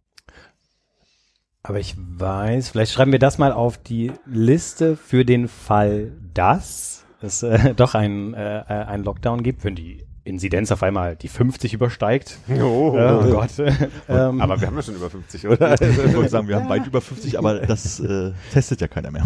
[1.64, 6.99] Aber ich weiß, vielleicht schreiben wir das mal auf die Liste für den Fall, dass
[7.22, 11.74] es äh, doch ein, äh, ein Lockdown gibt, wenn die Inzidenz auf einmal die 50
[11.74, 12.38] übersteigt.
[12.62, 13.52] Oh, Oh Gott.
[14.10, 15.82] ähm, Aber wir haben ja schon über 50, oder?
[15.82, 19.24] Ich wollte sagen, wir haben weit über 50, aber das äh, testet ja keiner mehr.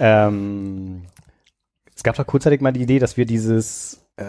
[0.00, 1.02] Ähm,
[1.94, 4.24] es gab doch kurzzeitig mal die Idee, dass wir dieses äh,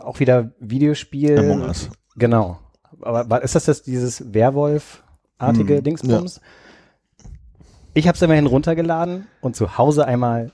[0.00, 1.38] auch wieder Videospiel.
[1.38, 1.90] Among Us.
[2.16, 2.60] Genau.
[3.02, 6.40] Aber ist das, das dieses Werwolf-artige Hm, Dingsbums?
[7.96, 10.50] Ich habe es immerhin runtergeladen und zu Hause einmal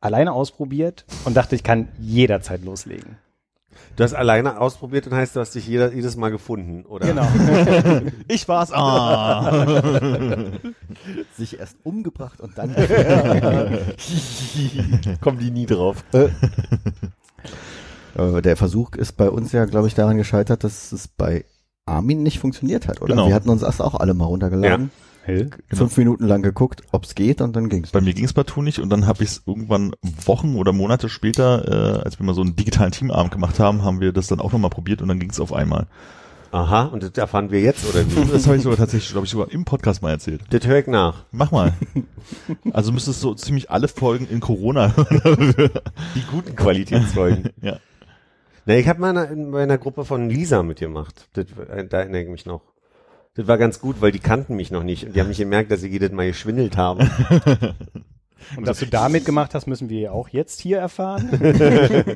[0.00, 3.18] alleine ausprobiert und dachte, ich kann jederzeit loslegen.
[3.96, 7.06] Du hast alleine ausprobiert und heißt, du hast dich jeder, jedes Mal gefunden, oder?
[7.06, 7.26] Genau.
[8.28, 8.72] Ich war's.
[8.72, 9.66] Ah.
[11.36, 12.74] Sich erst umgebracht und dann.
[15.20, 16.04] Kommen die nie drauf.
[16.12, 16.28] Äh,
[18.42, 21.44] der Versuch ist bei uns ja, glaube ich, daran gescheitert, dass es bei
[21.86, 23.14] Armin nicht funktioniert hat, oder?
[23.14, 23.26] Genau.
[23.28, 24.92] Wir hatten uns das auch alle mal runtergeladen.
[25.26, 25.50] Hell?
[25.72, 27.90] Fünf Minuten lang geguckt, ob's geht und dann ging's.
[27.90, 29.92] Bei mir ging's partout nicht und dann habe ich es irgendwann
[30.24, 34.00] Wochen oder Monate später, äh, als wir mal so einen digitalen Teamabend gemacht haben, haben
[34.00, 35.88] wir das dann auch nochmal probiert und dann ging's auf einmal.
[36.52, 38.30] Aha, und das erfahren wir jetzt, oder wie?
[38.32, 40.42] Das habe ich sogar tatsächlich, glaube ich, sogar im Podcast mal erzählt.
[40.50, 41.24] Das höre ich nach.
[41.32, 41.72] Mach mal.
[42.72, 45.54] Also müsstest du so ziemlich alle Folgen in Corona hören.
[46.14, 47.50] Die guten Qualitätsfolgen.
[47.62, 47.78] ja.
[48.64, 51.28] Ne, ich habe mal in einer- in meiner Gruppe von Lisa mitgemacht.
[51.34, 52.62] Das, äh, da erinnere ich mich noch.
[53.36, 55.70] Das war ganz gut, weil die kannten mich noch nicht und die haben nicht gemerkt,
[55.70, 57.08] dass ich jedes Mal geschwindelt habe.
[58.56, 61.28] Und was du damit gemacht hast, müssen wir ja auch jetzt hier erfahren.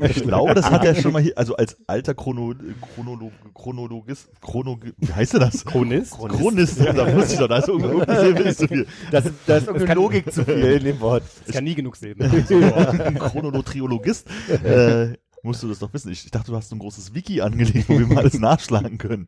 [0.09, 2.55] Ich glaube, das hat er schon mal hier, also als alter Chrono,
[2.95, 5.65] Chronolog, Chronologist, Chrono, wie heißt denn das?
[5.65, 6.13] Chronist?
[6.13, 8.87] Chronist, da wusste ich doch, da ist irgendeine Silbe nicht so viel.
[9.11, 11.25] Das, da ist irgendeine Logik zu viel in dem Wort.
[11.47, 12.21] Ich kann nie genug sehen.
[12.21, 14.29] Ein Chronotriologist,
[14.63, 16.13] äh, musst du das doch wissen.
[16.13, 18.99] Ich, ich dachte, du hast so ein großes Wiki angelegt, wo wir mal alles nachschlagen
[18.99, 19.27] können.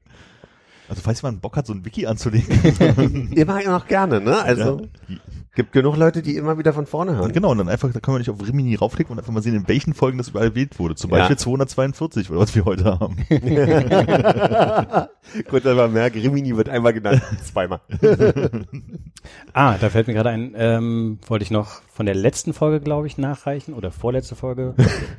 [0.92, 3.32] Also falls jemand Bock hat, so ein Wiki anzulegen.
[3.34, 4.42] Immer noch gerne, ne?
[4.42, 5.16] Also, ja.
[5.54, 7.32] gibt genug Leute, die immer wieder von vorne hören.
[7.32, 9.54] Genau, und dann einfach, da können wir nicht auf Rimini raufklicken und einfach mal sehen,
[9.54, 10.94] in welchen Folgen das überall erwähnt wurde.
[10.94, 11.16] Zum Ja.
[11.16, 13.16] Beispiel 242, oder was wir heute haben.
[15.50, 17.80] Gut, aber merke, Rimini wird einmal genannt, zweimal.
[19.54, 23.06] Ah, da fällt mir gerade ein, ähm, wollte ich noch von der letzten Folge, glaube
[23.06, 24.74] ich, nachreichen oder vorletzte Folge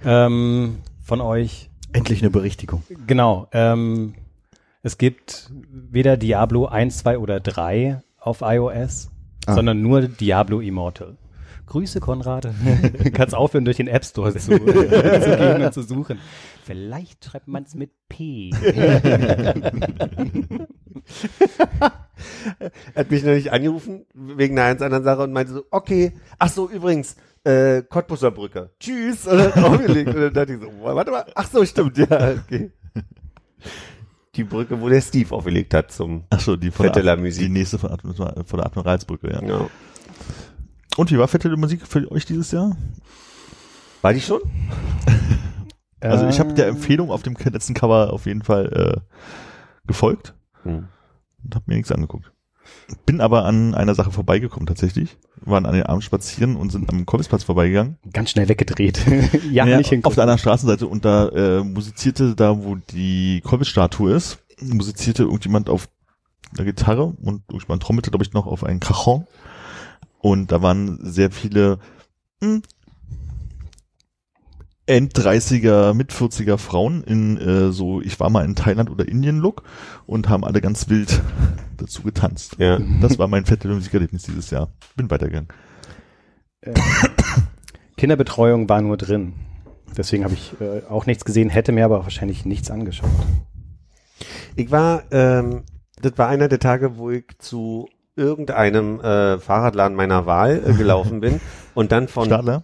[0.05, 1.71] ähm, von euch.
[1.93, 2.84] Endlich eine Berichtigung.
[3.07, 3.47] Genau.
[3.53, 4.13] Ähm,
[4.84, 9.09] es gibt weder Diablo 1, 2 oder 3 auf iOS,
[9.45, 9.55] Ah.
[9.55, 11.17] sondern nur Diablo Immortal.
[11.65, 12.47] Grüße, Konrad.
[13.13, 14.59] Kannst aufhören, durch den App Store zu, äh,
[15.21, 16.19] zu gehen und zu suchen.
[16.63, 18.51] Vielleicht schreibt man es mit P.
[18.61, 19.51] Er
[22.95, 26.49] hat mich noch nicht angerufen, wegen einer ganz anderen Sache und meinte so, okay, ach
[26.49, 28.69] so, übrigens, äh, Cottbusser Brücke.
[28.79, 29.27] Tschüss.
[29.27, 30.09] Und dann aufgelegt.
[30.13, 32.71] Und dann dachte ich so, warte mal, ach so, stimmt, ja, okay.
[34.36, 37.45] Die Brücke, wo der Steve aufgelegt hat zum, Ach so, die von der, Musique.
[37.47, 39.43] die nächste von, von der Admiralsbrücke, ja.
[39.43, 39.69] ja.
[40.97, 42.75] Und wie war Fette la Musik für euch dieses Jahr?
[44.01, 44.41] War die schon?
[45.99, 48.65] Also ich habe der Ähm, Empfehlung auf dem letzten Cover auf jeden Fall
[49.05, 49.17] äh,
[49.88, 50.89] gefolgt Hm.
[51.45, 52.32] und habe mir nichts angeguckt.
[53.05, 55.17] Bin aber an einer Sache vorbeigekommen tatsächlich.
[55.43, 57.97] Wir waren an den Abend spazieren und sind am Kolbisplatz vorbeigegangen.
[58.11, 58.99] Ganz schnell weggedreht.
[59.51, 60.05] ja, Ja, nicht hingucken.
[60.07, 65.69] auf der anderen Straßenseite und da äh, musizierte da, wo die Kolbitz-Statue ist, musizierte irgendjemand
[65.69, 65.89] auf
[66.55, 69.25] einer Gitarre und irgendjemand trommelte, glaube ich, noch auf einen Cajon.
[70.19, 71.79] Und da waren sehr viele
[72.41, 72.61] hm,
[74.86, 79.63] End-30er, Mit-40er Frauen in äh, so, ich war mal in Thailand oder Indien-Look
[80.05, 81.21] und haben alle ganz wild
[81.78, 82.58] dazu getanzt.
[82.59, 82.79] Ja.
[83.01, 84.74] Das war mein fette Musikerlebnis dieses Jahr.
[84.95, 85.47] Bin weitergegangen.
[86.62, 86.74] Äh,
[87.97, 89.33] Kinderbetreuung war nur drin.
[89.97, 93.09] Deswegen habe ich äh, auch nichts gesehen, hätte mir aber wahrscheinlich nichts angeschaut.
[94.55, 95.63] Ich war, ähm,
[96.01, 101.20] das war einer der Tage, wo ich zu irgendeinem äh, Fahrradladen meiner Wahl äh, gelaufen
[101.20, 101.39] bin
[101.74, 102.63] und dann von Stadler?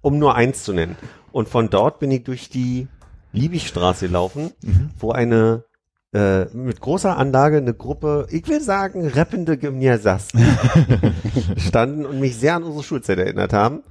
[0.00, 0.96] Um nur eins zu nennen.
[1.32, 2.88] Und von dort bin ich durch die
[3.32, 4.52] Liebigstraße gelaufen,
[4.98, 5.64] wo eine
[6.14, 10.40] äh, mit großer Anlage eine Gruppe, ich will sagen, rappende Gymnasiasten
[11.56, 13.82] standen und mich sehr an unsere Schulzeit erinnert haben.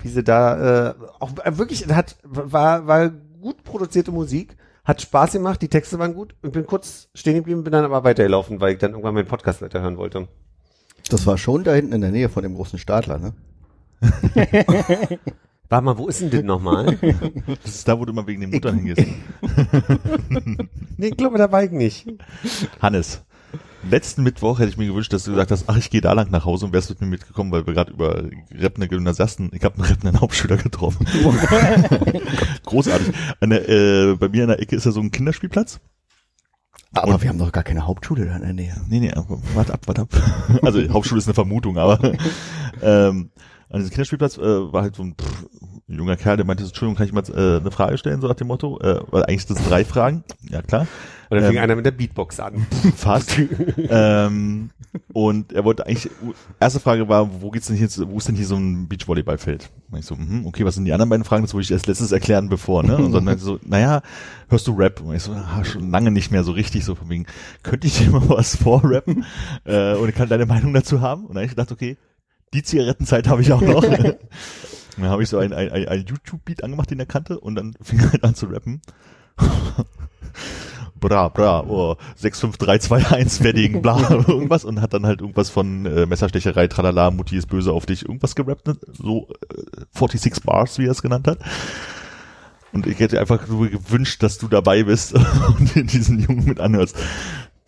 [0.00, 5.32] Wie sie da äh, auch äh, wirklich hat war war gut produzierte Musik, hat Spaß
[5.32, 6.36] gemacht, die Texte waren gut.
[6.44, 9.60] Ich bin kurz stehen geblieben, bin dann aber weitergelaufen, weil ich dann irgendwann meinen Podcast
[9.60, 10.28] weiterhören wollte.
[11.08, 13.32] Das war schon da hinten in der Nähe von dem großen Stadler, ne?
[15.72, 16.98] Warte mal, wo ist denn das nochmal?
[17.62, 19.00] Das ist da, wo du immer wegen den Muttern hingehst.
[20.98, 22.06] nee, ich glaube, da war ich nicht.
[22.82, 23.24] Hannes.
[23.88, 26.30] letzten Mittwoch hätte ich mir gewünscht, dass du gesagt hast, ach, ich gehe da lang
[26.30, 28.22] nach Hause und wärst mit mir mitgekommen, weil wir gerade über
[28.54, 31.06] rappende Gymnasiasten, ich habe einen rappenden Hauptschüler getroffen.
[32.66, 33.14] Großartig.
[33.40, 35.80] Eine, äh, bei mir in der Ecke ist ja so ein Kinderspielplatz.
[36.94, 38.76] Aber wir haben doch gar keine Hauptschule da in der Nähe.
[38.88, 39.12] Nee, nee,
[39.54, 40.08] warte ab, warte ab.
[40.60, 41.98] Also Hauptschule ist eine Vermutung, aber
[42.82, 43.30] ähm,
[43.72, 45.46] an diesem Kinderspielplatz äh, war halt so ein pff,
[45.88, 48.48] junger Kerl, der meinte, Entschuldigung, kann ich mal äh, eine Frage stellen, so nach dem
[48.48, 48.78] Motto?
[48.80, 50.24] Äh, weil eigentlich sind es drei Fragen.
[50.50, 50.86] Ja, klar.
[51.30, 52.66] Und dann fing Ähm, einer mit der Beatbox an.
[52.96, 53.38] Fast.
[53.78, 54.70] ähm,
[55.14, 56.10] und er wollte eigentlich,
[56.60, 59.70] erste Frage war, wo geht's denn hier, wo ist denn hier so ein Beachvolleyballfeld?
[59.90, 61.42] Und ich so, mhm, okay, was sind die anderen beiden Fragen?
[61.42, 62.98] Das wollte ich erst letztes erklären bevor, ne?
[62.98, 64.02] Und dann meinte so, naja,
[64.50, 65.00] hörst du Rap?
[65.00, 67.24] Und ich so, ah, schon lange nicht mehr so richtig, so von wegen,
[67.62, 69.24] könnte ich dir mal was vorrappen?
[69.64, 71.22] äh, und ich kann deine Meinung dazu haben?
[71.22, 71.96] Und dann habe ich gedacht, okay,
[72.52, 73.84] die Zigarettenzeit habe ich auch noch.
[74.96, 77.98] Dann habe ich so ein, ein, ein, YouTube-Beat angemacht, den er kannte, und dann fing
[78.00, 78.82] er halt an zu rappen.
[81.00, 83.98] bra, bra, oh, 65321 Wedding, bla,
[84.28, 88.02] irgendwas und hat dann halt irgendwas von äh, Messerstecherei, tralala, Mutti ist böse auf dich,
[88.02, 88.76] irgendwas gerappt, ne?
[88.92, 91.38] so äh, 46 Bars, wie er es genannt hat.
[92.72, 96.96] Und ich hätte einfach nur gewünscht, dass du dabei bist und diesen Jungen mit anhörst.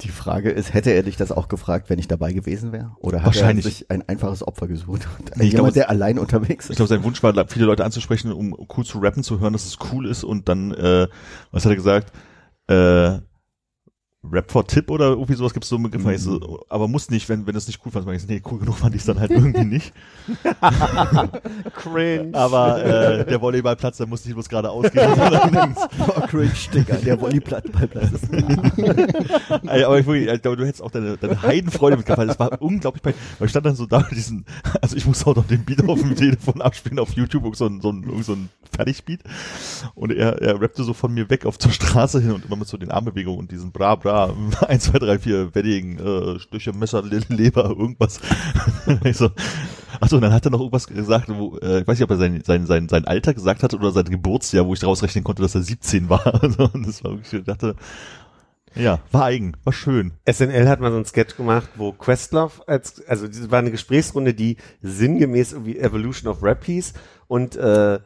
[0.01, 2.97] Die Frage ist, hätte er dich das auch gefragt, wenn ich dabei gewesen wäre?
[2.99, 5.07] Oder hat er sich ein einfaches Opfer gesucht?
[5.19, 6.77] Und Nee, ich jemand, glaube, der allein unterwegs Ich ist?
[6.77, 9.79] glaube, sein Wunsch war, viele Leute anzusprechen, um cool zu rappen, zu hören, dass es
[9.93, 11.07] cool ist und dann, äh,
[11.53, 12.13] was hat er gesagt?
[12.67, 13.21] Äh,
[14.33, 16.17] Rap for Tipp oder irgendwie sowas gibt's so einen Begriff, Mhm.
[16.19, 18.09] so, aber muss nicht, wenn, wenn es nicht cool fand.
[18.11, 19.93] Ich so, nee, cool genug fand ich dann halt irgendwie nicht.
[21.75, 22.31] Cringe.
[22.35, 25.11] Aber äh, der Volleyballplatz, der musste ich bloß gerade ausgehen.
[26.07, 28.33] Oh, cringe, Digga, der Volleyballplatz ist.
[29.67, 32.29] Ey, aber ich, wirklich, ich glaube, du hättest auch deine, deine Heidenfreude mitgebracht.
[32.29, 33.21] Das war unglaublich peinlich.
[33.39, 34.45] Weil ich stand dann so da mit diesen,
[34.81, 37.81] also ich muss auch noch den Beat auf dem Telefon abspielen auf YouTube, so ein,
[37.81, 39.21] so ein, so ein Fertigbeat.
[39.95, 42.69] Und er, er rappte so von mir weg auf zur Straße hin und immer mit
[42.69, 47.03] so den Armbewegungen und diesen bra bra, 1, 2, 3, 4, Wedding, äh, Stücke, Messer,
[47.03, 48.21] Le- Leber, irgendwas.
[50.01, 52.17] achso, und dann hat er noch irgendwas gesagt, wo, äh, ich weiß nicht, ob er
[52.17, 55.43] sein, sein, sein, sein Alter gesagt hat oder sein Geburtsjahr, wo ich daraus rechnen konnte,
[55.43, 56.25] dass er 17 war.
[56.45, 57.75] Also, und das war wirklich, ich dachte,
[58.75, 60.13] ja, war eigen, war schön.
[60.29, 64.35] SNL hat mal so einen Sketch gemacht, wo Questlove als, also das war eine Gesprächsrunde,
[64.35, 66.93] die sinngemäß irgendwie Evolution of Rap hieß
[67.29, 68.01] und äh,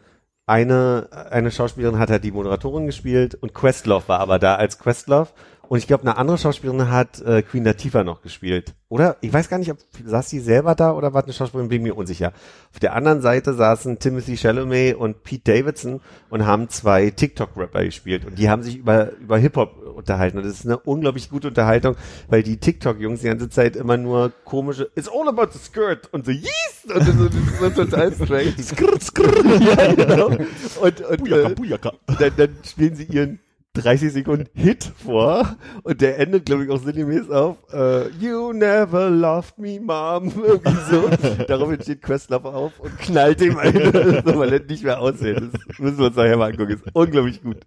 [0.46, 5.30] eine, eine Schauspielerin hat halt die Moderatorin gespielt und Questlove war aber da als Questlove
[5.68, 8.74] und ich glaube, eine andere Schauspielerin hat äh, Queen Latifah noch gespielt.
[8.88, 9.18] Oder?
[9.20, 11.94] Ich weiß gar nicht, ob saß sie selber da oder war eine Schauspielerin, bin mir
[11.94, 12.32] unsicher.
[12.72, 16.00] Auf der anderen Seite saßen Timothy Chalamet und Pete Davidson
[16.30, 20.54] und haben zwei TikTok-Rapper gespielt und die haben sich über, über Hip-Hop unterhalten und das
[20.54, 21.96] ist eine unglaublich gute Unterhaltung,
[22.28, 26.24] weil die TikTok-Jungs die ganze Zeit immer nur komische It's all about the skirt und
[26.24, 28.54] so Yeast und ist total strange.
[28.62, 29.44] Skrrt, skrrt.
[29.60, 30.28] ja, genau.
[30.28, 31.92] Und, und Bujaka, äh, Bujaka.
[32.18, 33.40] dann, dann spielen sie ihren
[33.82, 39.10] 30 Sekunden Hit vor und der endet, glaube ich, auch sinngemäß auf äh, You never
[39.10, 40.32] loved me, Mom.
[40.44, 41.08] Irgendwie so.
[41.46, 43.72] Daraufhin steht Questlove auf und knallt ihm ein,
[44.26, 45.36] so, weil er nicht mehr aussieht.
[45.36, 46.72] Das müssen wir uns nachher mal angucken.
[46.72, 47.58] Ist unglaublich gut.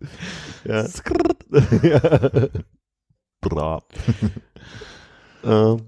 [0.66, 0.86] Ja.
[1.84, 2.00] ja.
[3.42, 3.84] Bra.
[5.44, 5.82] Ähm,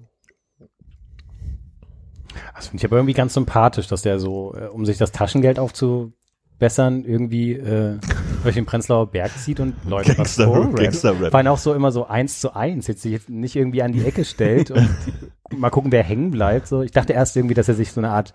[2.55, 5.59] Das finde ich aber irgendwie ganz sympathisch, dass der so, äh, um sich das Taschengeld
[6.63, 7.97] aufzubessern, irgendwie äh,
[8.43, 10.75] durch den Prenzlauer Berg zieht und Leute was Gangster- vorrappt.
[10.77, 11.31] Gangster-Rap.
[11.31, 13.91] Vor allem auch so immer so eins zu eins, jetzt sich jetzt nicht irgendwie an
[13.91, 14.87] die Ecke stellt und
[15.57, 16.67] mal gucken, wer hängen bleibt.
[16.67, 18.33] So, ich dachte erst irgendwie, dass er sich so eine Art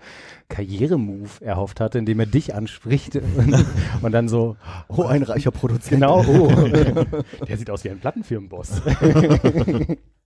[0.48, 3.64] Karrieremove erhofft hatte, indem er dich anspricht und,
[4.02, 4.56] und dann so,
[4.88, 5.90] Oh, ein reicher Produzent.
[6.00, 6.48] genau, oh,
[7.48, 8.82] der sieht aus wie ein Plattenfirmenboss.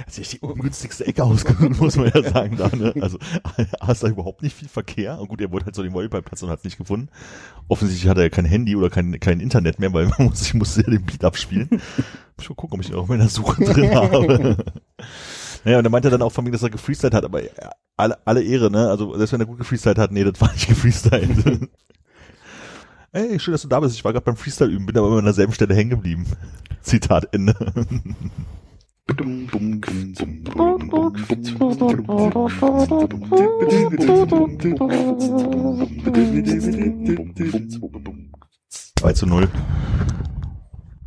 [0.00, 2.56] hat sich die ungünstigste Ecke ausgesucht, muss man ja sagen.
[2.56, 2.94] Da, ne?
[3.00, 3.18] Also
[3.80, 5.20] A ist da überhaupt nicht viel Verkehr.
[5.20, 7.08] Und gut, er wollte halt so den Volleyballplatz und hat es nicht gefunden.
[7.68, 10.82] Offensichtlich hat er kein Handy oder kein, kein Internet mehr, weil man muss, ich musste
[10.82, 11.68] ja den Beat abspielen.
[12.36, 14.56] Muss mal gucken, ob ich ihn auch in meiner Suche drin habe.
[15.64, 18.16] Naja, und er meinte dann auch von mir, dass er gefreestylt hat, aber ja, alle,
[18.24, 18.88] alle Ehre, ne?
[18.88, 21.68] Also selbst wenn er gut gefreestylt hat, nee, das war nicht gefreestylt.
[23.10, 23.96] Ey, schön, dass du da bist.
[23.96, 26.26] Ich war gerade beim Freestyle üben, bin aber immer an derselben Stelle hängen geblieben.
[26.82, 27.54] Zitat Ende.
[38.96, 39.48] 2 zu 0.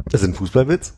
[0.06, 0.98] das ist ein Fußballwitz?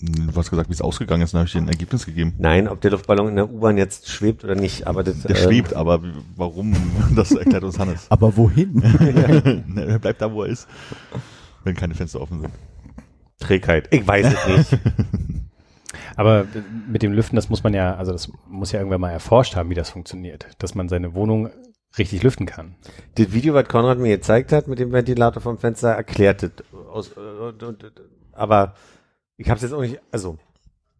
[0.00, 2.34] Du hast gesagt, wie es ausgegangen ist, dann habe ich dir ein Ergebnis gegeben.
[2.38, 5.42] Nein, ob der Luftballon in der U-Bahn jetzt schwebt oder nicht, aber das, Der ähm,
[5.42, 6.00] schwebt, aber
[6.34, 6.74] warum,
[7.16, 8.06] das erklärt uns Hannes.
[8.10, 8.82] Aber wohin?
[9.76, 10.66] Er bleibt da, wo er ist,
[11.64, 12.52] wenn keine Fenster offen sind.
[13.38, 13.88] Trägheit.
[13.90, 14.82] Ich weiß es nicht.
[16.16, 16.46] Aber äh,
[16.88, 19.70] mit dem Lüften, das muss man ja, also das muss ja irgendwann mal erforscht haben,
[19.70, 21.50] wie das funktioniert, dass man seine Wohnung
[21.98, 22.76] richtig lüften kann.
[23.14, 26.50] Das Video, was Konrad mir gezeigt hat mit dem Ventilator vom Fenster, erklärt das.
[26.90, 27.90] Aus, äh,
[28.32, 28.74] aber
[29.36, 30.38] ich habe es jetzt auch nicht, also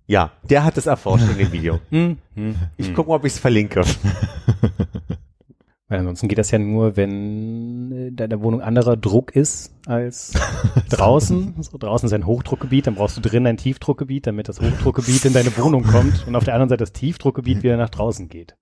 [0.07, 1.81] Ja, der hat es erforscht in dem Video.
[1.91, 2.95] Hm, hm, Ich hm.
[2.95, 3.83] gucke mal, ob ich es verlinke.
[5.89, 10.33] Weil ansonsten geht das ja nur, wenn in deiner Wohnung anderer Druck ist als
[10.91, 11.55] draußen.
[11.63, 15.33] So, draußen ist ein Hochdruckgebiet, dann brauchst du drin ein Tiefdruckgebiet, damit das Hochdruckgebiet in
[15.33, 18.57] deine Wohnung kommt und auf der anderen Seite das Tiefdruckgebiet wieder nach draußen geht.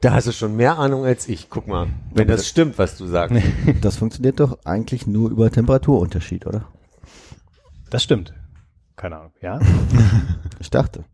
[0.00, 1.50] Da hast du schon mehr Ahnung als ich.
[1.50, 3.36] Guck mal, wenn das stimmt, was du sagst.
[3.80, 6.68] Das funktioniert doch eigentlich nur über Temperaturunterschied, oder?
[7.90, 8.32] Das stimmt.
[8.94, 9.58] Keine Ahnung, ja?
[10.60, 11.04] Ich dachte.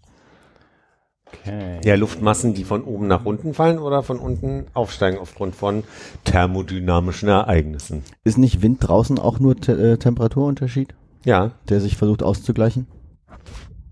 [1.42, 1.80] Okay.
[1.84, 5.84] Ja, Luftmassen, die von oben nach unten fallen oder von unten aufsteigen aufgrund von
[6.24, 8.02] thermodynamischen Ereignissen.
[8.24, 10.94] Ist nicht Wind draußen auch nur Te äh, Temperaturunterschied,
[11.24, 12.86] Ja, der sich versucht auszugleichen?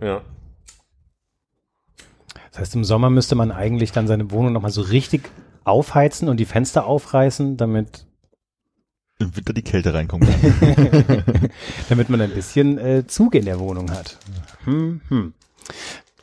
[0.00, 0.22] ja.
[2.50, 5.30] Das heißt, im Sommer müsste man eigentlich dann seine Wohnung nochmal so richtig
[5.64, 8.06] aufheizen und die Fenster aufreißen, damit,
[9.18, 10.26] Im Winter die Kälte reinkommt.
[11.88, 14.18] damit man ein bisschen äh, Zug in der Wohnung hat.
[14.64, 15.32] Hm, hm.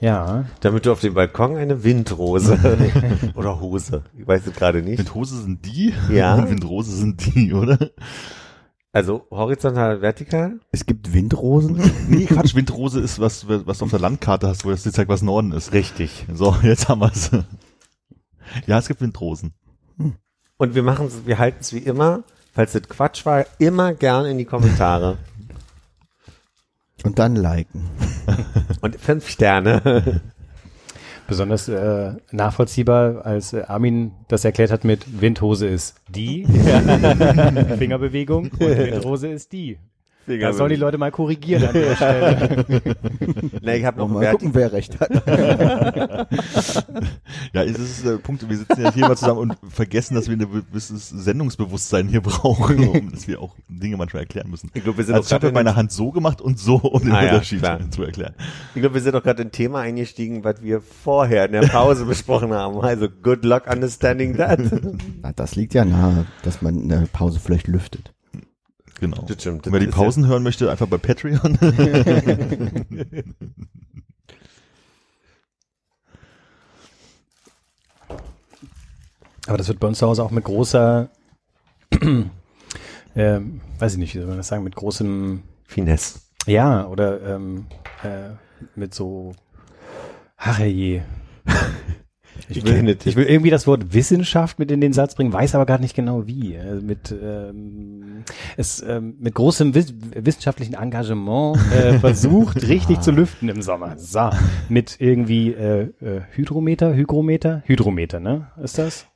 [0.02, 2.58] Ja, Damit du auf dem Balkon eine Windrose
[3.36, 5.00] oder Hose, ich weiß es gerade nicht.
[5.00, 5.94] Windhose sind die?
[6.10, 6.38] Ja.
[6.50, 7.92] Windrose sind die, oder?
[8.94, 10.60] Also horizontal, vertikal?
[10.72, 11.80] Es gibt Windrosen?
[12.08, 15.10] Nee, Quatsch, Windrose ist was, was du auf der Landkarte hast, wo das dir zeigt,
[15.10, 15.74] was Norden ist.
[15.74, 16.26] Richtig.
[16.34, 17.30] So, jetzt haben wir's.
[18.66, 19.54] Ja, es gibt Windrosen.
[20.58, 22.24] Und wir machen wir halten es wie immer,
[22.54, 25.18] falls das Quatsch war, immer gern in die Kommentare.
[27.04, 27.90] Und dann liken.
[28.82, 30.22] Und fünf Sterne.
[31.30, 36.46] besonders äh, nachvollziehbar, als äh, Armin das erklärt hat mit Windhose ist die
[37.78, 39.78] Fingerbewegung und Windhose ist die.
[40.38, 42.66] Da sollen die Leute mal korrigieren an der Stelle.
[43.62, 45.10] Na, ich habe noch Mal gucken, wer recht hat.
[47.54, 50.36] Ja, es ist der Punkt, wir sitzen ja hier mal zusammen und vergessen, dass wir
[50.36, 50.40] ein
[50.70, 54.70] gewisses Sendungsbewusstsein hier brauchen, um, dass wir auch Dinge manchmal erklären müssen.
[54.74, 56.60] Ich glaube, wir sind Also ich habe gerade mit in- meiner Hand so gemacht und
[56.60, 57.80] so, um den Ah ja, Unterschied klar.
[57.90, 58.36] zu erklären.
[58.76, 61.62] Ich glaube, wir sind doch gerade in ein Thema eingestiegen, was wir vorher in der
[61.68, 62.80] Pause besprochen haben.
[62.82, 64.60] Also good luck understanding that.
[65.22, 68.14] Na, das liegt ja nahe, dass man in der Pause vielleicht lüftet.
[69.00, 69.26] Genau.
[69.28, 71.58] Das stimmt, Und wer die Pausen hören möchte, einfach bei Patreon.
[79.48, 81.10] Aber das wird bei uns zu Hause auch mit großer,
[83.16, 86.20] ähm, weiß ich nicht, wie soll man das sagen, mit großem, Finesse.
[86.46, 87.66] ja, oder ähm,
[88.04, 88.30] äh,
[88.76, 89.34] mit so,
[90.38, 91.02] ach je.
[92.48, 95.66] Ich will, ich will irgendwie das Wort Wissenschaft mit in den Satz bringen, weiß aber
[95.66, 96.58] gar nicht genau wie.
[96.58, 98.24] Also mit ähm,
[98.58, 103.98] es ähm, mit großem wiss wissenschaftlichen Engagement äh, versucht, richtig zu lüften im Sommer.
[103.98, 104.30] So,
[104.70, 108.48] mit irgendwie äh, äh, Hydrometer, Hygrometer, Hydrometer, ne?
[108.62, 109.08] Ist das?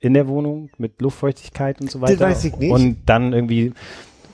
[0.00, 2.20] In der Wohnung mit Luftfeuchtigkeit und so weiter.
[2.20, 2.72] weiß ich nicht.
[2.72, 3.72] Und dann irgendwie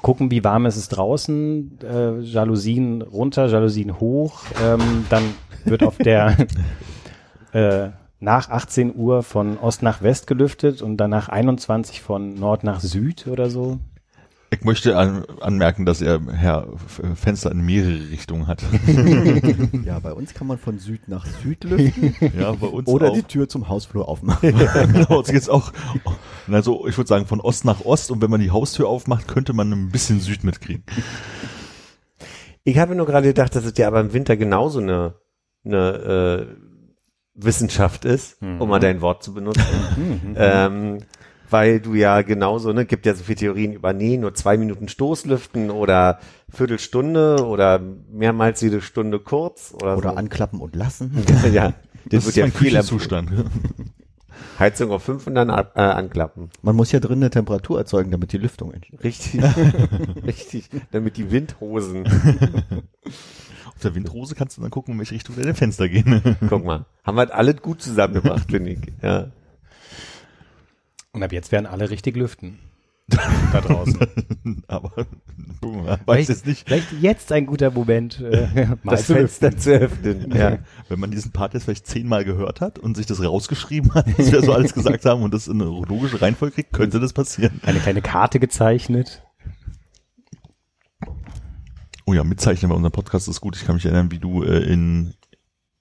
[0.03, 5.23] gucken, wie warm ist es draußen, äh, Jalousien runter, Jalousien hoch, ähm, dann
[5.65, 6.37] wird auf der
[7.53, 7.89] äh,
[8.21, 12.81] nach 18 Uhr von Ost nach West gelüftet und dann nach 21 von Nord nach
[12.81, 13.79] Süd oder so.
[14.51, 18.63] Ich möchte an, anmerken, dass er Herr F- Fenster in mehrere Richtungen hat.
[19.85, 23.15] Ja, bei uns kann man von Süd nach Süd lüften ja, bei uns oder auch.
[23.15, 24.55] die Tür zum Hausflur aufmachen.
[24.93, 25.73] genau, jetzt geht's auch.
[26.51, 29.53] Also ich würde sagen von Ost nach Ost und wenn man die Haustür aufmacht, könnte
[29.53, 30.83] man ein bisschen Süd mitkriegen.
[32.65, 35.15] Ich habe nur gerade gedacht, dass es ja aber im Winter genauso eine,
[35.65, 36.68] eine äh,
[37.41, 39.63] Wissenschaft ist, um mal dein Wort zu benutzen.
[40.37, 40.99] ähm,
[41.51, 44.89] weil du ja genauso, ne, gibt ja so viele Theorien über, nee, nur zwei Minuten
[44.89, 46.19] Stoßlüften oder
[46.51, 47.81] Viertelstunde oder
[48.13, 50.17] mehrmals jede Stunde kurz oder, Oder so.
[50.17, 51.13] anklappen und lassen.
[51.53, 51.73] ja,
[52.11, 53.31] Das, das, ist wird ja viel Küchenzustand.
[54.59, 56.51] Heizung auf fünf und dann ab- äh, anklappen.
[56.63, 59.03] Man muss ja drin eine Temperatur erzeugen, damit die Lüftung entsteht.
[59.05, 59.41] Richtig,
[60.27, 62.05] richtig, damit die Windhosen,
[63.79, 66.21] Auf der Windrose kannst du dann gucken, in welche Richtung deine Fenster gehen.
[66.49, 68.81] guck mal, haben wir alles gut zusammengebracht, finde ich.
[69.01, 69.31] Ja.
[71.13, 72.59] Und ab jetzt werden alle richtig lüften.
[73.53, 74.01] da draußen.
[74.67, 75.07] Aber
[76.07, 79.15] weiß jetzt nicht, Vielleicht jetzt ein guter Moment, äh, mal Das zu.
[79.15, 80.33] Fenster zu öffnen.
[80.35, 80.59] Ja.
[80.89, 84.33] wenn man diesen Part jetzt vielleicht zehnmal gehört hat und sich das rausgeschrieben hat, was
[84.33, 87.61] wir so alles gesagt haben und das in eine logische Reihenfolge kriegt, könnte das passieren.
[87.65, 89.23] Eine kleine Karte gezeichnet.
[92.09, 93.55] Oh ja, mitzeichnen bei unserem Podcast ist gut.
[93.55, 95.13] Ich kann mich erinnern, wie du äh, in,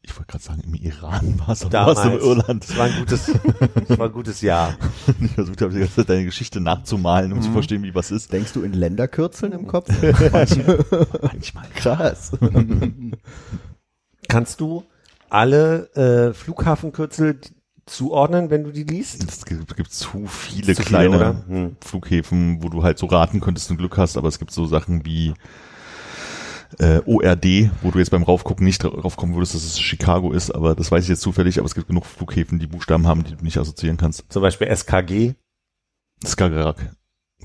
[0.01, 2.25] ich wollte gerade sagen, im Iran warst, aber du warst in Damals.
[2.25, 2.63] Irland.
[2.69, 3.31] Das war ein gutes,
[3.87, 4.75] das war ein gutes Jahr.
[5.21, 8.33] Ich versucht habe, die ganze Zeit deine Geschichte nachzumalen, um zu verstehen, wie was ist.
[8.33, 9.87] Denkst du in Länderkürzeln im Kopf?
[11.21, 11.69] Manchmal.
[11.75, 12.33] Krass.
[14.27, 14.83] Kannst du
[15.29, 17.39] alle äh, Flughafenkürzel
[17.85, 19.23] zuordnen, wenn du die liest?
[19.23, 21.43] Es gibt, gibt zu viele Zu kleine oder?
[21.47, 21.77] Hm.
[21.79, 25.05] Flughäfen, wo du halt so raten könntest und Glück hast, aber es gibt so Sachen
[25.05, 25.33] wie
[26.80, 30.52] äh, ORD, wo du jetzt beim Raufgucken nicht drauf kommen würdest, dass es Chicago ist,
[30.52, 33.35] aber das weiß ich jetzt zufällig, aber es gibt genug Flughäfen, die Buchstaben haben, die
[33.35, 34.26] du nicht assoziieren kannst.
[34.30, 35.34] Zum Beispiel SKG.
[36.26, 36.95] Skagerrak.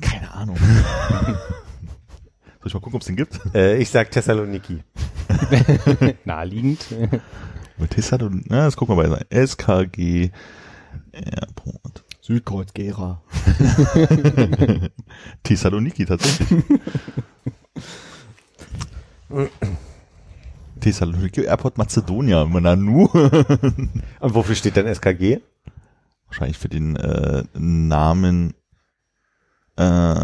[0.01, 0.57] Keine Ahnung.
[2.63, 3.41] Soll ich mal gucken, ob es den gibt?
[3.55, 4.83] Äh, ich sag Thessaloniki.
[6.25, 6.87] Naheliegend.
[7.77, 10.31] Mit Thessalon, na, das gucken wir bei SKG
[11.13, 12.05] Airport.
[12.21, 13.21] Südkreuz Gera.
[15.43, 16.65] Thessaloniki tatsächlich.
[20.81, 23.07] Thessaloniki Airport Mazedonia, Nanu.
[24.21, 25.41] Und wofür steht denn SKG?
[26.27, 28.55] Wahrscheinlich für den äh, Namen
[29.77, 30.15] äh,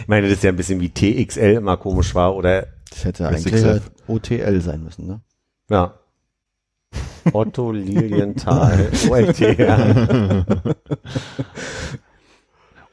[0.00, 3.28] Ich meine, das ist ja ein bisschen wie TXL immer komisch war oder Das hätte
[3.28, 5.20] eigentlich OTL sein müssen, ne?
[5.70, 5.94] ja.
[7.32, 9.38] Otto Lilienthal OLT.
[9.56, 10.44] Ja.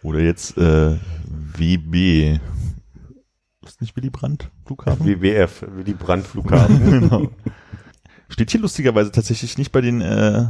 [0.04, 0.98] oder jetzt äh,
[1.58, 2.40] WB.
[3.80, 5.06] Nicht Willy Brandt Flughafen?
[5.06, 6.90] WBF, wie die Brandflughafen.
[7.02, 7.32] genau.
[8.28, 10.48] Steht hier lustigerweise tatsächlich nicht bei den äh,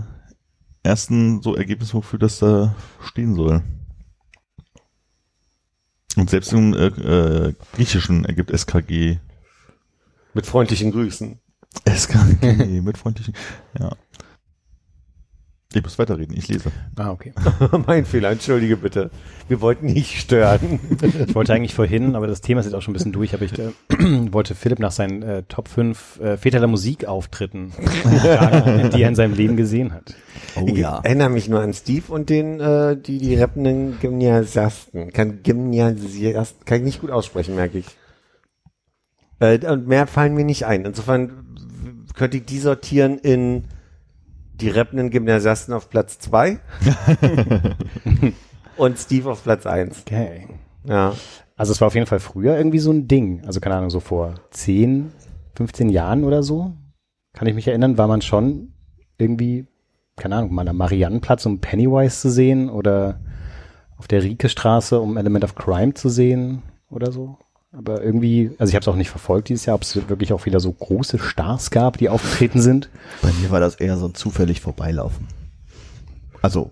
[0.83, 2.75] ersten so Ergebnissen, wofür das da
[3.05, 3.63] stehen soll.
[6.17, 9.19] Und selbst im äh, äh, Griechischen ergibt SKG
[10.33, 11.39] Mit freundlichen Grüßen.
[11.85, 13.35] SKG mit freundlichen.
[13.79, 13.95] Ja.
[15.71, 16.71] Ich muss weiterreden, ich lese.
[16.95, 17.31] Ah, okay.
[17.85, 19.11] mein Fehler, entschuldige bitte.
[19.47, 20.79] Wir wollten nicht stören.
[21.27, 23.43] Ich wollte eigentlich vorhin, aber das Thema ist jetzt auch schon ein bisschen durch, aber
[23.43, 23.69] ich äh,
[24.31, 29.15] wollte Philipp nach seinen äh, Top 5 äh, Väter der Musikauftritten fragen, die er in
[29.15, 30.15] seinem Leben gesehen hat.
[30.55, 35.13] Oh ich erinnere mich nur an Steve und den, äh, die, die rappenden Gymnasiasten.
[35.13, 37.85] Kann Gymnasiasten, kann ich nicht gut aussprechen, merke ich.
[39.39, 40.85] Äh, und mehr fallen mir nicht ein.
[40.85, 41.45] Insofern
[42.15, 43.65] könnte ich die sortieren in
[44.61, 46.59] die rappenden Gymnasiasten auf Platz zwei
[48.77, 50.03] und Steve auf Platz eins.
[50.05, 50.47] Okay.
[50.85, 51.13] Ja.
[51.55, 53.43] Also es war auf jeden Fall früher irgendwie so ein Ding.
[53.45, 55.11] Also keine Ahnung, so vor 10,
[55.55, 56.73] 15 Jahren oder so,
[57.33, 58.73] kann ich mich erinnern, war man schon
[59.17, 59.67] irgendwie,
[60.15, 63.19] keine Ahnung, mal am Mariannenplatz, um Pennywise zu sehen oder
[63.97, 67.37] auf der Rieke-Straße, um Element of Crime zu sehen oder so.
[67.71, 70.45] Aber irgendwie, also ich habe es auch nicht verfolgt dieses Jahr, ob es wirklich auch
[70.45, 72.89] wieder so große Stars gab, die aufgetreten sind.
[73.21, 75.27] Bei mir war das eher so ein zufällig Vorbeilaufen.
[76.41, 76.71] Also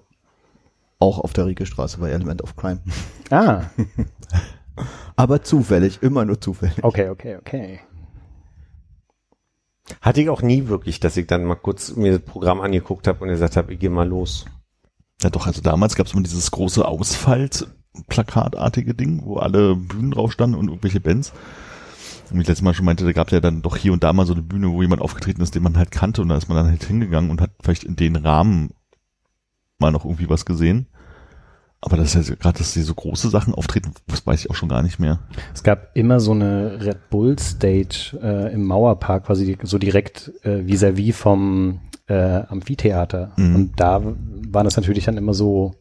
[1.00, 2.80] auch auf der Rieke-Straße bei Element of Crime.
[3.30, 3.66] Ah,
[5.16, 6.84] Aber zufällig, immer nur zufällig.
[6.84, 7.80] okay, okay, okay.
[10.02, 13.24] Hatte ich auch nie wirklich, dass ich dann mal kurz mir das Programm angeguckt habe
[13.24, 14.46] und gesagt habe, ich gehe mal los.
[15.22, 16.86] Ja doch, also damals gab es immer dieses große
[17.98, 21.34] Ausfalt-Plakatartige Ding, wo alle Bühnen drauf standen und irgendwelche Bands.
[22.30, 24.04] Und wie ich letztes Mal schon meinte, da gab es ja dann doch hier und
[24.04, 26.36] da mal so eine Bühne, wo jemand aufgetreten ist, den man halt kannte und da
[26.36, 28.72] ist man dann halt hingegangen und hat vielleicht in den Rahmen
[29.80, 30.88] mal noch irgendwie was gesehen.
[31.80, 34.56] Aber das ist ja gerade, dass die so große Sachen auftreten, das weiß ich auch
[34.56, 35.20] schon gar nicht mehr.
[35.54, 40.66] Es gab immer so eine Red Bull Stage äh, im Mauerpark, quasi so direkt äh,
[40.66, 43.32] vis-à-vis vom äh, Amphitheater.
[43.38, 43.56] Mhm.
[43.56, 45.76] Und da waren es natürlich dann immer so,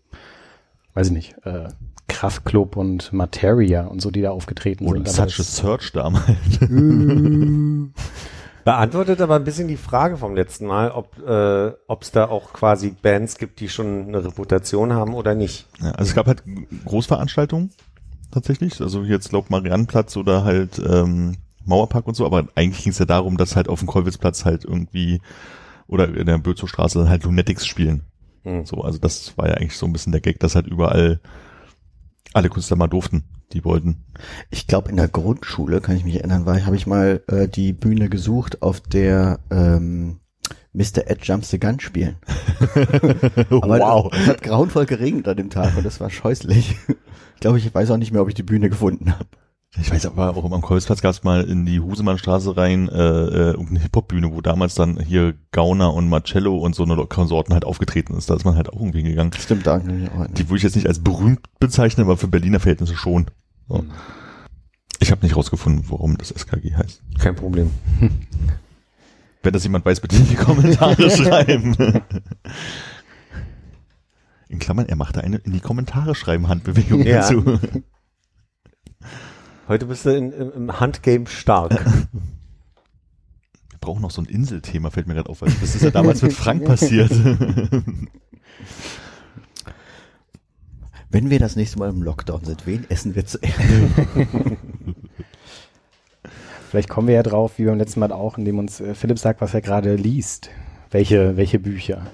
[0.95, 1.69] weiß ich nicht, äh,
[2.09, 5.09] Kraftklub und Materia und so, die da aufgetreten Oder sind.
[5.09, 6.59] Such Aber a das- Search damals.
[8.65, 12.53] Beantwortet aber ein bisschen die Frage vom letzten Mal, ob äh, ob es da auch
[12.53, 15.67] quasi Bands gibt, die schon eine Reputation haben oder nicht.
[15.81, 16.43] Ja, also es gab halt
[16.85, 17.71] Großveranstaltungen
[18.33, 22.99] tatsächlich, also jetzt glaub Mariannenplatz oder halt ähm, Mauerpark und so, aber eigentlich ging es
[22.99, 25.21] ja darum, dass halt auf dem Kollwitzplatz halt irgendwie
[25.87, 28.03] oder in der Bözowstraße halt Lunatics spielen.
[28.43, 28.67] Hm.
[28.67, 31.21] So, also das war ja eigentlich so ein bisschen der Gag, dass halt überall
[32.37, 34.05] alle Künstler mal durften, die wollten.
[34.51, 37.73] Ich glaube, in der Grundschule, kann ich mich erinnern, war, habe ich mal äh, die
[37.73, 40.21] Bühne gesucht, auf der ähm,
[40.75, 41.09] Mr.
[41.09, 42.17] Ed Jumps the Gun spielen.
[43.51, 44.13] Aber wow.
[44.13, 46.77] es hat grauenvoll geregnet an dem Tag und das war scheußlich.
[47.35, 49.29] Ich glaube, ich weiß auch nicht mehr, ob ich die Bühne gefunden habe.
[49.81, 53.51] Ich weiß aber auch am Kolbsplatz gab es mal in die Husemannstraße rein äh, äh,
[53.51, 58.15] irgendeine Hip-Hop-Bühne, wo damals dann hier Gauner und Marcello und so eine Konsorten halt aufgetreten
[58.17, 58.31] ist.
[58.31, 59.33] Da ist man halt auch irgendwie hingegangen.
[59.35, 62.29] Stimmt, da kann ich auch Die würde ich jetzt nicht als berühmt bezeichnen, aber für
[62.29, 63.27] Berliner Verhältnisse schon.
[63.69, 63.85] So.
[64.99, 67.03] Ich habe nicht rausgefunden, warum das SKG heißt.
[67.19, 67.71] Kein Problem.
[69.43, 71.77] Wenn das jemand weiß, bitte in die Kommentare schreiben.
[74.49, 77.21] In Klammern, er machte eine in die Kommentare schreiben Handbewegung Ja.
[77.21, 77.43] dazu.
[79.69, 81.73] Heute bist du in, im, im Handgame stark.
[83.71, 86.23] Wir brauchen noch so ein Inselthema, fällt mir gerade auf, weil das ist ja damals
[86.23, 87.11] mit Frank passiert.
[91.11, 93.55] Wenn wir das nächste Mal im Lockdown sind, wen essen wir zuerst?
[96.71, 99.41] Vielleicht kommen wir ja drauf, wie beim letzten Mal auch, indem uns äh, Philipp sagt,
[99.41, 100.51] was er gerade liest.
[100.91, 102.07] Welche, welche Bücher?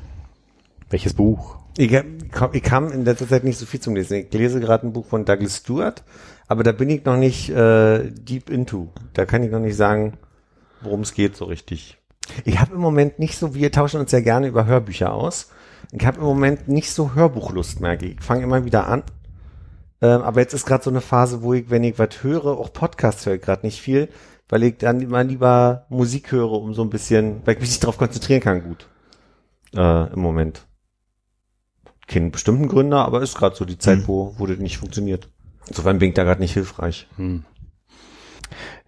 [0.91, 1.57] Welches Buch?
[1.79, 1.91] Ich,
[2.31, 4.19] komm- ich kam in letzter Zeit nicht so viel zum Lesen.
[4.19, 6.05] Ich lese gerade ein Buch von Douglas Stewart,
[6.48, 8.89] aber da bin ich noch nicht äh, deep into.
[9.14, 10.19] Da kann ich noch nicht sagen,
[10.81, 11.98] worum es geht so richtig.
[12.44, 15.51] Ich habe im Moment nicht so, wir tauschen uns ja gerne über Hörbücher aus.
[15.90, 18.14] Ich habe im Moment nicht so Hörbuchlust, merke ich.
[18.19, 19.02] Ich fange immer wieder an.
[20.01, 22.73] Ähm, aber jetzt ist gerade so eine Phase, wo ich, wenn ich was höre, auch
[22.73, 24.09] Podcasts höre ich gerade nicht viel,
[24.48, 27.82] weil ich dann immer lieber Musik höre, um so ein bisschen, weil ich mich nicht
[27.82, 28.89] darauf konzentrieren kann, gut.
[29.74, 30.66] Äh, Im Moment.
[32.06, 34.09] Keinen bestimmten Gründer, aber ist gerade so die Zeit, Mhm.
[34.09, 35.28] wo, wo das nicht funktioniert.
[35.73, 37.07] Insofern bin ich da gerade nicht hilfreich.
[37.16, 37.44] Hm.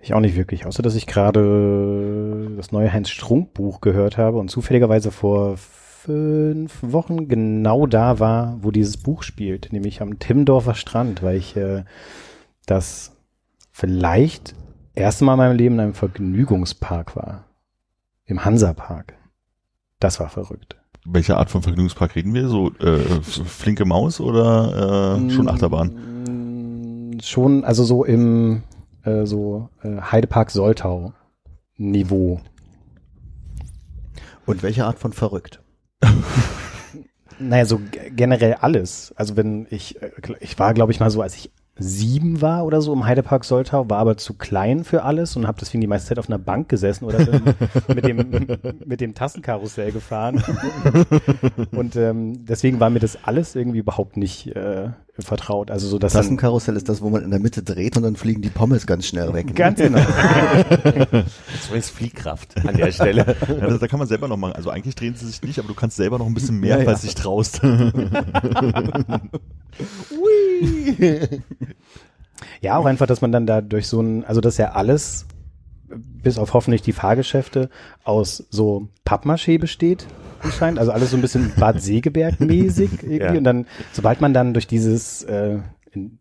[0.02, 4.36] Ich auch nicht wirklich, außer dass ich gerade das neue Heinz Strunk Buch gehört habe
[4.36, 10.74] und zufälligerweise vor fünf Wochen genau da war, wo dieses Buch spielt, nämlich am Timmendorfer
[10.74, 11.85] Strand, weil ich äh,
[12.66, 13.16] das
[13.73, 14.55] vielleicht
[14.93, 17.47] erste Mal in meinem Leben in einem Vergnügungspark war.
[18.27, 19.15] Im Hansapark.
[20.01, 20.77] Das war verrückt.
[21.06, 22.48] Welche Art von Vergnügungspark reden wir?
[22.48, 26.44] So äh, flinke Maus oder äh, schon Achterbahn?
[27.23, 28.62] Schon, also so im
[29.05, 31.12] äh, so äh, Heidepark Soltau
[31.77, 32.41] Niveau.
[34.47, 35.61] Und welche Art von verrückt?
[37.39, 37.81] Naja, so
[38.15, 39.12] generell alles.
[39.16, 40.11] Also wenn ich, äh,
[40.41, 43.91] ich war, glaube ich, mal so, als ich sieben war oder so im Heidepark Soltau,
[43.91, 46.69] war aber zu klein für alles und habe deswegen die meiste Zeit auf einer Bank
[46.69, 47.19] gesessen oder
[47.89, 48.47] mit dem
[48.85, 50.43] mit dem Tassenkarussell gefahren.
[51.73, 54.91] und ähm, deswegen war mir das alles irgendwie überhaupt nicht äh,
[55.23, 55.70] vertraut.
[55.70, 58.16] Also so, dass Das Tassenkarussell ist das, wo man in der Mitte dreht und dann
[58.16, 59.55] fliegen die Pommes ganz schnell weg.
[59.55, 60.01] ganz genau.
[61.65, 63.36] Zumindest Fliehkraft an der Stelle.
[63.49, 64.55] Ja, das, da kann man selber noch machen.
[64.55, 66.78] Also eigentlich drehen sie sich nicht, aber du kannst selber noch ein bisschen mehr, Ja,
[66.78, 66.85] ja.
[66.85, 67.61] falls du dich traust.
[72.61, 75.27] Ja, auch einfach, dass man dann da durch so ein, also das ja alles,
[75.89, 77.70] bis auf hoffentlich die Fahrgeschäfte,
[78.05, 80.06] aus so Pappmaché besteht
[80.40, 80.78] anscheinend.
[80.78, 83.19] Also alles so ein bisschen Bad Segeberg-mäßig irgendwie.
[83.19, 83.32] Ja.
[83.32, 85.59] Und dann, sobald man dann durch dieses äh,
[85.93, 86.19] in,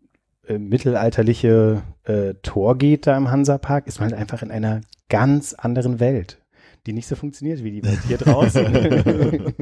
[0.48, 5.54] äh, mittelalterliche äh, Tor geht da im Hansapark, ist man halt einfach in einer ganz
[5.54, 6.40] anderen Welt.
[6.86, 9.54] Die nicht so funktioniert wie die Welt hier draußen.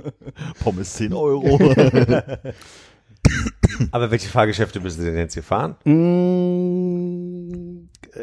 [0.64, 1.60] Pommes 10 Euro.
[3.91, 5.76] Aber welche Fahrgeschäfte müssen Sie denn jetzt hier fahren?
[5.86, 7.01] Mm,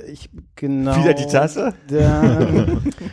[0.07, 0.97] ich genau.
[0.97, 1.75] Wieder die Tasse?
[1.89, 2.23] Da,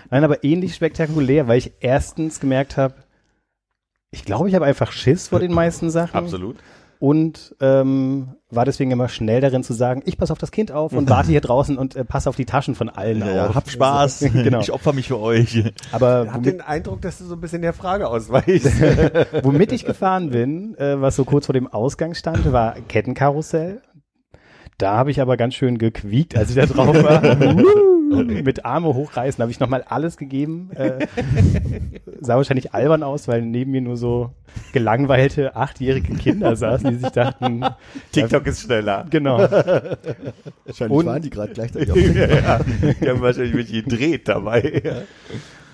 [0.10, 2.95] nein, aber ähnlich spektakulär, weil ich erstens gemerkt habe,
[4.11, 6.15] ich glaube, ich habe einfach Schiss vor den meisten Sachen.
[6.15, 6.57] Absolut.
[6.99, 10.93] Und ähm, war deswegen immer schnell darin zu sagen, ich passe auf das Kind auf
[10.93, 13.56] und warte hier draußen und äh, passe auf die Taschen von allen Ja, ja, auf.
[13.56, 14.19] habt Spaß.
[14.34, 14.61] genau.
[14.61, 15.61] Ich opfer mich für euch.
[15.91, 18.72] Aber Ich habe den Eindruck, dass du so ein bisschen der Frage ausweichst.
[19.43, 23.81] womit ich gefahren bin, äh, was so kurz vor dem Ausgang stand, war Kettenkarussell.
[24.77, 27.35] Da habe ich aber ganz schön gequiekt, als ich da drauf war.
[28.26, 30.69] Mit Arme hochreißen habe ich nochmal alles gegeben.
[30.76, 31.07] Äh,
[32.19, 34.31] sah wahrscheinlich albern aus, weil neben mir nur so
[34.73, 37.64] gelangweilte achtjährige Kinder saßen, die sich dachten,
[38.11, 39.06] TikTok ist schneller.
[39.10, 39.39] genau.
[39.39, 42.60] Wahrscheinlich Und- waren die gerade gleichzeitig auf dem ja, ja.
[43.02, 45.06] Die haben wahrscheinlich mit gedreht dabei.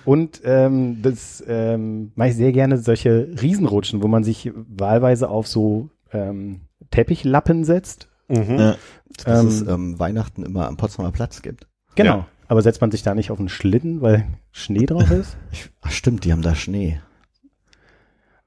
[0.04, 5.46] Und ähm, das ähm, mache ich sehr gerne solche Riesenrutschen, wo man sich wahlweise auf
[5.46, 8.08] so ähm, Teppichlappen setzt.
[8.32, 8.58] Mhm.
[8.58, 8.76] Ja.
[9.24, 11.66] dass Ähm, es ähm, Weihnachten immer am Potsdamer Platz gibt.
[11.94, 12.16] Genau.
[12.18, 12.26] Ja.
[12.48, 15.36] Aber setzt man sich da nicht auf einen Schlitten, weil Schnee drauf ist?
[15.52, 17.00] Ich, ach stimmt, die haben da Schnee.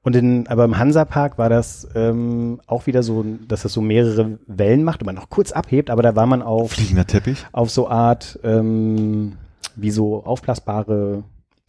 [0.02, 4.38] Und in, aber im Hansapark war das ähm, auch wieder so, dass das so mehrere
[4.46, 7.44] Wellen macht und man noch kurz abhebt, aber da war man auf, Fliegender Teppich.
[7.50, 9.36] auf so Art, ähm,
[9.74, 11.24] wie so aufblasbare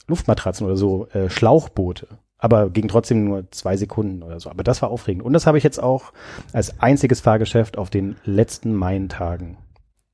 [0.07, 2.07] Luftmatratzen oder so äh, Schlauchboote.
[2.39, 4.49] Aber ging trotzdem nur zwei Sekunden oder so.
[4.49, 5.23] Aber das war aufregend.
[5.23, 6.13] Und das habe ich jetzt auch
[6.53, 9.57] als einziges Fahrgeschäft auf den letzten Main-Tagen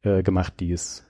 [0.04, 1.06] äh, gemacht, die es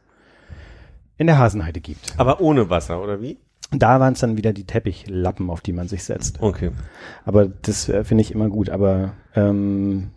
[1.18, 2.16] in der Hasenheide gibt.
[2.18, 3.38] Aber ohne Wasser, oder wie?
[3.72, 6.42] Da waren es dann wieder die Teppichlappen, auf die man sich setzt.
[6.42, 6.72] Okay.
[7.26, 8.70] Aber das äh, finde ich immer gut.
[8.70, 10.12] Aber ähm,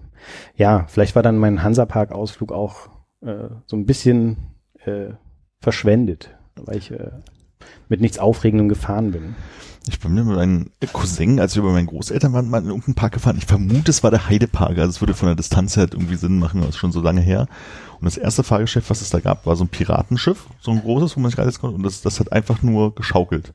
[0.57, 2.89] ja, vielleicht war dann mein Hansapark-Ausflug auch
[3.21, 4.37] äh, so ein bisschen
[4.85, 5.11] äh,
[5.61, 7.11] verschwendet, weil ich äh,
[7.89, 9.35] mit nichts Aufregendem gefahren bin.
[9.89, 13.13] Ich bin mit meinem Cousin, als wir bei meinen Großeltern waren, mal in irgendeinen Park
[13.13, 13.39] gefahren.
[13.39, 14.79] Ich vermute, es war der Heidepark.
[14.79, 17.21] Also es würde von der Distanz her irgendwie Sinn machen, das ist schon so lange
[17.21, 17.47] her.
[18.01, 21.17] Und das erste Fahrgeschäft, was es da gab, war so ein Piratenschiff, so ein großes,
[21.17, 21.77] wo man sich reisen konnte.
[21.77, 23.55] Und das, das hat einfach nur geschaukelt.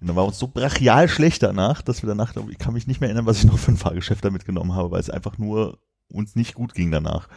[0.00, 3.00] Und dann war uns so brachial schlecht danach, dass wir danach, ich kann mich nicht
[3.00, 5.78] mehr erinnern, was ich noch für ein Fahrgeschäft da mitgenommen habe, weil es einfach nur
[6.10, 7.28] uns nicht gut ging danach.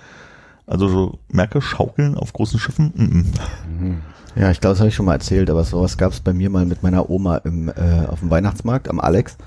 [0.67, 3.95] Also so merke, schaukeln auf großen Schiffen, mm -mm.
[4.35, 6.49] Ja, ich glaube, das habe ich schon mal erzählt, aber sowas gab es bei mir
[6.49, 9.37] mal mit meiner Oma im, äh, auf dem Weihnachtsmarkt am Alex.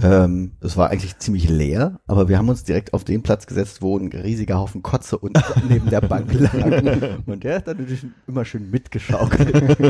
[0.00, 3.80] Ähm, es war eigentlich ziemlich leer, aber wir haben uns direkt auf den Platz gesetzt,
[3.80, 6.52] wo ein riesiger Haufen Kotze unten neben der Bank lag.
[7.26, 9.54] Und der hat dann natürlich immer schön mitgeschaukelt.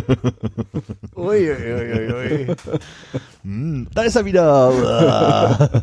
[1.16, 2.57] Ui, ui, ui, ui.
[3.43, 5.82] Hm, da ist er wieder.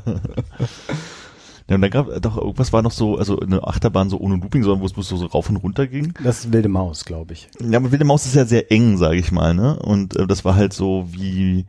[1.68, 4.62] Ja, und dann gab doch irgendwas war noch so, also eine Achterbahn so ohne Looping,
[4.62, 6.14] sondern wo es bloß so, so rauf und runter ging.
[6.24, 7.50] Das ist wilde Maus, glaube ich.
[7.60, 9.80] Ja, aber Wilde Maus ist ja sehr eng, sage ich mal, ne?
[9.80, 11.66] Und äh, das war halt so wie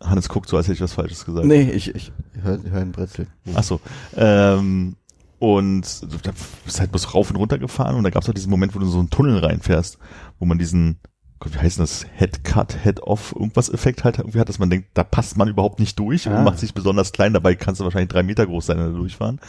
[0.00, 1.46] Hannes guckt so, als hätte ich was Falsches gesagt.
[1.46, 3.26] nee, ich, ich höre hör einen Brezel.
[3.54, 3.80] Ach so.
[4.16, 4.94] Ähm,
[5.40, 6.32] und da
[6.64, 8.78] bist halt bloß rauf und runter gefahren und da gab es auch diesen Moment, wo
[8.78, 9.98] du in so einen Tunnel reinfährst,
[10.38, 10.98] wo man diesen,
[11.40, 14.88] Gott, wie heißt denn das, Head-Cut, Head-Off, irgendwas Effekt halt irgendwie hat, dass man denkt,
[14.94, 16.36] da passt man überhaupt nicht durch Ah.
[16.38, 18.98] und macht sich besonders klein, dabei kannst du wahrscheinlich drei Meter groß sein, wenn du
[18.98, 19.40] durchfahren.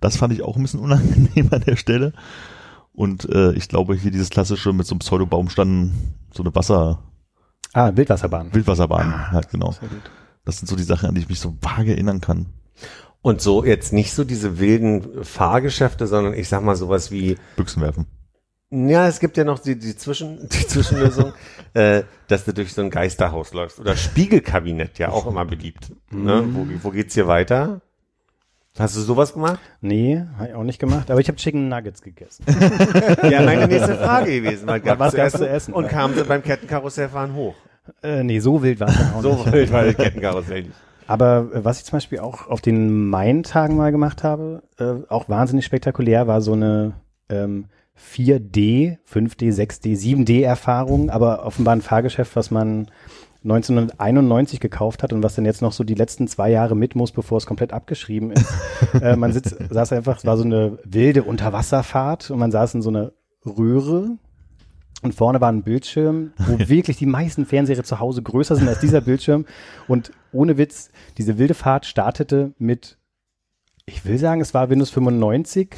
[0.00, 2.12] Das fand ich auch ein bisschen unangenehm an der Stelle.
[2.92, 5.92] Und äh, ich glaube, hier dieses klassische mit so einem Pseudobaumstamm,
[6.32, 7.02] so eine Wasser,
[7.72, 8.54] Ah, Wildwasserbahn.
[8.54, 9.72] Wildwasserbahn, halt genau.
[9.72, 10.00] Sehr gut.
[10.46, 12.46] Das sind so die Sachen, an die ich mich so vage erinnern kann.
[13.20, 17.82] Und so jetzt nicht so diese wilden Fahrgeschäfte, sondern ich sag mal sowas wie, Büchsen
[17.82, 18.06] werfen.
[18.70, 21.32] Ja, es gibt ja noch die, die, Zwischen, die Zwischenlösung,
[21.74, 23.78] äh, dass du durch so ein Geisterhaus läufst.
[23.80, 25.92] Oder Spiegelkabinett, ja auch immer beliebt.
[26.10, 26.44] Ne?
[26.52, 27.80] Wo, wo geht's hier weiter?
[28.78, 29.58] Hast du sowas gemacht?
[29.80, 32.44] Nee, habe ich auch nicht gemacht, aber ich habe Chicken Nuggets gegessen.
[33.30, 34.66] Ja, meine nächste Frage gewesen.
[34.68, 35.72] Was was gab's zu essen?
[35.72, 37.54] Und kamen sie beim Kettenkarussellfahren hoch.
[38.02, 39.52] äh, nee, so wild war es dann auch So nicht.
[39.52, 40.74] wild war das Kettenkarussell nicht.
[41.06, 45.30] Aber äh, was ich zum Beispiel auch auf den Main-Tagen mal gemacht habe, äh, auch
[45.30, 46.92] wahnsinnig spektakulär, war so eine
[47.30, 47.66] ähm,
[47.98, 52.90] 4D, 5D, 6D, 7D-Erfahrung, aber offenbar ein Fahrgeschäft, was man
[53.44, 57.12] 1991 gekauft hat und was dann jetzt noch so die letzten zwei Jahre mit muss,
[57.12, 58.52] bevor es komplett abgeschrieben ist.
[59.00, 62.82] äh, man sitzt, saß einfach, es war so eine wilde Unterwasserfahrt und man saß in
[62.82, 63.12] so einer
[63.44, 64.18] Röhre
[65.02, 68.80] und vorne war ein Bildschirm, wo wirklich die meisten Fernseher zu Hause größer sind als
[68.80, 69.46] dieser Bildschirm.
[69.86, 72.98] Und ohne Witz, diese wilde Fahrt startete mit,
[73.88, 75.68] ich will sagen, es war Windows 95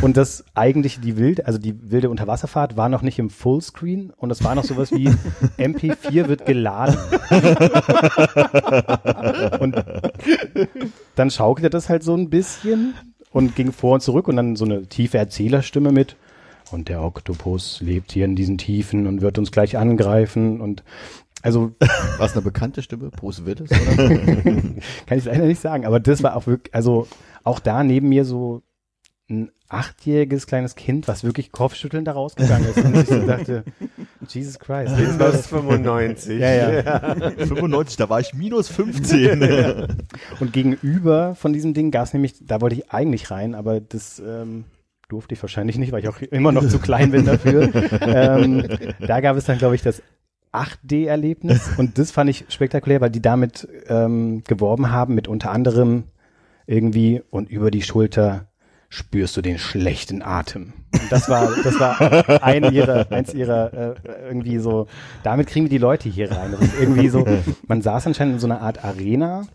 [0.00, 4.30] und das eigentlich die wilde, also die wilde Unterwasserfahrt war noch nicht im Fullscreen und
[4.30, 5.08] es war noch sowas wie
[5.58, 6.96] MP4 wird geladen.
[9.60, 9.76] und
[11.14, 12.94] dann schaukelte das halt so ein bisschen
[13.32, 16.16] und ging vor und zurück und dann so eine tiefe Erzählerstimme mit
[16.70, 20.82] und der Oktopus lebt hier in diesen Tiefen und wird uns gleich angreifen und
[21.42, 23.10] also War es eine bekannte Stimme?
[23.10, 23.70] Bruce Willis?
[23.70, 24.08] Oder?
[25.06, 27.06] kann ich leider nicht sagen, aber das war auch wirklich, also
[27.48, 28.62] auch da neben mir so
[29.30, 33.64] ein achtjähriges kleines Kind, was wirklich kopfschüttelnd da rausgegangen ist und ich so dachte,
[34.28, 34.96] Jesus Christ.
[34.96, 36.40] Windows 95.
[36.40, 37.14] Ja, ja.
[37.36, 39.42] 95, da war ich minus 15.
[40.40, 44.18] Und gegenüber von diesem Ding gab es nämlich, da wollte ich eigentlich rein, aber das
[44.18, 44.64] ähm,
[45.08, 47.70] durfte ich wahrscheinlich nicht, weil ich auch immer noch zu klein bin dafür.
[48.02, 48.66] ähm,
[49.00, 50.02] da gab es dann, glaube ich, das
[50.52, 56.04] 8D-Erlebnis und das fand ich spektakulär, weil die damit ähm, geworben haben mit unter anderem
[56.68, 58.48] irgendwie und über die Schulter
[58.90, 60.74] spürst du den schlechten Atem.
[60.92, 63.94] Und das war, das war ein ihrer, eins ihrer äh,
[64.28, 64.86] irgendwie so,
[65.22, 66.52] damit kriegen wir die Leute hier rein.
[66.52, 67.26] Das ist irgendwie so,
[67.66, 69.46] man saß anscheinend in so einer Art Arena,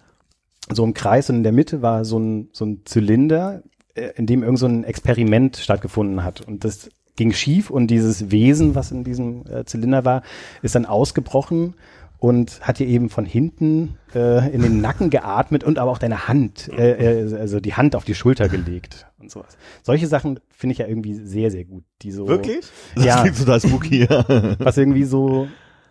[0.72, 3.64] so im Kreis und in der Mitte war so ein, so ein Zylinder,
[3.96, 6.42] äh, in dem irgend so ein Experiment stattgefunden hat.
[6.42, 10.24] Und das ging schief und dieses Wesen, was in diesem äh, Zylinder war,
[10.62, 11.76] ist dann ausgebrochen
[12.24, 16.30] und hat dir eben von hinten äh, in den Nacken geatmet und aber auch deine
[16.30, 19.58] Hand, äh, äh, also die Hand auf die Schulter gelegt und sowas.
[19.82, 21.84] Solche Sachen finde ich ja irgendwie sehr, sehr gut.
[22.02, 22.66] Die so, Wirklich?
[22.96, 23.22] Das Ja.
[23.24, 24.08] klingt total spooky.
[24.10, 24.24] Ja.
[24.58, 25.50] was irgendwie so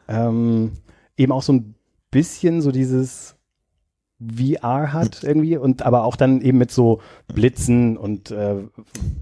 [0.08, 0.72] ähm,
[1.18, 1.74] eben auch so ein
[2.10, 3.36] bisschen so dieses
[4.36, 7.00] VR hat irgendwie und aber auch dann eben mit so
[7.32, 8.56] Blitzen und äh,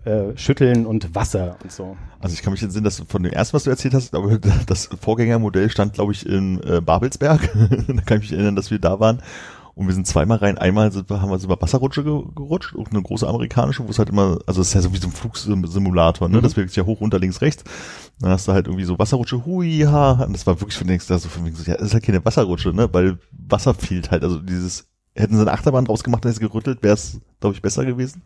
[0.04, 1.96] äh, Schütteln und Wasser und so.
[2.20, 4.86] Also ich kann mich entsinnen, dass von dem ersten, was du erzählt hast, aber das
[5.00, 7.40] Vorgängermodell stand, glaube ich, in äh, Babelsberg.
[7.88, 9.22] da kann ich mich erinnern, dass wir da waren.
[9.76, 10.58] Und wir sind zweimal rein.
[10.58, 13.90] Einmal sind wir, haben wir so über Wasserrutsche ge- gerutscht, und eine große amerikanische, wo
[13.90, 16.42] es halt immer, also es ist ja so wie so ein Flugsimulator, ne?
[16.42, 17.64] Das wirkt ja hoch, runter, links, rechts.
[18.18, 20.24] Dann hast du halt irgendwie so Wasserrutsche, hui, ha.
[20.24, 22.02] Und das war wirklich von denkst da so von wegen so, ja, das ist halt
[22.04, 22.92] keine Wasserrutsche, ne?
[22.92, 24.22] Weil Wasser fehlt halt.
[24.22, 27.62] Also dieses, hätten sie eine Achterbahn draus gemacht, hätte es gerüttelt, wäre es, glaube ich,
[27.62, 28.22] besser gewesen.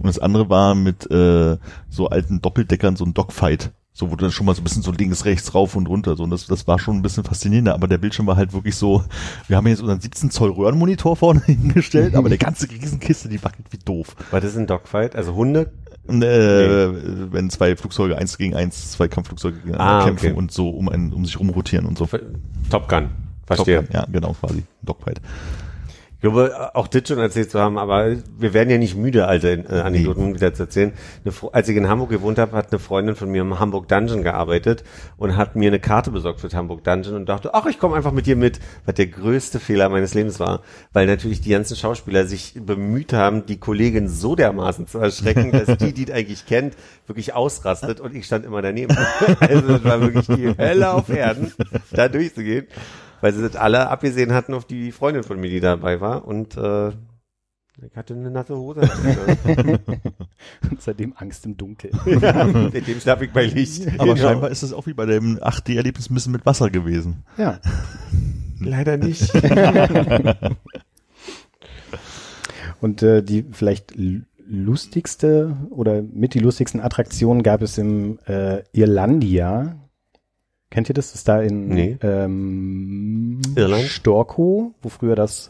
[0.00, 1.56] Und das andere war mit äh,
[1.88, 3.72] so alten Doppeldeckern so ein Dogfight.
[3.92, 6.14] So, wo du dann schon mal so ein bisschen so links, rechts, rauf und runter.
[6.14, 7.74] So, und das, das war schon ein bisschen faszinierender.
[7.74, 9.02] Aber der Bildschirm war halt wirklich so,
[9.48, 13.66] wir haben jetzt unseren 17 Zoll Röhrenmonitor vorne hingestellt, aber der ganze Riesenkiste, die wackelt
[13.72, 14.14] wie doof.
[14.30, 15.16] War das ein Dogfight?
[15.16, 15.72] Also Hunde?
[16.06, 20.38] Und, äh, Wenn zwei Flugzeuge eins gegen eins, zwei Kampfflugzeuge gegeneinander Ah, kämpfen okay.
[20.38, 22.08] und so um, einen, um sich rumrotieren und so.
[22.70, 23.08] Top Gun.
[23.46, 23.78] Verstehe.
[23.80, 24.62] Top Gun, Ja, genau, quasi.
[24.82, 25.20] Dogfight.
[26.18, 29.52] Ich glaube, auch das schon erzählt zu haben, aber wir werden ja nicht müde, alte
[29.52, 30.92] äh, Anekdoten wieder zu erzählen.
[31.24, 34.24] Eine, als ich in Hamburg gewohnt habe, hat eine Freundin von mir im Hamburg Dungeon
[34.24, 34.82] gearbeitet
[35.16, 37.94] und hat mir eine Karte besorgt für das Hamburg Dungeon und dachte, ach, ich komme
[37.94, 40.62] einfach mit dir mit, was der größte Fehler meines Lebens war,
[40.92, 45.78] weil natürlich die ganzen Schauspieler sich bemüht haben, die Kollegin so dermaßen zu erschrecken, dass
[45.78, 46.74] die, die es eigentlich kennt,
[47.06, 48.96] wirklich ausrastet und ich stand immer daneben.
[49.40, 51.52] Also das war wirklich die Hölle auf Erden,
[51.92, 52.66] da durchzugehen
[53.20, 56.56] weil sie das alle abgesehen hatten auf die Freundin von mir, die dabei war und
[56.56, 56.88] äh,
[57.80, 58.80] ich hatte eine nasse Hose.
[60.68, 61.96] Und seitdem Angst im Dunkeln.
[62.20, 63.86] ja, mit dem schlafe ich bei Licht.
[63.98, 64.28] Aber Genau.
[64.28, 67.22] scheinbar ist es auch wie bei dem 8D-Erlebnis ein bisschen mit Wasser gewesen.
[67.36, 67.60] Ja.
[68.60, 69.32] leider nicht.
[72.80, 73.94] Und äh, die vielleicht
[74.48, 79.76] lustigste oder mit die lustigsten Attraktionen gab es im äh, Irlandia.
[80.70, 81.08] Kennt ihr das?
[81.12, 81.98] Das ist da in Nee.
[82.02, 83.84] ähm, Irland?
[83.84, 85.48] Storkow, wo früher das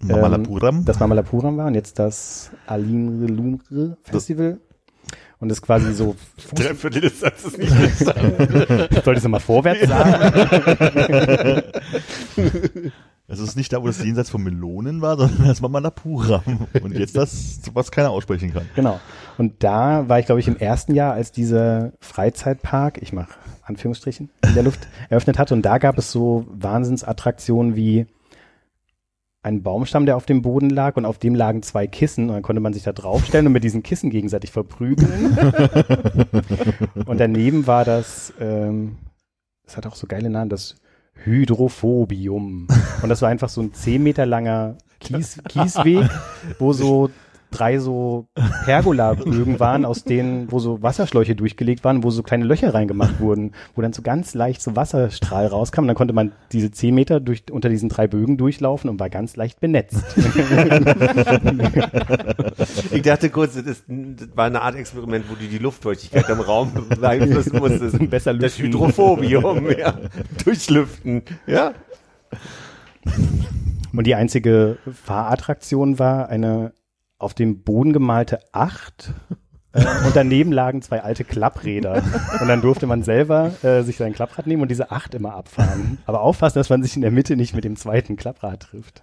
[0.00, 0.84] Mamalapuram.
[0.84, 4.58] das Mamalapuram war und jetzt das Aline Lumre Festival.
[5.38, 6.14] Und das ist quasi so,
[6.54, 7.72] Drei Viertel des Satzes nicht
[8.90, 11.62] ich das nochmal vorwärts sagen?
[13.28, 16.42] Es ist nicht da, wo das jenseits von Melonen war, sondern das Mamalapuram.
[16.82, 18.68] Und jetzt das, was keiner aussprechen kann.
[18.74, 19.00] Genau.
[19.38, 23.30] Und da war ich, glaube ich, im ersten Jahr, als dieser Freizeitpark, ich mache
[23.62, 25.54] Anführungsstrichen, in der Luft eröffnet hatte.
[25.54, 28.06] Und da gab es so Wahnsinnsattraktionen wie
[29.42, 32.42] ein Baumstamm, der auf dem Boden lag und auf dem lagen zwei Kissen und dann
[32.42, 35.36] konnte man sich da draufstellen und mit diesen Kissen gegenseitig verprügeln.
[37.06, 38.98] und daneben war das, ähm,
[39.64, 40.76] das hat auch so geile Namen, das
[41.24, 42.68] Hydrophobium.
[43.02, 46.08] Und das war einfach so ein zehn Meter langer Kies, Kiesweg,
[46.58, 47.10] wo so
[47.52, 48.26] drei so
[48.64, 53.52] Pergola-Bögen waren, aus denen, wo so Wasserschläuche durchgelegt waren, wo so kleine Löcher reingemacht wurden,
[53.74, 55.82] wo dann so ganz leicht so Wasserstrahl rauskam.
[55.82, 59.10] Und dann konnte man diese zehn Meter durch, unter diesen drei Bögen durchlaufen und war
[59.10, 60.02] ganz leicht benetzt.
[62.90, 66.40] Ich dachte kurz, das, ist, das war eine Art Experiment, wo du die Luftfeuchtigkeit im
[66.40, 67.98] Raum beeinflussen musstest.
[68.10, 68.66] Besser Das lüften.
[68.66, 69.98] Hydrophobium, ja.
[70.44, 71.72] Durchlüften, ja.
[73.92, 76.72] Und die einzige Fahrattraktion war eine
[77.22, 79.12] auf dem Boden gemalte Acht.
[79.72, 82.02] Äh, und daneben lagen zwei alte Klappräder.
[82.40, 85.98] Und dann durfte man selber äh, sich sein Klapprad nehmen und diese Acht immer abfahren.
[86.06, 89.02] Aber aufpassen, dass man sich in der Mitte nicht mit dem zweiten Klapprad trifft.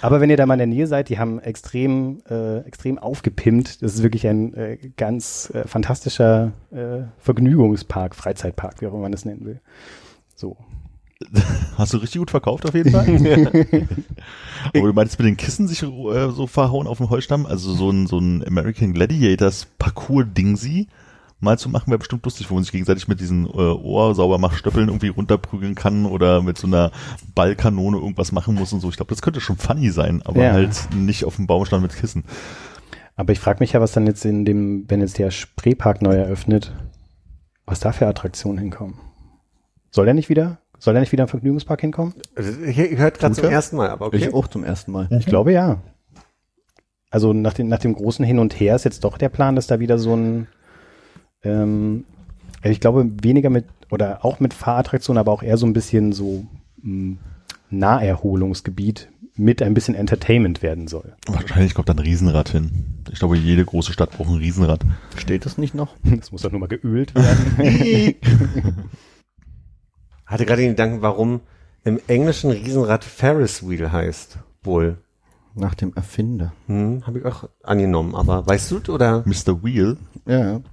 [0.00, 3.82] Aber wenn ihr da mal in der Nähe seid, die haben extrem, äh, extrem aufgepimpt.
[3.82, 9.12] Das ist wirklich ein äh, ganz äh, fantastischer äh, Vergnügungspark, Freizeitpark, wie auch immer man
[9.12, 9.60] das nennen will.
[10.34, 10.56] So.
[11.76, 13.06] Hast du richtig gut verkauft auf jeden Fall.
[14.74, 17.46] Aber du meinst mit den Kissen sich äh, so verhauen auf dem Heustamm?
[17.46, 20.88] Also so ein, so ein American Gladiators Parcours-Dingsy
[21.40, 25.08] mal zu machen, wäre bestimmt lustig, wo man sich gegenseitig mit diesen äh, Ohrsaubermachstöppeln irgendwie
[25.08, 26.90] runterprügeln kann oder mit so einer
[27.34, 28.88] Ballkanone irgendwas machen muss und so.
[28.88, 30.52] Ich glaube, das könnte schon funny sein, aber Ja.
[30.52, 32.24] halt nicht auf dem Baumstamm mit Kissen.
[33.14, 36.14] Aber ich frage mich ja, was dann jetzt in dem, wenn jetzt der Spreepark neu
[36.14, 36.74] eröffnet,
[37.66, 38.94] was da für Attraktionen hinkommen.
[39.90, 40.58] Soll der nicht wieder?
[40.78, 42.14] Soll der nicht wieder im Vergnügungspark hinkommen?
[42.36, 43.50] Also, Ich, ich hörte gerade zum er?
[43.50, 44.16] ersten Mal, aber okay.
[44.16, 45.08] Ich auch zum ersten Mal.
[45.18, 45.80] Ich glaube ja.
[47.10, 49.66] Also nach dem, nach dem großen Hin und Her ist jetzt doch der Plan, dass
[49.66, 50.46] da wieder so ein,
[51.42, 52.04] ähm,
[52.62, 56.12] also ich glaube weniger mit, oder auch mit Fahrattraktionen, aber auch eher so ein bisschen
[56.12, 56.44] so
[56.82, 57.16] mh,
[57.70, 61.14] Naherholungsgebiet mit ein bisschen Entertainment werden soll.
[61.28, 62.84] Wahrscheinlich kommt da ein Riesenrad hin.
[63.10, 64.80] Ich glaube, jede große Stadt braucht ein Riesenrad.
[65.16, 65.94] Steht das nicht noch?
[66.18, 68.14] Das muss doch nur mal geölt werden.
[70.28, 71.40] Hatte gerade den Gedanken, warum
[71.84, 74.38] im Englischen Riesenrad Ferris Wheel heißt.
[74.62, 74.98] Wohl.
[75.54, 76.52] Nach dem Erfinder.
[76.66, 79.24] Hm, Habe ich auch angenommen, aber weißt du oder?
[79.24, 79.64] Mr.
[79.64, 79.96] Wheel.
[80.26, 80.60] Ja, ja.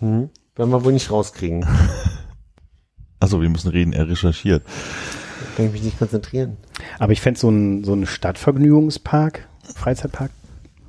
[0.00, 1.66] Hm, werden wir wohl nicht rauskriegen.
[3.20, 4.62] Also wir müssen reden, er recherchiert.
[5.56, 6.56] Kann ich mich nicht konzentrieren.
[7.00, 10.30] Aber ich fände so ein, so ein Stadtvergnügungspark, Freizeitpark,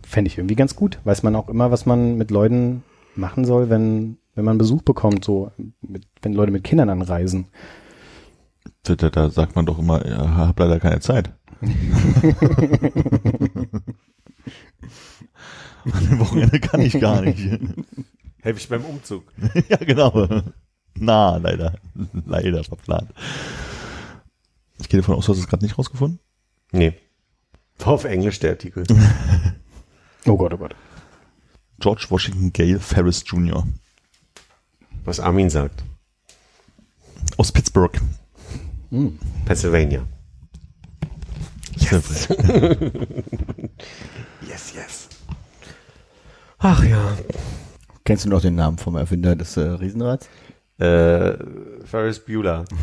[0.03, 0.99] fände ich irgendwie ganz gut.
[1.05, 2.83] Weiß man auch immer, was man mit Leuten
[3.15, 5.51] machen soll, wenn, wenn man Besuch bekommt, so,
[5.81, 7.47] mit, wenn Leute mit Kindern anreisen.
[8.83, 11.33] Da, da, da sagt man doch immer, ja, hab leider keine Zeit.
[15.91, 17.39] An dem Wochenende kann ich gar nicht.
[18.41, 19.23] Helfe ich beim Umzug.
[19.69, 20.43] ja, genau.
[20.95, 21.75] Na, leider.
[22.25, 23.13] Leider verplant.
[24.79, 26.19] Ich gehe davon aus, du hast es gerade nicht rausgefunden.
[26.71, 26.93] Nee.
[27.79, 28.83] War auf Englisch der Artikel.
[30.25, 30.75] Oh Gott, oh Gott.
[31.79, 33.65] George Washington Gale Ferris Jr.
[35.09, 35.83] Was Armin sagt.
[37.37, 37.99] aus Pittsburgh.
[39.43, 40.03] Pennsylvania.
[41.77, 42.27] Yes.
[44.47, 45.09] Yes, yes.
[46.59, 47.17] Ach ja.
[48.05, 50.29] Kennst du noch den Namen vom Erfinder des äh, Riesenrads?
[50.77, 51.33] Äh,
[51.85, 52.65] Ferris Bueller.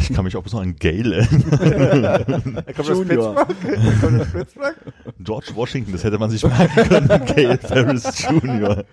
[0.00, 2.62] Ich kann mich auch bis noch an Gale erinnern.
[2.66, 3.36] Er kommt Junior.
[3.40, 3.84] aus Pittsburgh.
[3.84, 4.74] Er kommt aus Pittsburgh.
[5.20, 7.08] George Washington, das hätte man sich merken können.
[7.08, 8.84] Gale Ferris Jr.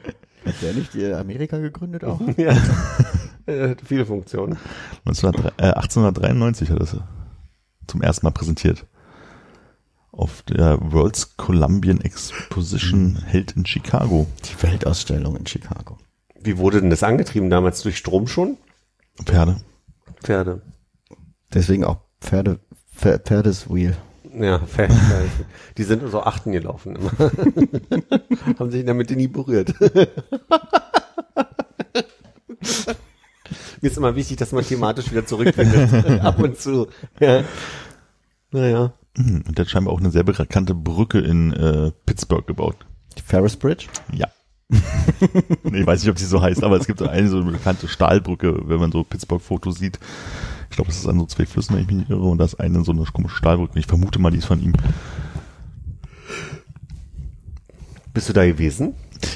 [0.45, 2.19] Hat der nicht die Amerika gegründet auch?
[2.37, 2.55] ja.
[3.45, 4.57] Äh, viele Funktionen.
[5.05, 6.97] 1903 äh, 1893 hat er es
[7.87, 8.85] zum ersten Mal präsentiert.
[10.11, 14.27] Auf der World's Columbian Exposition held in Chicago.
[14.45, 15.97] Die Weltausstellung in Chicago.
[16.41, 17.81] Wie wurde denn das angetrieben damals?
[17.81, 18.57] Durch Strom schon?
[19.23, 19.57] Pferde.
[20.23, 20.61] Pferde.
[21.53, 22.59] Deswegen auch Pferde,
[22.95, 23.95] Pfer- Pferdeswheel.
[24.33, 24.95] Ja, Pferde.
[25.77, 27.11] Die sind so achten gelaufen immer.
[28.59, 29.73] Haben sich damit nie berührt.
[33.81, 36.21] Mir ist immer wichtig, dass man thematisch wieder zurückfindet.
[36.21, 36.87] Ab und zu.
[37.19, 37.43] Ja.
[38.51, 38.93] Naja.
[39.17, 42.75] Mhm, Und der hat scheinbar auch eine sehr bekannte Brücke in äh, Pittsburgh gebaut.
[43.17, 43.87] Die Ferris Bridge.
[44.11, 44.27] Ja.
[45.63, 47.87] nee, weiß nicht, ob sie so heißt, aber es gibt so eine so eine bekannte
[47.87, 49.97] Stahlbrücke, wenn man so Pittsburgh-Fotos sieht.
[50.69, 52.45] Ich glaube, es ist an so zwei Flüssen, wenn ich mich nicht irre, und da
[52.45, 53.79] ist eine so eine komische Stahlbrücke.
[53.79, 54.73] Ich vermute mal, die ist von ihm.
[58.13, 58.93] Bist du da gewesen?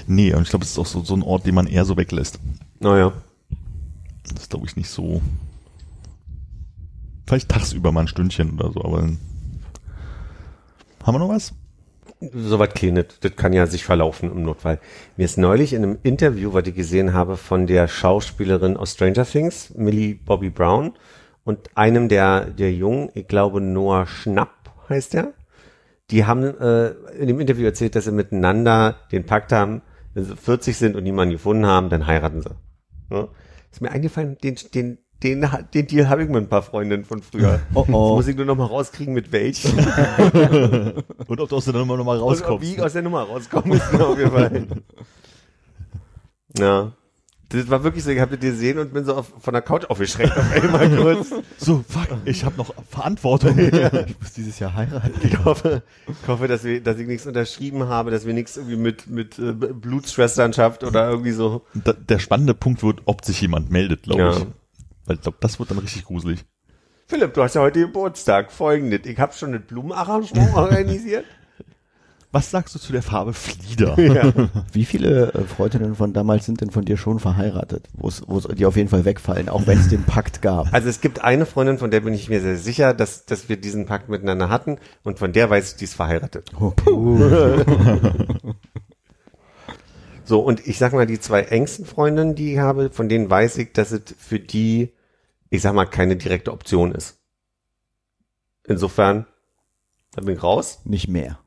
[0.07, 1.97] Nee, und ich glaube, es ist auch so, so ein Ort, den man eher so
[1.97, 2.39] weglässt.
[2.79, 3.13] Naja.
[4.31, 5.21] Das ist, glaube ich, nicht so.
[7.25, 9.19] Vielleicht tagsüber mal ein Stündchen oder so, aber dann
[11.03, 11.53] haben wir noch was?
[12.33, 14.79] Soweit kleines, das kann ja sich verlaufen im Notfall.
[15.17, 19.25] Mir ist neulich in einem Interview, was ich gesehen habe, von der Schauspielerin aus Stranger
[19.25, 20.93] Things, Millie Bobby Brown,
[21.43, 25.33] und einem der, der Jungen, ich glaube Noah Schnapp heißt der,
[26.09, 29.81] die haben äh, in dem Interview erzählt, dass sie miteinander den Pakt haben,
[30.13, 32.51] wenn sie 40 sind und niemanden gefunden haben, dann heiraten sie.
[33.09, 33.27] Ja?
[33.71, 37.23] Ist mir eingefallen, den, den, den, den Deal habe ich mit ein paar Freundinnen von
[37.23, 37.61] früher.
[37.73, 38.15] Oh, Jetzt oh.
[38.15, 39.79] muss ich nur noch mal rauskriegen, mit welchen.
[41.27, 42.67] Und ob du aus der Nummer nochmal Und rauskommst.
[42.67, 44.67] Wie ich aus der Nummer rauskomme, ist mir auf jeden Fall.
[46.55, 46.93] Ja.
[47.53, 49.85] Das war wirklich so, ich habe das gesehen und bin so auf, von der Couch
[49.85, 51.29] aufgeschreckt auf einmal kurz.
[51.57, 53.57] So, fuck, ich habe noch Verantwortung.
[54.07, 55.13] Ich muss dieses Jahr heiraten.
[55.23, 58.75] Ich hoffe, ich hoffe, dass wir, dass ich nichts unterschrieben habe, dass wir nichts irgendwie
[58.77, 61.61] mit, mit äh, Blutschwesternschaft oder irgendwie so.
[61.73, 64.31] Da, der spannende Punkt wird, ob sich jemand meldet, glaube Ja.
[64.31, 64.45] ich.
[65.05, 66.43] Weil ich glaube, das wird dann richtig gruselig.
[67.07, 68.51] Philipp, du hast ja heute Geburtstag.
[68.51, 69.01] Folgendes.
[69.05, 71.25] Ich habe schon ein Blumenarrangement organisiert.
[72.33, 73.95] Was sagst du zu der Farbe Flieder?
[74.73, 77.87] Wie viele äh, Freundinnen von damals sind denn von dir schon verheiratet?
[77.93, 80.73] Wo es, wo es die auf jeden Fall wegfallen, auch wenn es den Pakt gab.
[80.73, 83.57] Also es gibt eine Freundin, von der bin ich mir sehr sicher, dass, dass wir
[83.57, 86.49] diesen Pakt miteinander hatten und von der weiß ich, die ist verheiratet.
[86.59, 86.73] Oh.
[90.25, 93.57] So, und ich sag mal, die zwei engsten Freundinnen, die ich habe, von denen weiß
[93.57, 94.93] ich, dass es für die,
[95.49, 97.19] ich sag mal, keine direkte Option ist.
[98.65, 99.27] Insofern,
[100.13, 100.79] da bin ich raus.
[100.85, 101.42] Nicht mehr.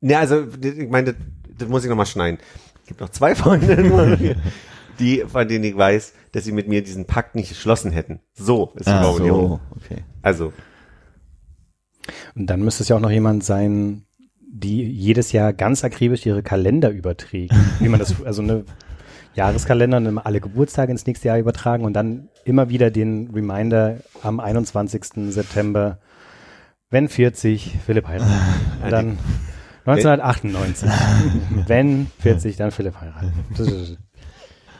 [0.00, 1.22] Ne, also, ich meine, das,
[1.58, 2.38] das muss ich nochmal schneiden.
[2.82, 4.36] Es gibt noch zwei Freundinnen,
[4.98, 8.20] die, von denen ich weiß, dass sie mit mir diesen Pakt nicht geschlossen hätten.
[8.34, 9.48] So ist die Ah, Formulierung.
[9.48, 10.04] So, okay.
[10.22, 10.52] Also,
[12.34, 14.04] Und dann müsste es ja auch noch jemand sein,
[14.52, 17.54] die jedes Jahr ganz akribisch ihre Kalender überträgt.
[17.78, 18.64] Wie man das, also eine
[19.34, 24.40] Jahreskalender, dann alle Geburtstage ins nächste Jahr übertragen und dann immer wieder den Reminder am
[24.40, 25.32] 21.
[25.32, 25.98] September,
[26.90, 28.34] wenn 40, Philipp heiratet.
[28.82, 29.18] Und dann
[29.90, 30.88] 1998,
[31.68, 32.94] wenn 40, dann Philipp
[33.58, 33.98] ist-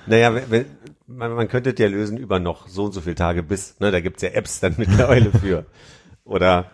[0.06, 0.64] naja, wenn,
[1.06, 3.90] man, man könnte es ja lösen über noch so und so viele Tage bis, ne,
[3.90, 5.66] da gibt's ja Apps dann mittlerweile für.
[6.24, 6.66] Oder,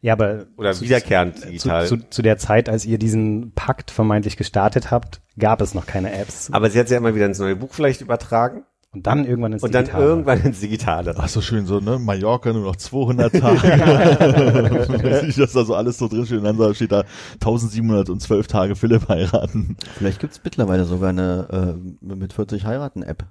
[0.00, 1.86] Ja, aber oder zu- wiederkehrend zu, digital.
[1.86, 6.12] zu, zu der Zeit, als ihr diesen Pakt vermeintlich gestartet habt, gab es noch keine
[6.12, 6.50] Apps.
[6.52, 8.64] Aber sie hat ja immer wieder ins neue Buch vielleicht übertragen
[8.94, 10.04] Und dann irgendwann ins und dann Digitale.
[10.06, 11.14] irgendwann ins Digitale.
[11.18, 11.98] Ach so schön, so, ne?
[11.98, 13.58] Mallorca nur noch 200 Tage.
[15.04, 16.38] Weiß nicht, dass da so alles so drin steht.
[16.42, 17.04] Und dann steht da
[17.34, 19.76] 1712 Tage Philipp heiraten.
[19.96, 23.24] Vielleicht gibt's mittlerweile sogar eine äh, mit 40 heiraten App.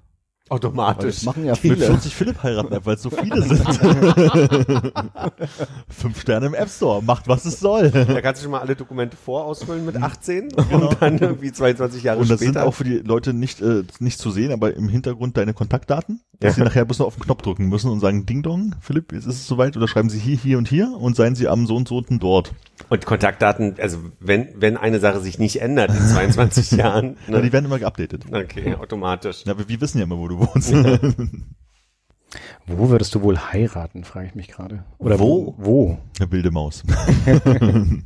[0.49, 1.15] Automatisch.
[1.15, 1.78] Das machen ja Mit viele.
[1.86, 3.64] 40 Philipp heiraten, weil es so viele sind.
[5.88, 7.02] Fünf Sterne im App Store.
[7.02, 7.90] Macht, was es soll.
[7.91, 12.20] Da kannst du schon mal alle Dokumente vorausfüllen mit 18 und dann irgendwie 22 Jahre
[12.20, 12.65] Und das sind später.
[12.68, 16.52] auch für die Leute nicht, äh, nicht zu sehen, aber im Hintergrund deine Kontaktdaten, dass
[16.52, 16.56] Ja.
[16.56, 19.26] sie nachher bloß noch auf den Knopf drücken müssen und sagen, Ding Dong, Philipp, jetzt
[19.26, 21.76] ist es soweit, oder schreiben sie hier, hier und hier und seien sie am so
[21.76, 22.52] und so und dort.
[22.89, 27.41] Und Kontaktdaten, also wenn, wenn eine Sache sich nicht ändert in 22 Jahren, Ja, ne?
[27.41, 28.26] die werden immer geupdatet.
[28.31, 29.43] okay, automatisch.
[29.45, 30.73] Ja, aber wir wissen ja immer, wo du wohnst.
[32.65, 34.85] Wo würdest du wohl heiraten, frage ich mich gerade.
[34.97, 35.53] Oder Wo?
[35.60, 35.99] Wo?
[36.19, 36.81] Eine wilde Maus.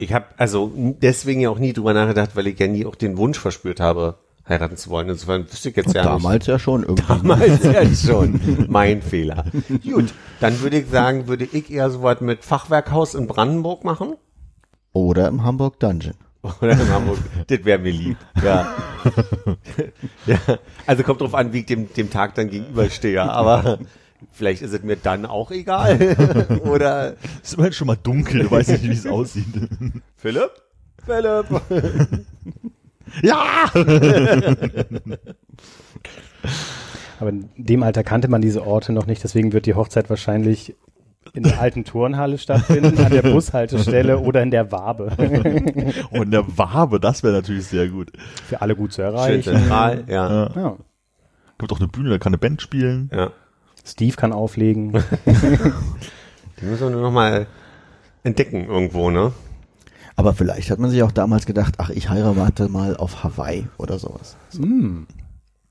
[0.00, 0.70] Ich habe also
[1.02, 4.18] deswegen ja auch nie drüber nachgedacht, weil ich ja nie auch den Wunsch verspürt habe,
[4.48, 5.08] heiraten zu wollen.
[5.08, 6.24] Insofern wüsste ich jetzt ja nicht.
[6.24, 7.06] Damals ja schon irgendwie.
[7.06, 8.66] Damals ja schon.
[8.68, 9.44] Mein Fehler.
[9.84, 14.16] Gut, dann würde ich sagen, würde ich eher so was mit Fachwerkhaus in Brandenburg machen.
[14.92, 16.14] Oder im Hamburg Dungeon.
[16.42, 17.18] Oder in Hamburg.
[17.48, 18.16] Das wäre mir lieb.
[18.42, 18.74] Ja.
[20.26, 20.38] ja,
[20.86, 23.78] also kommt drauf an, wie ich dem, dem Tag dann gegenüberstehe, aber
[24.32, 26.60] vielleicht ist es mir dann auch egal.
[26.64, 29.46] Oder ist immerhin schon mal dunkel, du weißt nicht, wie es aussieht.
[30.16, 30.50] Philipp?
[31.04, 31.46] Philipp!
[33.22, 33.70] Ja!
[37.20, 40.76] Aber in dem Alter kannte man diese Orte noch nicht, deswegen wird die Hochzeit wahrscheinlich
[41.34, 45.12] in der alten Turnhalle stattfinden, an der Bushaltestelle oder in der Wabe.
[46.10, 48.12] Und in der Wabe, das wäre natürlich sehr gut.
[48.46, 49.42] Für alle gut zu Schön erreichen.
[49.42, 50.30] zentral, ja.
[50.30, 50.50] Ja.
[50.54, 50.76] Ja.
[51.58, 53.10] Gibt auch eine Bühne, da kann eine Band spielen.
[53.12, 53.30] ja.
[53.84, 54.92] Steve kann auflegen.
[56.60, 57.46] Die müssen wir nur noch mal
[58.22, 59.32] entdecken irgendwo, ne?
[60.18, 64.00] Aber vielleicht hat man sich auch damals gedacht, ach, ich heirate mal auf Hawaii oder
[64.00, 64.36] sowas.
[64.56, 65.06] Hm.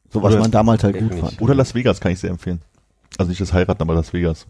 [0.09, 1.19] So was Oder- man damals halt gut nicht.
[1.19, 1.41] fand.
[1.41, 2.61] Oder Las Vegas kann ich sehr empfehlen.
[3.17, 4.47] Also nicht das Heiraten, aber Las Vegas.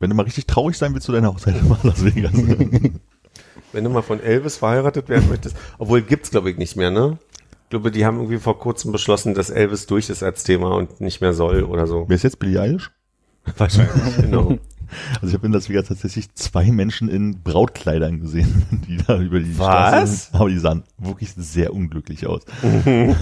[0.00, 2.32] Wenn du mal richtig traurig sein willst zu deiner Hochzeit, mal Las Vegas.
[3.72, 7.18] Wenn du mal von Elvis verheiratet werden möchtest, obwohl gibt's glaube ich nicht mehr, ne?
[7.62, 11.00] Ich glaube, die haben irgendwie vor kurzem beschlossen, dass Elvis durch ist als Thema und
[11.00, 12.06] nicht mehr soll oder so.
[12.08, 12.90] Wer ist jetzt Billie Eilish?
[13.56, 14.58] Wahrscheinlich, genau.
[15.14, 19.40] Also ich habe in Las Vegas tatsächlich zwei Menschen in Brautkleidern gesehen, die da über
[19.40, 20.26] die Was?
[20.26, 20.28] Straße.
[20.32, 22.42] Aber die sahen wirklich sehr unglücklich aus.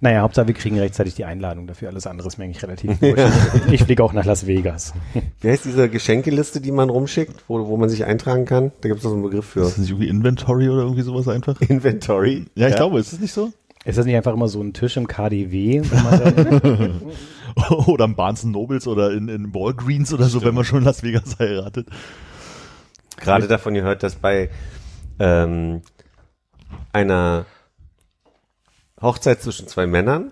[0.00, 1.88] Naja, Hauptsache wir kriegen rechtzeitig die Einladung dafür.
[1.88, 3.26] Alles andere ist mir eigentlich relativ wurscht.
[3.72, 4.92] Ich fliege auch nach Las Vegas.
[5.40, 8.72] Wie heißt diese Geschenkeliste, die man rumschickt, wo, wo man sich eintragen kann?
[8.80, 9.60] Da gibt's doch so einen Begriff für.
[9.60, 11.60] Ist das nicht irgendwie Inventory oder irgendwie sowas einfach?
[11.60, 12.46] Inventory.
[12.54, 13.52] Ja, ich glaube, ist das nicht so?
[13.84, 15.82] Ist das nicht einfach immer so ein Tisch im KDW?
[15.84, 17.00] Wo man dann,
[17.86, 21.02] oder im Barnes Nobles oder in, in Walgreens oder so, wenn man schon in Las
[21.02, 21.88] Vegas heiratet.
[23.18, 24.50] Gerade davon gehört, dass bei
[25.18, 25.82] ähm,
[26.92, 27.46] einer
[29.00, 30.30] Hochzeit zwischen zwei Männern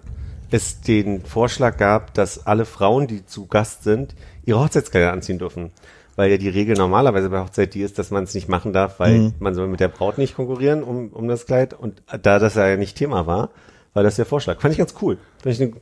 [0.51, 4.14] es den Vorschlag gab, dass alle Frauen, die zu Gast sind,
[4.44, 5.70] ihre Hochzeitskleider anziehen dürfen.
[6.16, 8.98] Weil ja die Regel normalerweise bei Hochzeit die ist, dass man es nicht machen darf,
[8.98, 9.34] weil Mhm.
[9.38, 11.72] man soll mit der Braut nicht konkurrieren um, um das Kleid.
[11.72, 13.51] Und da das ja nicht Thema war,
[13.94, 14.60] war das der Vorschlag.
[14.60, 15.18] Fand ich ganz cool.
[15.42, 15.72] Fand ich eine,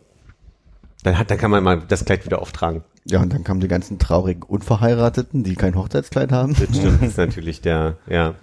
[1.02, 2.82] dann, hat, dann kann man mal das Kleid wieder auftragen.
[3.04, 6.54] Ja, und dann kamen die ganzen traurigen Unverheirateten, die kein Hochzeitskleid haben.
[6.54, 8.34] Das stimmt, das ist natürlich der, ja.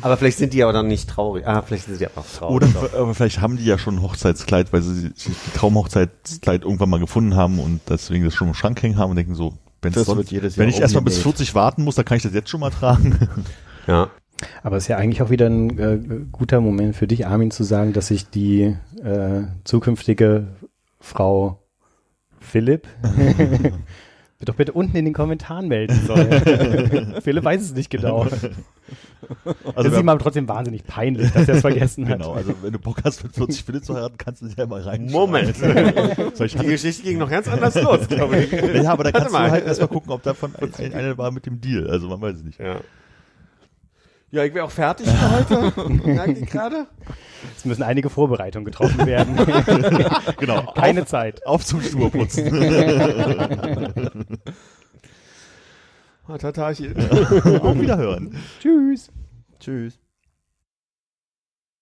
[0.00, 1.46] Aber vielleicht sind die aber dann nicht traurig.
[1.46, 2.74] Ah, vielleicht sind sie einfach traurig.
[2.74, 6.90] Oder aber vielleicht haben die ja schon ein Hochzeitskleid, weil sie sich die Traumhochzeitskleid irgendwann
[6.90, 9.54] mal gefunden haben und deswegen das schon im Schrank hängen haben und denken so,
[9.90, 11.38] sonst, wenn ich erstmal bis umgenäht.
[11.38, 13.28] 40 warten muss, dann kann ich das jetzt schon mal tragen.
[13.88, 14.10] Ja.
[14.62, 15.98] aber es ist ja eigentlich auch wieder ein äh,
[16.30, 20.46] guter Moment für dich, Armin, zu sagen, dass sich die äh, zukünftige
[21.00, 21.61] Frau
[22.42, 22.86] Philipp
[24.44, 27.20] doch bitte unten in den Kommentaren melden soll.
[27.22, 28.22] Philipp weiß es nicht genau.
[28.22, 28.48] Also
[29.76, 32.18] das ist ihm aber trotzdem wahnsinnig peinlich, dass er es vergessen hat.
[32.18, 34.66] Genau, also wenn du Bock hast, mit 40 Philipp zu heiraten, kannst du dich ja
[34.66, 35.06] mal rein.
[35.06, 35.54] Moment.
[36.42, 38.52] Ich Die Geschichte ging noch ganz anders los, glaube ich.
[38.52, 39.50] ja, aber da kannst du mal.
[39.50, 41.88] halt erstmal gucken, ob davon ein, ein, einer war mit dem Deal.
[41.88, 42.58] Also man weiß es nicht.
[42.58, 42.80] Ja.
[44.32, 45.90] Ja, ich wäre auch fertig für heute.
[46.06, 46.86] Merkt ihr gerade?
[47.54, 49.36] Es müssen einige Vorbereitungen getroffen werden.
[50.38, 50.72] Genau.
[50.74, 51.46] Keine auf, Zeit.
[51.46, 52.50] auf zum Schuheputzen.
[56.26, 56.96] Ah, Tatarchen.
[57.60, 58.36] Auf Wiederhören.
[58.60, 59.12] Tschüss.
[59.60, 60.01] Tschüss.